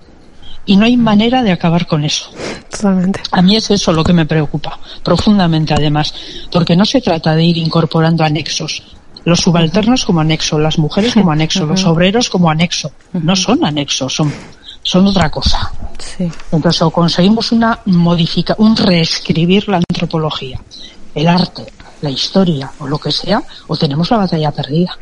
Y 0.67 0.77
no 0.77 0.85
hay 0.85 0.95
manera 0.95 1.41
de 1.41 1.51
acabar 1.51 1.87
con 1.87 2.03
eso. 2.03 2.29
Totalmente. 2.69 3.21
A 3.31 3.41
mí 3.41 3.55
es 3.55 3.71
eso 3.71 3.91
lo 3.91 4.03
que 4.03 4.13
me 4.13 4.27
preocupa, 4.27 4.79
profundamente 5.03 5.73
además, 5.73 6.13
porque 6.51 6.75
no 6.75 6.85
se 6.85 7.01
trata 7.01 7.35
de 7.35 7.45
ir 7.45 7.57
incorporando 7.57 8.23
anexos. 8.23 8.83
Los 9.25 9.39
subalternos 9.39 10.05
como 10.05 10.21
anexo, 10.21 10.59
las 10.59 10.77
mujeres 10.77 11.13
como 11.13 11.31
anexo, 11.31 11.65
los 11.65 11.83
obreros 11.85 12.29
como 12.29 12.49
anexo. 12.49 12.91
No 13.13 13.35
son 13.35 13.65
anexos, 13.65 14.15
son, 14.15 14.31
son 14.83 15.07
otra 15.07 15.29
cosa. 15.29 15.71
Sí. 15.97 16.29
Entonces, 16.51 16.81
o 16.81 16.89
conseguimos 16.91 17.51
una 17.51 17.79
modifica, 17.85 18.55
un 18.57 18.75
reescribir 18.75 19.67
la 19.69 19.77
antropología, 19.77 20.59
el 21.13 21.27
arte, 21.27 21.71
la 22.01 22.09
historia 22.09 22.71
o 22.79 22.87
lo 22.87 22.97
que 22.97 23.11
sea, 23.11 23.41
o 23.67 23.77
tenemos 23.77 24.09
la 24.11 24.17
batalla 24.17 24.51
perdida. 24.51 24.97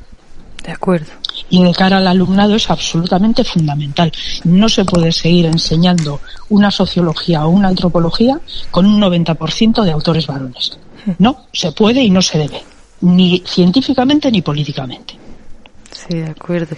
De 0.64 0.72
acuerdo. 0.72 1.12
Y 1.50 1.64
de 1.64 1.74
cara 1.74 1.98
al 1.98 2.08
alumnado 2.08 2.56
es 2.56 2.70
absolutamente 2.70 3.44
fundamental. 3.44 4.12
No 4.44 4.68
se 4.68 4.86
puede 4.86 5.12
seguir 5.12 5.46
enseñando 5.46 6.20
una 6.50 6.70
sociología 6.70 7.46
o 7.46 7.50
una 7.50 7.70
antropología 7.70 8.40
con 8.70 8.86
un 8.86 9.02
90% 9.02 9.84
de 9.84 9.92
autores 9.92 10.28
varones. 10.28 10.78
No, 11.18 11.46
se 11.54 11.72
puede 11.72 12.04
y 12.04 12.10
no 12.10 12.22
se 12.22 12.38
debe. 12.38 12.62
Ni 13.02 13.42
científicamente 13.48 14.30
ni 14.30 14.42
políticamente. 14.42 15.19
Sí, 16.10 16.18
de 16.18 16.32
acuerdo. 16.32 16.76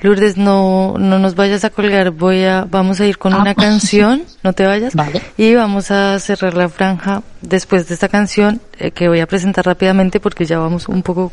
Lourdes, 0.00 0.38
no, 0.38 0.94
no 0.98 1.18
nos 1.18 1.34
vayas 1.34 1.64
a 1.64 1.70
colgar. 1.70 2.10
Voy 2.12 2.44
a, 2.44 2.64
vamos 2.64 2.98
a 3.00 3.06
ir 3.06 3.18
con 3.18 3.34
Ah, 3.34 3.38
una 3.42 3.54
canción. 3.66 4.22
No 4.42 4.54
te 4.54 4.66
vayas. 4.66 4.94
Vale. 4.94 5.20
Y 5.36 5.54
vamos 5.54 5.90
a 5.90 6.18
cerrar 6.18 6.54
la 6.54 6.68
franja 6.70 7.22
después 7.42 7.86
de 7.88 7.94
esta 7.94 8.08
canción 8.08 8.60
eh, 8.78 8.90
que 8.90 9.08
voy 9.08 9.20
a 9.20 9.26
presentar 9.26 9.66
rápidamente 9.66 10.18
porque 10.18 10.46
ya 10.46 10.58
vamos 10.58 10.88
un 10.88 11.02
poco, 11.02 11.30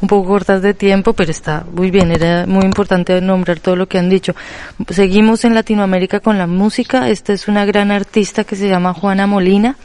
un 0.00 0.08
poco 0.08 0.26
cortas 0.28 0.62
de 0.62 0.72
tiempo, 0.72 1.12
pero 1.12 1.30
está 1.30 1.64
muy 1.70 1.90
bien. 1.90 2.10
Era 2.10 2.46
muy 2.46 2.64
importante 2.64 3.20
nombrar 3.20 3.60
todo 3.60 3.76
lo 3.76 3.86
que 3.86 3.98
han 3.98 4.08
dicho. 4.08 4.34
Seguimos 4.88 5.44
en 5.44 5.54
Latinoamérica 5.54 6.20
con 6.20 6.38
la 6.38 6.46
música. 6.46 7.10
Esta 7.10 7.34
es 7.34 7.48
una 7.48 7.66
gran 7.66 7.90
artista 7.90 8.44
que 8.44 8.56
se 8.56 8.66
llama 8.68 8.94
Juana 8.94 9.26
Molina 9.26 9.76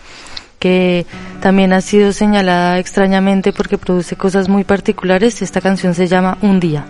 que 0.64 1.06
también 1.42 1.74
ha 1.74 1.82
sido 1.82 2.14
señalada 2.14 2.80
extrañamente 2.80 3.52
porque 3.52 3.78
produce 3.78 4.16
cosas 4.16 4.48
muy 4.48 4.64
particulares. 4.64 5.42
Esta 5.42 5.60
canción 5.60 5.94
se 5.94 6.08
llama 6.08 6.38
Un 6.42 6.62
día. 6.62 6.86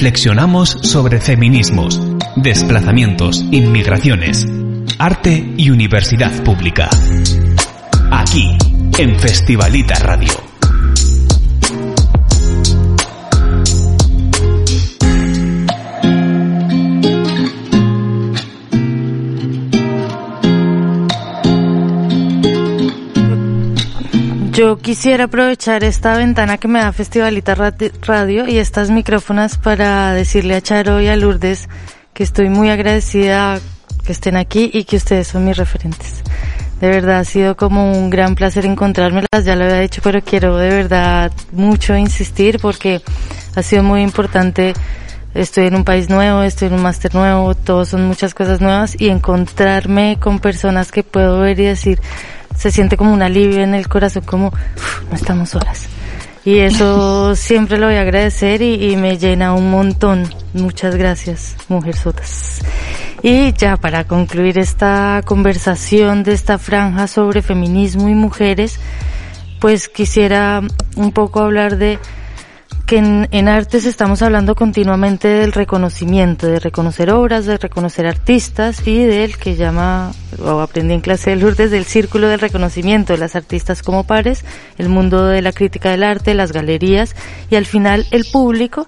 Reflexionamos 0.00 0.70
sobre 0.80 1.20
feminismos, 1.20 2.00
desplazamientos, 2.34 3.44
inmigraciones, 3.50 4.46
arte 4.98 5.52
y 5.58 5.68
universidad 5.68 6.32
pública. 6.42 6.88
Aquí, 8.10 8.56
en 8.96 9.20
Festivalita 9.20 9.96
Radio. 9.96 10.49
Yo 24.60 24.76
quisiera 24.76 25.24
aprovechar 25.24 25.84
esta 25.84 26.18
ventana 26.18 26.58
que 26.58 26.68
me 26.68 26.80
da 26.80 26.92
Festivalita 26.92 27.54
Radio 27.54 28.46
y 28.46 28.58
estas 28.58 28.90
micrófonas 28.90 29.56
para 29.56 30.12
decirle 30.12 30.54
a 30.54 30.60
Charo 30.60 31.00
y 31.00 31.08
a 31.08 31.16
Lourdes 31.16 31.70
que 32.12 32.22
estoy 32.22 32.50
muy 32.50 32.68
agradecida 32.68 33.58
que 34.04 34.12
estén 34.12 34.36
aquí 34.36 34.70
y 34.74 34.84
que 34.84 34.96
ustedes 34.96 35.28
son 35.28 35.46
mis 35.46 35.56
referentes. 35.56 36.22
De 36.78 36.90
verdad 36.90 37.20
ha 37.20 37.24
sido 37.24 37.56
como 37.56 37.90
un 37.90 38.10
gran 38.10 38.34
placer 38.34 38.66
encontrármelas, 38.66 39.46
ya 39.46 39.56
lo 39.56 39.64
había 39.64 39.80
dicho, 39.80 40.02
pero 40.04 40.20
quiero 40.20 40.58
de 40.58 40.68
verdad 40.68 41.32
mucho 41.52 41.96
insistir 41.96 42.58
porque 42.60 43.00
ha 43.56 43.62
sido 43.62 43.82
muy 43.82 44.02
importante. 44.02 44.74
Estoy 45.32 45.68
en 45.68 45.76
un 45.76 45.84
país 45.84 46.10
nuevo, 46.10 46.42
estoy 46.42 46.68
en 46.68 46.74
un 46.74 46.82
máster 46.82 47.14
nuevo, 47.14 47.54
todos 47.54 47.88
son 47.88 48.06
muchas 48.06 48.34
cosas 48.34 48.60
nuevas 48.60 48.94
y 49.00 49.08
encontrarme 49.08 50.18
con 50.20 50.38
personas 50.38 50.92
que 50.92 51.02
puedo 51.02 51.40
ver 51.40 51.58
y 51.60 51.64
decir, 51.64 51.98
se 52.60 52.70
siente 52.70 52.98
como 52.98 53.14
un 53.14 53.22
alivio 53.22 53.62
en 53.62 53.72
el 53.74 53.88
corazón, 53.88 54.22
como 54.26 54.48
"Uf, 54.48 55.02
no 55.08 55.16
estamos 55.16 55.48
solas. 55.48 55.88
Y 56.44 56.58
eso 56.58 57.34
siempre 57.48 57.78
lo 57.78 57.86
voy 57.86 57.94
a 57.94 58.02
agradecer 58.02 58.60
y, 58.60 58.92
y 58.92 58.96
me 58.96 59.16
llena 59.16 59.54
un 59.54 59.70
montón. 59.70 60.28
Muchas 60.52 60.94
gracias, 60.96 61.56
mujerzotas. 61.68 62.60
Y 63.22 63.54
ya 63.54 63.78
para 63.78 64.04
concluir 64.04 64.58
esta 64.58 65.22
conversación 65.24 66.22
de 66.22 66.34
esta 66.34 66.58
franja 66.58 67.06
sobre 67.06 67.40
feminismo 67.40 68.10
y 68.10 68.14
mujeres, 68.14 68.78
pues 69.58 69.88
quisiera 69.88 70.60
un 70.96 71.12
poco 71.12 71.40
hablar 71.40 71.78
de 71.78 71.98
que 72.90 72.98
en, 72.98 73.28
en 73.30 73.46
artes 73.46 73.86
estamos 73.86 74.20
hablando 74.20 74.56
continuamente 74.56 75.28
del 75.28 75.52
reconocimiento, 75.52 76.48
de 76.48 76.58
reconocer 76.58 77.12
obras, 77.12 77.46
de 77.46 77.56
reconocer 77.56 78.04
artistas 78.04 78.84
y 78.84 79.04
del 79.04 79.36
que 79.36 79.54
llama, 79.54 80.10
o 80.44 80.58
aprendí 80.58 80.94
en 80.94 81.00
clase 81.00 81.30
de 81.30 81.36
Lourdes, 81.36 81.70
del 81.70 81.84
círculo 81.84 82.26
del 82.26 82.40
reconocimiento 82.40 83.12
de 83.12 83.20
las 83.20 83.36
artistas 83.36 83.84
como 83.84 84.02
pares, 84.02 84.44
el 84.76 84.88
mundo 84.88 85.26
de 85.26 85.40
la 85.40 85.52
crítica 85.52 85.92
del 85.92 86.02
arte, 86.02 86.34
las 86.34 86.50
galerías 86.50 87.14
y 87.48 87.54
al 87.54 87.64
final 87.64 88.08
el 88.10 88.24
público, 88.24 88.86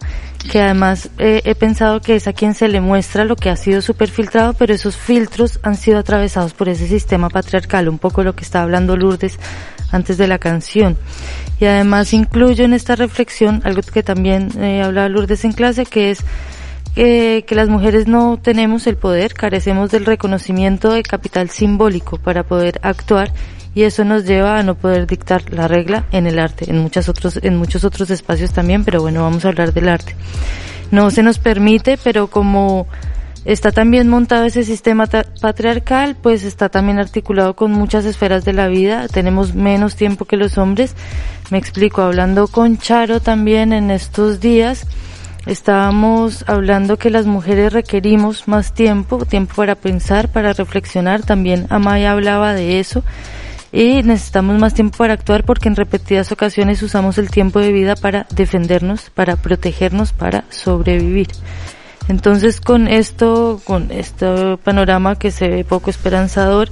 que 0.50 0.60
además 0.60 1.08
eh, 1.18 1.40
he 1.44 1.54
pensado 1.54 2.00
que 2.00 2.16
es 2.16 2.26
a 2.26 2.32
quien 2.32 2.54
se 2.54 2.66
le 2.66 2.80
muestra 2.80 3.24
lo 3.24 3.36
que 3.36 3.50
ha 3.50 3.56
sido 3.56 3.82
súper 3.82 4.10
filtrado, 4.10 4.54
pero 4.54 4.74
esos 4.74 4.96
filtros 4.96 5.60
han 5.62 5.76
sido 5.76 6.00
atravesados 6.00 6.54
por 6.54 6.68
ese 6.68 6.88
sistema 6.88 7.30
patriarcal, 7.30 7.88
un 7.88 8.00
poco 8.00 8.24
lo 8.24 8.34
que 8.34 8.42
estaba 8.42 8.64
hablando 8.64 8.96
Lourdes 8.96 9.38
antes 9.92 10.18
de 10.18 10.26
la 10.26 10.38
canción. 10.38 10.96
Y 11.60 11.66
además 11.66 12.12
incluyo 12.12 12.64
en 12.64 12.72
esta 12.72 12.96
reflexión 12.96 13.62
algo 13.64 13.82
que 13.82 14.02
también 14.02 14.48
eh, 14.58 14.82
hablaba 14.82 15.08
Lourdes 15.08 15.44
en 15.44 15.52
clase, 15.52 15.86
que 15.86 16.10
es 16.10 16.20
que, 16.94 17.44
que 17.46 17.54
las 17.54 17.68
mujeres 17.68 18.06
no 18.06 18.38
tenemos 18.42 18.86
el 18.86 18.96
poder, 18.96 19.34
carecemos 19.34 19.90
del 19.90 20.04
reconocimiento 20.04 20.92
de 20.92 21.02
capital 21.02 21.50
simbólico 21.50 22.18
para 22.18 22.42
poder 22.42 22.80
actuar 22.82 23.32
y 23.74 23.84
eso 23.84 24.04
nos 24.04 24.26
lleva 24.26 24.58
a 24.58 24.62
no 24.62 24.74
poder 24.74 25.06
dictar 25.06 25.52
la 25.52 25.66
regla 25.66 26.04
en 26.12 26.26
el 26.26 26.38
arte, 26.38 26.70
en 26.70 26.78
muchos 26.78 27.08
otros, 27.08 27.38
en 27.42 27.56
muchos 27.56 27.84
otros 27.84 28.10
espacios 28.10 28.52
también, 28.52 28.84
pero 28.84 29.00
bueno, 29.00 29.22
vamos 29.22 29.44
a 29.44 29.48
hablar 29.48 29.72
del 29.72 29.88
arte. 29.88 30.14
No 30.90 31.10
se 31.10 31.22
nos 31.22 31.38
permite, 31.38 31.98
pero 32.02 32.26
como 32.26 32.86
está 33.44 33.72
también 33.72 34.08
montado 34.08 34.44
ese 34.44 34.62
sistema 34.62 35.06
patriarcal, 35.06 36.16
pues 36.20 36.44
está 36.44 36.68
también 36.68 36.98
articulado 36.98 37.54
con 37.56 37.72
muchas 37.72 38.04
esferas 38.04 38.44
de 38.44 38.52
la 38.52 38.68
vida, 38.68 39.08
tenemos 39.08 39.54
menos 39.54 39.96
tiempo 39.96 40.24
que 40.24 40.36
los 40.36 40.58
hombres. 40.58 40.94
Me 41.50 41.58
explico, 41.58 42.02
hablando 42.02 42.46
con 42.48 42.78
Charo 42.78 43.20
también 43.20 43.72
en 43.72 43.90
estos 43.90 44.40
días, 44.40 44.86
estábamos 45.46 46.44
hablando 46.46 46.98
que 46.98 47.10
las 47.10 47.26
mujeres 47.26 47.72
requerimos 47.72 48.46
más 48.48 48.74
tiempo, 48.74 49.24
tiempo 49.24 49.54
para 49.56 49.74
pensar, 49.74 50.30
para 50.30 50.52
reflexionar, 50.52 51.22
también 51.22 51.66
Amaya 51.70 52.12
hablaba 52.12 52.54
de 52.54 52.80
eso. 52.80 53.02
Y 53.74 54.02
necesitamos 54.02 54.58
más 54.60 54.74
tiempo 54.74 54.98
para 54.98 55.14
actuar 55.14 55.44
porque 55.44 55.68
en 55.68 55.76
repetidas 55.76 56.30
ocasiones 56.30 56.82
usamos 56.82 57.16
el 57.16 57.30
tiempo 57.30 57.58
de 57.58 57.72
vida 57.72 57.96
para 57.96 58.26
defendernos, 58.34 59.08
para 59.08 59.36
protegernos, 59.36 60.12
para 60.12 60.44
sobrevivir. 60.50 61.28
Entonces 62.08 62.60
con 62.60 62.88
esto, 62.88 63.60
con 63.64 63.90
este 63.90 64.56
panorama 64.58 65.16
que 65.16 65.30
se 65.30 65.48
ve 65.48 65.64
poco 65.64 65.90
esperanzador, 65.90 66.68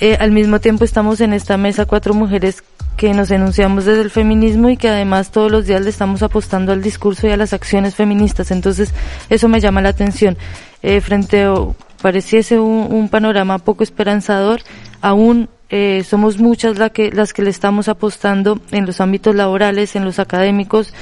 eh, 0.00 0.16
al 0.18 0.32
mismo 0.32 0.60
tiempo 0.60 0.84
estamos 0.84 1.20
en 1.20 1.32
esta 1.32 1.56
mesa 1.56 1.86
cuatro 1.86 2.14
mujeres 2.14 2.64
que 2.96 3.14
nos 3.14 3.30
enunciamos 3.30 3.84
desde 3.84 4.02
el 4.02 4.10
feminismo 4.10 4.68
y 4.68 4.76
que 4.76 4.88
además 4.88 5.30
todos 5.30 5.50
los 5.50 5.66
días 5.66 5.82
le 5.82 5.90
estamos 5.90 6.22
apostando 6.22 6.72
al 6.72 6.82
discurso 6.82 7.26
y 7.26 7.30
a 7.30 7.36
las 7.36 7.52
acciones 7.52 7.94
feministas. 7.94 8.50
Entonces 8.50 8.92
eso 9.30 9.48
me 9.48 9.60
llama 9.60 9.82
la 9.82 9.90
atención. 9.90 10.36
Eh, 10.82 11.00
frente 11.00 11.44
a, 11.44 11.54
pareciese 12.00 12.58
un, 12.58 13.08
panorama 13.08 13.58
poco 13.58 13.84
esperanzador, 13.84 14.60
aún 15.00 15.48
eh, 15.70 16.04
somos 16.04 16.38
muchas 16.38 16.78
la 16.78 16.90
que, 16.90 17.12
las 17.12 17.32
que 17.32 17.42
le 17.42 17.50
estamos 17.50 17.88
apostando 17.88 18.60
en 18.72 18.84
los 18.84 19.00
ámbitos 19.00 19.34
laborales, 19.34 19.96
en 19.96 20.04
los 20.04 20.18
académicos, 20.18 20.92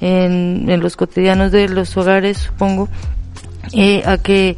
en, 0.00 0.68
en 0.68 0.80
los 0.80 0.96
cotidianos 0.96 1.52
de 1.52 1.68
los 1.68 1.96
hogares, 1.96 2.38
supongo, 2.38 2.88
eh, 3.72 4.02
a 4.06 4.18
que 4.18 4.56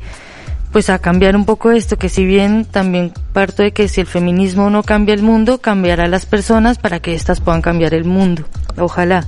pues 0.72 0.88
a 0.88 1.00
cambiar 1.00 1.34
un 1.34 1.44
poco 1.44 1.72
esto, 1.72 1.98
que 1.98 2.08
si 2.08 2.24
bien 2.24 2.64
también 2.64 3.12
parto 3.32 3.62
de 3.62 3.72
que 3.72 3.88
si 3.88 4.00
el 4.00 4.06
feminismo 4.06 4.70
no 4.70 4.82
cambia 4.82 5.14
el 5.14 5.22
mundo, 5.22 5.58
cambiará 5.58 6.04
a 6.04 6.08
las 6.08 6.26
personas 6.26 6.78
para 6.78 7.00
que 7.00 7.14
éstas 7.14 7.40
puedan 7.40 7.60
cambiar 7.60 7.92
el 7.92 8.04
mundo. 8.04 8.44
Ojalá. 8.78 9.26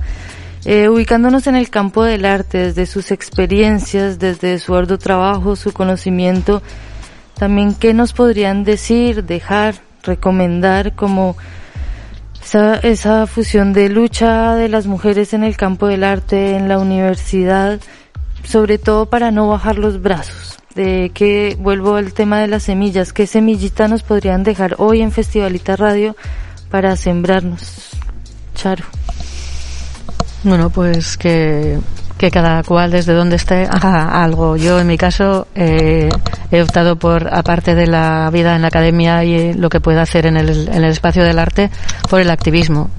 Eh, 0.65 0.87
ubicándonos 0.87 1.47
en 1.47 1.55
el 1.55 1.69
campo 1.69 2.05
del 2.05 2.23
arte, 2.23 2.57
desde 2.59 2.85
sus 2.85 3.11
experiencias, 3.11 4.17
desde 4.19 4.57
su 4.59 4.73
arduo 4.73 4.97
trabajo, 4.97 5.57
su 5.57 5.73
conocimiento, 5.73 6.63
también 7.37 7.75
qué 7.75 7.93
nos 7.93 8.13
podrían 8.13 8.63
decir, 8.63 9.25
dejar, 9.25 9.75
recomendar 10.03 10.95
como 10.95 11.35
esa, 12.41 12.75
esa 12.75 13.27
fusión 13.27 13.73
de 13.73 13.89
lucha 13.89 14.55
de 14.55 14.69
las 14.69 14.87
mujeres 14.87 15.33
en 15.33 15.43
el 15.43 15.57
campo 15.57 15.87
del 15.87 16.05
arte, 16.05 16.55
en 16.55 16.69
la 16.69 16.79
universidad, 16.79 17.81
sobre 18.43 18.77
todo 18.77 19.05
para 19.05 19.31
no 19.31 19.47
bajar 19.47 19.77
los 19.77 20.01
brazos. 20.01 20.57
De 20.75 21.11
que 21.13 21.55
vuelvo 21.59 21.95
al 21.95 22.13
tema 22.13 22.39
de 22.39 22.47
las 22.47 22.63
semillas, 22.63 23.13
qué 23.13 23.27
semillita 23.27 23.87
nos 23.87 24.03
podrían 24.03 24.43
dejar 24.43 24.75
hoy 24.79 25.01
en 25.01 25.11
Festivalita 25.11 25.75
Radio 25.75 26.15
para 26.69 26.95
sembrarnos. 26.95 27.91
Charo. 28.55 28.83
Bueno, 30.43 30.69
pues 30.69 31.15
que, 31.17 31.79
que 32.17 32.31
cada 32.31 32.63
cual 32.63 32.91
desde 32.91 33.13
donde 33.13 33.35
esté 33.35 33.65
haga 33.65 34.23
algo. 34.23 34.57
Yo 34.57 34.79
en 34.79 34.87
mi 34.87 34.97
caso 34.97 35.47
eh, 35.55 36.09
he 36.51 36.61
optado 36.61 36.97
por, 36.97 37.33
aparte 37.33 37.75
de 37.75 37.87
la 37.87 38.29
vida 38.31 38.55
en 38.55 38.63
la 38.63 38.69
academia 38.69 39.23
y 39.23 39.35
eh, 39.35 39.53
lo 39.55 39.69
que 39.69 39.79
pueda 39.79 40.01
hacer 40.01 40.25
en 40.25 40.37
el, 40.37 40.67
en 40.67 40.83
el 40.83 40.85
espacio 40.85 41.23
del 41.23 41.39
arte, 41.39 41.69
por 42.09 42.19
el 42.19 42.29
activismo. 42.29 42.89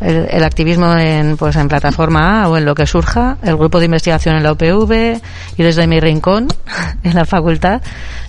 El, 0.00 0.28
el 0.30 0.44
activismo 0.44 0.92
en, 0.94 1.36
pues 1.36 1.56
en 1.56 1.68
plataforma 1.68 2.42
A 2.42 2.48
o 2.48 2.56
en 2.56 2.64
lo 2.64 2.74
que 2.74 2.86
surja, 2.86 3.38
el 3.42 3.56
grupo 3.56 3.78
de 3.78 3.86
investigación 3.86 4.36
en 4.36 4.42
la 4.42 4.52
UPV 4.52 5.20
y 5.56 5.62
desde 5.62 5.86
mi 5.86 6.00
rincón 6.00 6.48
en 7.02 7.14
la 7.14 7.24
facultad, 7.24 7.80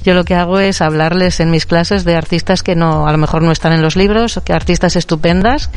yo 0.04 0.14
lo 0.14 0.24
que 0.24 0.36
hago 0.36 0.60
es 0.60 0.82
hablarles 0.82 1.40
en 1.40 1.52
mis 1.52 1.66
clases 1.66 2.06
de 2.06 2.16
artistas 2.16 2.64
que 2.64 2.76
no, 2.76 3.08
a 3.08 3.12
lo 3.12 3.18
mejor 3.18 3.42
no 3.42 3.52
están 3.52 3.74
en 3.74 3.82
los 3.82 3.96
libros, 3.96 4.40
que 4.46 4.54
artistas 4.54 4.96
estupendas, 4.96 5.70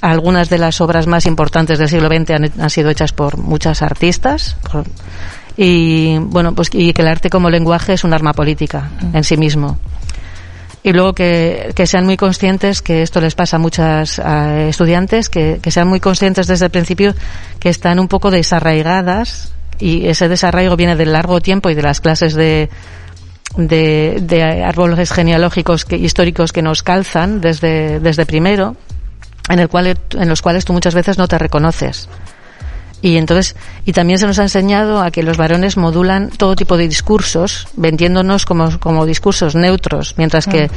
algunas 0.00 0.48
de 0.48 0.58
las 0.58 0.80
obras 0.80 1.06
más 1.06 1.26
importantes 1.26 1.78
del 1.78 1.88
siglo 1.88 2.08
XX 2.08 2.30
han, 2.58 2.70
sido 2.70 2.90
hechas 2.90 3.12
por 3.12 3.36
muchas 3.36 3.82
artistas 3.82 4.56
y 5.56 6.18
bueno 6.18 6.54
pues 6.54 6.70
y 6.72 6.92
que 6.92 7.02
el 7.02 7.08
arte 7.08 7.28
como 7.28 7.50
lenguaje 7.50 7.92
es 7.92 8.04
un 8.04 8.14
arma 8.14 8.32
política 8.32 8.90
en 9.12 9.24
sí 9.24 9.36
mismo 9.36 9.78
y 10.82 10.92
luego 10.92 11.12
que, 11.12 11.72
sean 11.84 12.06
muy 12.06 12.16
conscientes 12.16 12.82
que 12.82 13.02
esto 13.02 13.20
les 13.20 13.34
pasa 13.34 13.56
a 13.56 13.58
muchas 13.58 14.18
estudiantes 14.18 15.28
que, 15.28 15.60
sean 15.70 15.88
muy 15.88 16.00
conscientes 16.00 16.46
desde 16.46 16.66
el 16.66 16.70
principio 16.70 17.14
que 17.58 17.68
están 17.68 17.98
un 17.98 18.08
poco 18.08 18.30
desarraigadas 18.30 19.52
y 19.78 20.06
ese 20.06 20.28
desarraigo 20.28 20.76
viene 20.76 20.96
del 20.96 21.12
largo 21.12 21.40
tiempo 21.40 21.70
y 21.70 21.74
de 21.74 21.82
las 21.82 22.00
clases 22.00 22.34
de 22.34 22.70
de, 23.56 24.18
de 24.22 24.64
árboles 24.64 25.10
genealógicos 25.12 25.84
que, 25.84 25.96
históricos 25.96 26.52
que 26.52 26.62
nos 26.62 26.82
calzan 26.82 27.40
desde, 27.40 28.00
desde 28.00 28.26
primero 28.26 28.76
en, 29.48 29.58
el 29.58 29.68
cual, 29.68 29.98
en 30.12 30.28
los 30.28 30.42
cuales 30.42 30.64
tú 30.64 30.72
muchas 30.72 30.94
veces 30.94 31.18
no 31.18 31.26
te 31.26 31.38
reconoces. 31.38 32.08
Y 33.02 33.16
entonces, 33.16 33.56
y 33.86 33.92
también 33.92 34.18
se 34.18 34.26
nos 34.26 34.38
ha 34.38 34.42
enseñado 34.42 35.00
a 35.00 35.10
que 35.10 35.22
los 35.22 35.36
varones 35.38 35.76
modulan 35.76 36.28
todo 36.30 36.54
tipo 36.54 36.76
de 36.76 36.86
discursos, 36.88 37.66
vendiéndonos 37.76 38.44
como, 38.44 38.78
como 38.78 39.06
discursos 39.06 39.54
neutros, 39.54 40.14
mientras 40.18 40.46
que, 40.46 40.70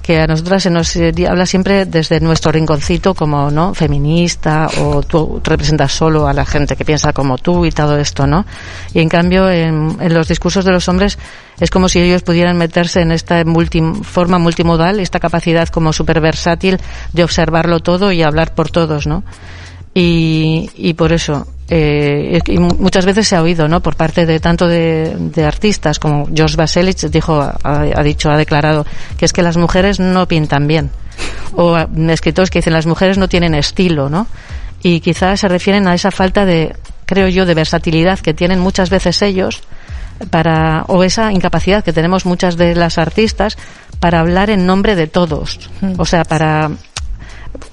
que 0.00 0.20
a 0.20 0.26
nosotras 0.26 0.62
se 0.62 0.70
nos 0.70 0.96
eh, 0.96 1.12
habla 1.28 1.44
siempre 1.44 1.84
desde 1.84 2.20
nuestro 2.20 2.50
rinconcito 2.52 3.12
como 3.12 3.50
no 3.50 3.74
feminista 3.74 4.68
o 4.80 5.02
tú 5.02 5.42
representas 5.44 5.92
solo 5.92 6.26
a 6.28 6.32
la 6.32 6.46
gente 6.46 6.76
que 6.76 6.84
piensa 6.84 7.12
como 7.12 7.36
tú 7.38 7.66
y 7.66 7.72
todo 7.72 7.98
esto 7.98 8.24
no 8.24 8.46
y 8.94 9.00
en 9.00 9.08
cambio 9.08 9.50
en, 9.50 9.96
en 10.00 10.14
los 10.14 10.28
discursos 10.28 10.64
de 10.64 10.70
los 10.70 10.88
hombres 10.88 11.18
es 11.58 11.70
como 11.70 11.88
si 11.88 11.98
ellos 11.98 12.22
pudieran 12.22 12.56
meterse 12.56 13.00
en 13.00 13.10
esta 13.10 13.42
multi- 13.44 13.82
forma 14.04 14.38
multimodal 14.38 15.00
esta 15.00 15.18
capacidad 15.18 15.68
como 15.70 15.92
súper 15.92 16.20
versátil 16.20 16.78
de 17.12 17.24
observarlo 17.24 17.80
todo 17.80 18.12
y 18.12 18.22
hablar 18.22 18.54
por 18.54 18.70
todos 18.70 19.08
no 19.08 19.24
y, 19.92 20.70
y 20.76 20.94
por 20.94 21.12
eso 21.12 21.48
eh, 21.68 22.38
y 22.46 22.58
mu- 22.58 22.76
muchas 22.78 23.04
veces 23.04 23.26
se 23.28 23.36
ha 23.36 23.42
oído 23.42 23.66
no 23.68 23.80
por 23.80 23.96
parte 23.96 24.24
de 24.26 24.38
tanto 24.40 24.68
de, 24.68 25.14
de 25.18 25.44
artistas 25.44 25.98
como 25.98 26.28
George 26.32 26.56
Baselich 26.56 27.06
dijo 27.10 27.40
ha, 27.40 27.56
ha 27.62 28.02
dicho 28.02 28.30
ha 28.30 28.36
declarado 28.36 28.86
que 29.16 29.24
es 29.24 29.32
que 29.32 29.42
las 29.42 29.56
mujeres 29.56 29.98
no 29.98 30.26
pintan 30.28 30.66
bien. 30.66 30.90
O 31.54 31.76
escritores 32.10 32.50
que 32.50 32.58
dicen 32.58 32.72
las 32.74 32.86
mujeres 32.86 33.16
no 33.18 33.28
tienen 33.28 33.54
estilo 33.54 34.08
no 34.08 34.26
y 34.82 35.00
quizás 35.00 35.40
se 35.40 35.48
refieren 35.48 35.88
a 35.88 35.94
esa 35.94 36.10
falta 36.10 36.44
de 36.44 36.76
creo 37.06 37.28
yo 37.28 37.46
de 37.46 37.54
versatilidad 37.54 38.18
que 38.20 38.34
tienen 38.34 38.60
muchas 38.60 38.90
veces 38.90 39.22
ellos 39.22 39.62
para 40.30 40.84
o 40.88 41.02
esa 41.04 41.32
incapacidad 41.32 41.82
que 41.84 41.92
tenemos 41.92 42.26
muchas 42.26 42.56
de 42.56 42.74
las 42.74 42.98
artistas 42.98 43.56
para 44.00 44.20
hablar 44.20 44.50
en 44.50 44.66
nombre 44.66 44.94
de 44.94 45.06
todos. 45.06 45.58
O 45.98 46.04
sea 46.04 46.24
para 46.24 46.70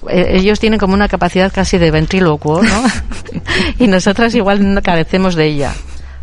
ellos 0.09 0.59
tienen 0.59 0.79
como 0.79 0.93
una 0.93 1.07
capacidad 1.07 1.51
casi 1.53 1.77
de 1.77 1.91
ventrílocuo, 1.91 2.61
¿no? 2.63 2.84
y 3.79 3.88
nosotras 3.88 4.34
igual 4.36 4.79
carecemos 4.84 5.36
de 5.36 5.45
ella. 5.47 5.73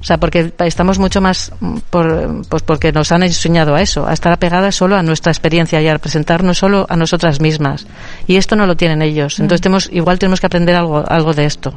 O 0.00 0.02
sea, 0.02 0.16
porque 0.16 0.52
estamos 0.60 0.98
mucho 0.98 1.20
más, 1.20 1.52
mm, 1.60 1.76
por, 1.90 2.46
pues 2.48 2.62
porque 2.62 2.90
nos 2.90 3.12
han 3.12 3.22
enseñado 3.22 3.74
a 3.74 3.82
eso, 3.82 4.06
a 4.06 4.14
estar 4.14 4.32
apegadas 4.32 4.74
solo 4.74 4.96
a 4.96 5.02
nuestra 5.02 5.30
experiencia 5.30 5.80
y 5.82 5.88
a 5.88 5.98
presentarnos 5.98 6.56
solo 6.56 6.86
a 6.88 6.96
nosotras 6.96 7.40
mismas. 7.40 7.86
Y 8.26 8.36
esto 8.36 8.56
no 8.56 8.66
lo 8.66 8.76
tienen 8.76 9.02
ellos. 9.02 9.38
Entonces 9.40 9.60
tenemos, 9.60 9.90
igual 9.92 10.18
tenemos 10.18 10.40
que 10.40 10.46
aprender 10.46 10.74
algo, 10.74 11.04
algo 11.06 11.34
de 11.34 11.44
esto. 11.44 11.74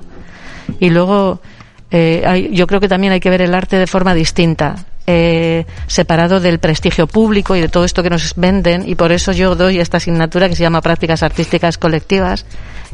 Y 0.79 0.89
luego, 0.89 1.41
eh, 1.91 2.23
hay- 2.25 2.49
yo 2.55 2.65
creo 2.65 2.79
que 2.79 2.87
también 2.87 3.11
hay 3.11 3.19
que 3.19 3.29
ver 3.29 3.41
el 3.41 3.53
arte 3.53 3.75
de 3.77 3.87
forma 3.87 4.13
distinta, 4.13 4.85
eh, 5.07 5.65
separado 5.87 6.39
del 6.39 6.59
prestigio 6.59 7.07
público 7.07 7.55
y 7.55 7.61
de 7.61 7.69
todo 7.69 7.83
esto 7.85 8.03
que 8.03 8.09
nos 8.09 8.33
venden. 8.35 8.87
Y 8.87 8.95
por 8.95 9.11
eso 9.11 9.31
yo 9.31 9.55
doy 9.55 9.79
esta 9.79 9.97
asignatura 9.97 10.47
que 10.49 10.55
se 10.55 10.63
llama 10.63 10.81
Prácticas 10.81 11.23
Artísticas 11.23 11.77
Colectivas, 11.77 12.45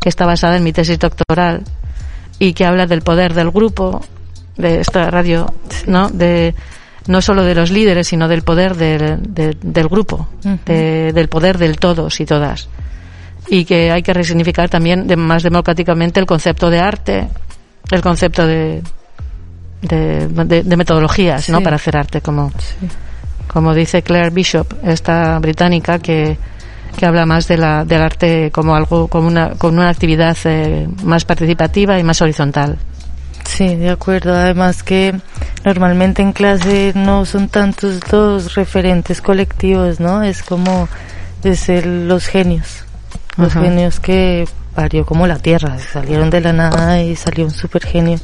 que 0.02 0.10
está 0.10 0.26
basada 0.26 0.58
en 0.58 0.64
mi 0.64 0.74
tesis 0.74 0.98
doctoral 1.00 1.64
y 2.40 2.54
que 2.54 2.66
habla 2.66 2.86
del 2.88 3.02
poder 3.02 3.34
del 3.34 3.52
grupo, 3.52 4.02
de 4.58 4.80
esta 4.82 5.10
radio, 5.10 5.54
¿no? 5.88 6.10
De, 6.10 6.56
no 7.08 7.22
solo 7.22 7.44
de 7.44 7.56
los 7.56 7.72
líderes, 7.72 8.08
sino 8.08 8.28
del 8.28 8.42
poder 8.44 8.76
del, 8.76 9.20
de- 9.34 9.56
del 9.62 9.88
grupo, 9.88 10.28
de- 10.66 11.12
del 11.14 11.28
poder 11.30 11.58
del 11.58 11.78
todos 11.78 12.20
y 12.20 12.26
todas. 12.26 12.68
Y 13.48 13.66
que 13.66 13.92
hay 13.92 14.04
que 14.04 14.14
resignificar 14.14 14.70
también 14.70 15.08
de, 15.08 15.16
más 15.16 15.42
democráticamente 15.44 16.20
el 16.20 16.26
concepto 16.26 16.70
de 16.70 16.80
arte, 16.80 17.28
el 17.92 18.02
concepto 18.02 18.46
de, 18.46 18.84
de, 19.82 20.28
de- 20.28 20.64
de 20.64 20.78
metodologías, 20.78 21.50
¿no? 21.50 21.62
Para 21.64 21.76
hacer 21.78 21.98
arte, 21.98 22.22
como, 22.22 22.52
como 23.48 23.74
dice 23.74 24.02
Claire 24.02 24.30
Bishop, 24.30 24.68
esta 24.84 25.40
británica 25.40 26.00
que, 26.00 26.38
que 26.98 27.06
habla 27.06 27.26
más 27.26 27.48
de 27.48 27.58
la, 27.58 27.86
del 27.86 28.02
arte 28.02 28.52
como 28.52 28.76
algo, 28.76 29.08
como 29.08 29.28
una, 29.28 29.52
como 29.52 29.74
una 29.80 29.90
actividad 29.90 30.36
eh, 30.46 30.88
más 31.04 31.26
participativa 31.26 31.98
y 32.00 32.04
más 32.04 32.22
horizontal. 32.22 32.78
Sí, 33.46 33.76
de 33.76 33.90
acuerdo. 33.90 34.36
Además 34.36 34.84
que 34.84 35.16
normalmente 35.66 36.22
en 36.22 36.34
clase 36.34 36.92
no 36.96 37.26
son 37.26 37.48
tantos 37.50 38.00
los 38.12 38.54
referentes 38.56 39.22
colectivos, 39.22 40.00
¿no? 40.00 40.22
Es 40.24 40.44
como 40.44 40.88
de 41.42 41.56
ser 41.56 41.86
los 41.88 42.28
genios. 42.28 42.84
Los 43.38 43.54
genios 43.54 44.00
que 44.02 44.46
parió 44.76 45.06
como 45.06 45.26
la 45.26 45.40
tierra. 45.40 45.78
Salieron 45.80 46.30
de 46.30 46.42
la 46.42 46.52
nada 46.54 47.02
y 47.02 47.16
salió 47.16 47.46
un 47.46 47.52
super 47.52 47.84
genio 47.86 48.20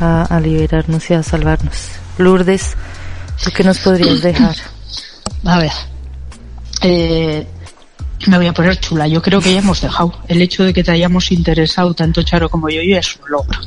a, 0.00 0.22
a 0.24 0.40
liberarnos 0.40 1.10
y 1.10 1.14
a 1.14 1.22
salvarnos. 1.22 1.90
Lourdes, 2.18 2.76
¿tú 3.42 3.50
qué 3.54 3.64
nos 3.64 3.78
podrías 3.78 4.22
dejar? 4.22 4.56
A 5.44 5.58
ver, 5.58 5.72
eh, 6.82 7.46
me 8.26 8.36
voy 8.38 8.46
a 8.46 8.52
poner 8.52 8.78
chula. 8.80 9.06
Yo 9.06 9.22
creo 9.22 9.40
que 9.40 9.52
ya 9.52 9.58
hemos 9.60 9.80
dejado. 9.80 10.12
El 10.28 10.42
hecho 10.42 10.64
de 10.64 10.72
que 10.72 10.82
te 10.82 10.90
hayamos 10.90 11.30
interesado 11.30 11.94
tanto 11.94 12.22
Charo 12.22 12.48
como 12.48 12.68
yo, 12.68 12.82
ya 12.82 12.98
es 12.98 13.16
un 13.16 13.30
logro. 13.30 13.60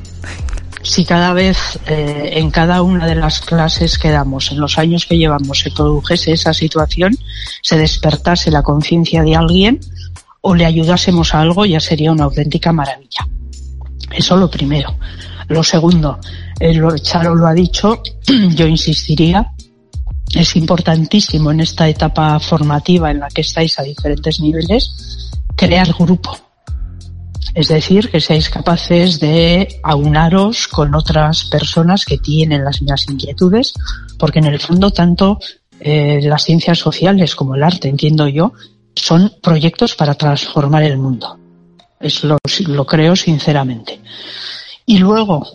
Si 0.82 1.06
cada 1.06 1.34
vez 1.34 1.58
eh, 1.88 2.32
en 2.36 2.52
cada 2.52 2.82
una 2.82 3.06
de 3.06 3.16
las 3.16 3.42
clases 3.42 3.98
que 3.98 4.10
damos, 4.10 4.52
en 4.52 4.60
los 4.60 4.78
años 4.78 5.06
que 5.06 5.18
llevamos, 5.18 5.60
se 5.60 5.72
produjese 5.72 6.32
esa 6.32 6.54
situación, 6.54 7.18
se 7.62 7.78
despertase 7.78 8.50
la 8.50 8.64
conciencia 8.64 9.22
de 9.24 9.36
alguien 9.36 9.80
o 10.42 10.56
le 10.56 10.66
ayudásemos 10.66 11.36
a 11.36 11.42
algo, 11.42 11.66
ya 11.66 11.80
sería 11.80 12.12
una 12.12 12.24
auténtica 12.24 12.72
maravilla. 12.72 13.28
Eso 14.12 14.38
lo 14.38 14.50
primero. 14.50 14.96
Lo 15.50 15.64
segundo, 15.64 16.20
eh, 16.60 16.80
Charo 17.02 17.36
lo 17.36 17.48
ha 17.48 17.54
dicho, 17.54 18.02
yo 18.56 18.68
insistiría, 18.68 19.52
es 20.34 20.56
importantísimo 20.56 21.52
en 21.52 21.62
esta 21.62 21.90
etapa 21.90 22.40
formativa 22.40 23.10
en 23.10 23.20
la 23.20 23.30
que 23.30 23.42
estáis 23.42 23.80
a 23.80 23.84
diferentes 23.84 24.40
niveles 24.40 25.32
crear 25.56 25.92
grupo. 25.94 26.38
Es 27.56 27.68
decir, 27.68 28.10
que 28.10 28.22
seáis 28.22 28.50
capaces 28.50 29.20
de 29.20 29.80
aunaros 29.82 30.68
con 30.68 30.94
otras 30.94 31.46
personas 31.46 32.06
que 32.06 32.20
tienen 32.20 32.64
las 32.64 32.82
mismas 32.82 33.10
inquietudes, 33.10 33.74
porque 34.20 34.40
en 34.40 34.46
el 34.46 34.60
fondo 34.60 34.92
tanto 34.92 35.40
eh, 35.80 36.20
las 36.22 36.44
ciencias 36.44 36.78
sociales 36.78 37.36
como 37.36 37.56
el 37.56 37.64
arte, 37.64 37.90
entiendo 37.90 38.28
yo, 38.28 38.54
son 38.96 39.34
proyectos 39.42 39.96
para 39.96 40.14
transformar 40.14 40.84
el 40.84 40.98
mundo. 40.98 41.40
Es 42.00 42.24
lo, 42.24 42.38
lo 42.68 42.86
creo 42.86 43.16
sinceramente. 43.16 44.00
Y 44.90 44.98
luego, 44.98 45.46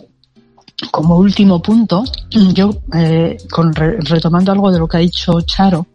como 0.91 1.17
último 1.17 1.61
punto, 1.61 2.05
yo, 2.53 2.69
eh, 2.93 3.35
con, 3.51 3.75
re- 3.75 3.97
retomando 3.99 4.53
algo 4.53 4.71
de 4.71 4.79
lo 4.79 4.87
que 4.87 4.95
ha 4.95 5.01
dicho 5.01 5.41
Charo, 5.41 5.85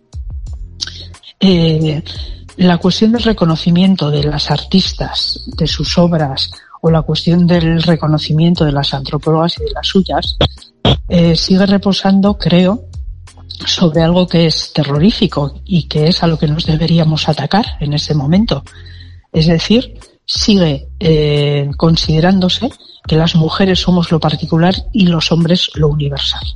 eh, 1.41 2.03
la 2.59 2.77
cuestión 2.77 3.13
del 3.13 3.23
reconocimiento 3.23 4.11
de 4.11 4.25
las 4.25 4.51
artistas, 4.51 5.41
de 5.57 5.67
sus 5.67 5.97
obras, 5.97 6.51
o 6.83 6.91
la 6.91 7.01
cuestión 7.01 7.47
del 7.47 7.83
reconocimiento 7.83 8.67
de 8.67 8.73
las 8.73 8.93
antropólogas 8.93 9.57
y 9.59 9.65
de 9.65 9.71
las 9.71 9.87
suyas, 9.87 10.37
eh, 11.09 11.35
sigue 11.35 11.65
reposando, 11.65 12.37
creo, 12.37 12.85
sobre 13.65 14.03
algo 14.03 14.27
que 14.27 14.49
es 14.49 14.71
terrorífico 14.75 15.63
y 15.65 15.85
que 15.85 16.09
es 16.09 16.23
a 16.23 16.27
lo 16.27 16.39
que 16.39 16.47
nos 16.47 16.67
deberíamos 16.67 17.27
atacar 17.27 17.65
en 17.81 17.95
ese 17.95 18.15
momento. 18.15 18.65
Es 19.33 19.47
decir, 19.47 19.99
sigue 20.33 20.89
eh, 21.01 21.69
considerándose 21.77 22.71
que 23.07 23.17
las 23.17 23.35
mujeres 23.35 23.81
somos 23.81 24.13
lo 24.13 24.21
particular 24.21 24.75
y 24.93 25.07
los 25.07 25.33
hombres 25.33 25.71
lo 25.75 25.89
universal. 25.89 26.47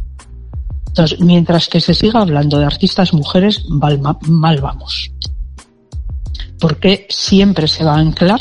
Entonces, 0.86 1.18
mientras 1.20 1.66
que 1.66 1.80
se 1.80 1.92
siga 1.92 2.20
hablando 2.20 2.58
de 2.58 2.66
artistas 2.66 3.12
mujeres, 3.12 3.64
mal, 3.68 3.98
mal 4.28 4.60
vamos. 4.60 5.10
Porque 6.60 7.06
siempre 7.10 7.66
se 7.66 7.84
va 7.84 7.96
a 7.96 7.98
anclar 7.98 8.40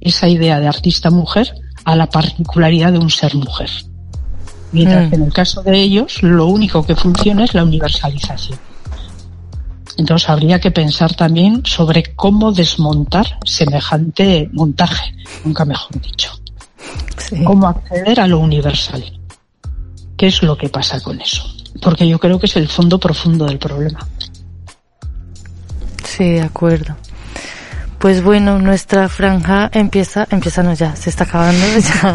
esa 0.00 0.28
idea 0.28 0.60
de 0.60 0.68
artista 0.68 1.10
mujer 1.10 1.52
a 1.84 1.96
la 1.96 2.08
particularidad 2.08 2.92
de 2.92 2.98
un 2.98 3.10
ser 3.10 3.34
mujer. 3.34 3.70
Mientras 4.70 5.06
Mm. 5.06 5.10
que 5.10 5.16
en 5.16 5.22
el 5.22 5.32
caso 5.32 5.62
de 5.62 5.76
ellos, 5.80 6.22
lo 6.22 6.46
único 6.46 6.86
que 6.86 6.94
funciona 6.94 7.44
es 7.44 7.54
la 7.54 7.64
universalización. 7.64 8.58
Entonces 9.96 10.28
habría 10.28 10.60
que 10.60 10.70
pensar 10.70 11.14
también 11.14 11.62
sobre 11.64 12.14
cómo 12.14 12.52
desmontar 12.52 13.38
semejante 13.44 14.48
montaje, 14.52 15.14
nunca 15.44 15.64
mejor 15.64 16.00
dicho. 16.00 16.32
Sí. 17.16 17.42
Cómo 17.44 17.68
acceder 17.68 18.20
a 18.20 18.26
lo 18.26 18.38
universal. 18.40 19.04
¿Qué 20.16 20.26
es 20.26 20.42
lo 20.42 20.56
que 20.56 20.68
pasa 20.68 21.00
con 21.00 21.20
eso? 21.20 21.44
Porque 21.80 22.08
yo 22.08 22.18
creo 22.18 22.38
que 22.38 22.46
es 22.46 22.56
el 22.56 22.68
fondo 22.68 22.98
profundo 22.98 23.46
del 23.46 23.58
problema. 23.58 24.06
Sí, 26.04 26.32
de 26.32 26.42
acuerdo. 26.42 26.96
Pues 27.98 28.22
bueno, 28.22 28.58
nuestra 28.58 29.08
franja 29.08 29.70
empieza, 29.72 30.26
empieza 30.30 30.62
no 30.62 30.74
ya, 30.74 30.94
se 30.94 31.10
está 31.10 31.24
acabando 31.24 31.64
ya. 31.78 32.14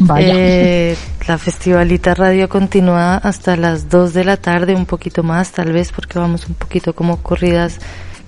Vaya. 0.00 0.34
Eh, 0.36 0.96
la 1.26 1.38
festivalita 1.38 2.14
radio 2.14 2.48
continúa 2.48 3.16
hasta 3.16 3.56
las 3.56 3.88
2 3.88 4.12
de 4.12 4.24
la 4.24 4.36
tarde, 4.36 4.74
un 4.74 4.86
poquito 4.86 5.22
más 5.22 5.52
tal 5.52 5.72
vez, 5.72 5.92
porque 5.92 6.18
vamos 6.18 6.48
un 6.48 6.54
poquito 6.54 6.94
como 6.94 7.22
corridas 7.22 7.78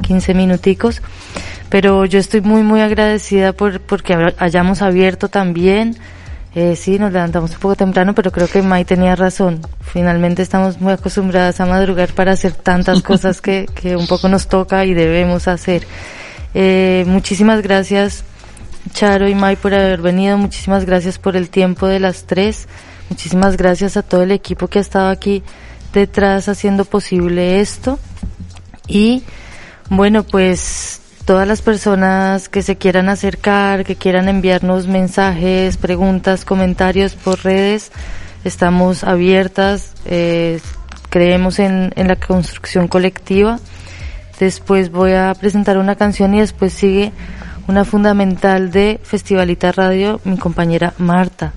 15 0.03 0.35
minuticos. 0.35 1.03
Pero 1.69 2.05
yo 2.05 2.19
estoy 2.19 2.41
muy, 2.41 2.63
muy 2.63 2.81
agradecida 2.81 3.53
por 3.53 3.81
porque 3.81 4.17
hayamos 4.39 4.83
abierto 4.83 5.29
también. 5.29 5.97
Eh, 6.55 6.77
sí, 6.77 7.01
nos 7.01 7.13
levantamos 7.13 7.51
un 7.53 7.59
poco 7.59 7.75
temprano, 7.75 8.15
pero 8.15 8.31
creo 8.31 8.47
que 8.47 8.63
Mai 8.63 8.85
tenía 8.85 9.17
razón. 9.17 9.61
Finalmente 9.81 10.43
estamos 10.43 10.81
muy 10.81 10.93
acostumbradas 10.93 11.61
a 11.61 11.67
madrugar 11.67 12.13
para 12.13 12.33
hacer 12.33 12.53
tantas 12.53 13.03
cosas 13.11 13.41
que, 13.41 13.67
que 13.75 13.97
un 13.97 14.07
poco 14.07 14.29
nos 14.29 14.47
toca 14.47 14.85
y 14.85 14.95
debemos 14.95 15.49
hacer. 15.49 15.85
Eh, 16.55 17.05
muchísimas 17.09 17.63
gracias, 17.63 18.25
Charo 18.93 19.29
y 19.29 19.35
Mai, 19.35 19.57
por 19.57 19.75
haber 19.75 20.01
venido. 20.03 20.39
Muchísimas 20.39 20.85
gracias 20.85 21.19
por 21.19 21.37
el 21.37 21.49
tiempo 21.49 21.87
de 21.87 22.01
las 22.01 22.25
tres. 22.25 22.69
Muchísimas 23.11 23.57
gracias 23.57 23.97
a 23.97 24.03
todo 24.03 24.23
el 24.23 24.33
equipo 24.33 24.69
que 24.69 24.79
ha 24.79 24.83
estado 24.83 25.09
aquí 25.09 25.43
detrás 25.93 26.49
haciendo 26.49 26.85
posible 26.85 27.61
esto. 27.61 27.99
Y 28.87 29.23
Bueno, 29.91 30.23
pues 30.23 31.01
todas 31.27 31.47
las 31.47 31.61
personas 31.63 32.49
que 32.49 32.63
se 32.63 32.77
quieran 32.77 33.09
acercar, 33.09 33.85
que 33.85 33.97
quieran 33.97 34.29
enviarnos 34.29 34.87
mensajes, 34.87 35.77
preguntas, 35.77 36.45
comentarios 36.45 37.15
por 37.15 37.45
redes, 37.45 37.93
estamos 38.45 39.05
abiertas, 39.05 39.93
eh, 40.07 40.61
creemos 41.11 41.59
en, 41.59 41.93
en 41.97 42.09
la 42.09 42.17
construcción 42.17 42.89
colectiva. 42.89 43.61
Después 44.41 44.91
voy 44.91 45.13
a 45.13 45.35
presentar 45.39 45.79
una 45.79 45.97
canción 45.97 46.35
y 46.35 46.41
después 46.41 46.73
sigue 46.73 47.13
una 47.67 47.85
fundamental 47.85 48.71
de 48.71 49.01
Festivalita 49.03 49.73
Radio, 49.73 50.21
mi 50.25 50.37
compañera 50.39 50.95
Marta. 50.99 51.53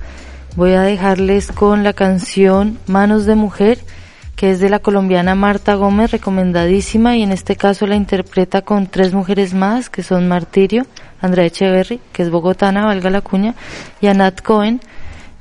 Voy 0.55 0.73
a 0.73 0.81
dejarles 0.81 1.51
con 1.51 1.83
la 1.83 1.93
canción 1.93 2.79
Manos 2.87 3.25
de 3.25 3.35
Mujer, 3.35 3.79
que 4.35 4.51
es 4.51 4.59
de 4.59 4.69
la 4.69 4.79
colombiana 4.79 5.35
Marta 5.35 5.75
Gómez, 5.75 6.11
recomendadísima, 6.11 7.15
y 7.17 7.23
en 7.23 7.31
este 7.31 7.55
caso 7.55 7.87
la 7.87 7.95
interpreta 7.95 8.61
con 8.61 8.87
tres 8.87 9.13
mujeres 9.13 9.53
más, 9.53 9.89
que 9.89 10.03
son 10.03 10.27
Martirio, 10.27 10.85
Andrea 11.21 11.45
Echeverry, 11.45 11.99
que 12.13 12.23
es 12.23 12.29
bogotana, 12.29 12.85
valga 12.85 13.09
la 13.09 13.21
cuña, 13.21 13.55
y 13.99 14.07
Anat 14.07 14.41
Cohen, 14.41 14.79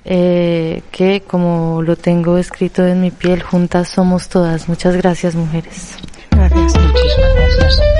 eh, 0.04 0.82
que 0.90 1.22
como 1.22 1.82
lo 1.82 1.96
tengo 1.96 2.38
escrito 2.38 2.86
en 2.86 3.00
mi 3.00 3.10
piel, 3.10 3.42
juntas 3.42 3.88
somos 3.88 4.28
todas. 4.28 4.68
Muchas 4.68 4.96
gracias, 4.96 5.34
mujeres. 5.34 5.96
Gracias. 6.30 6.74
Gracias. 6.74 7.95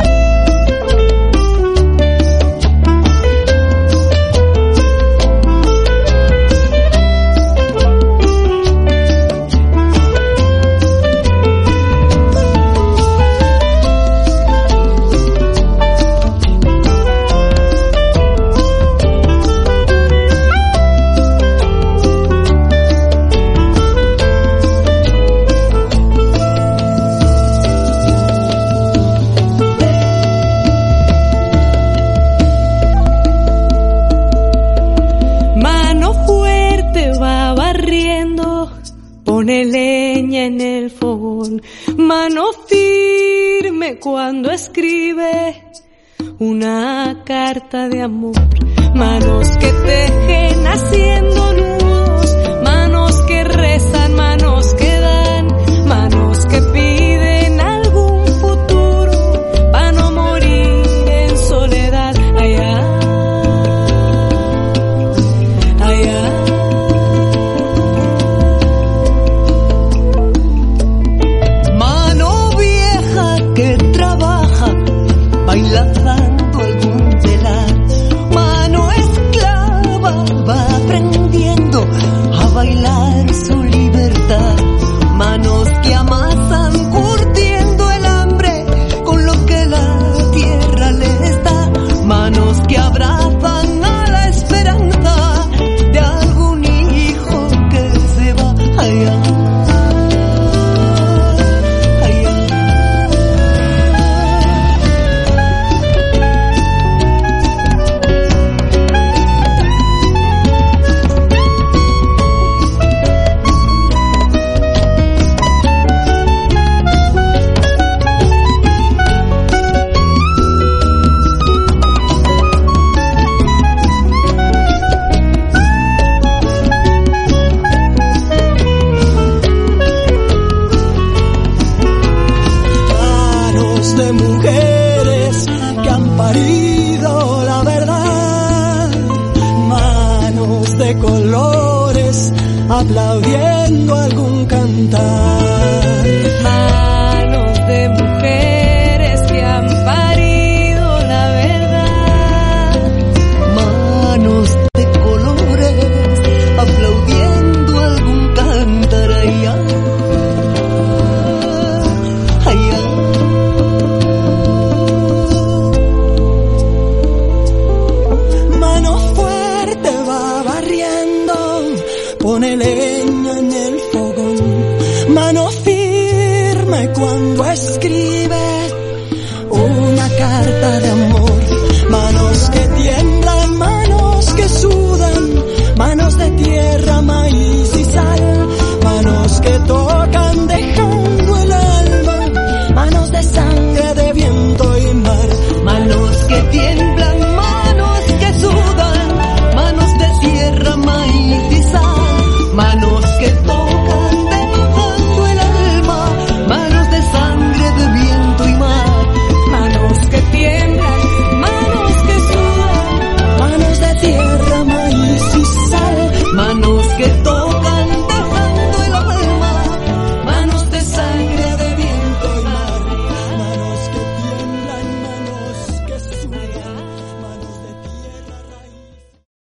De 47.85 48.01
amor. 48.01 48.35
Manos 48.95 49.57
que 49.59 49.76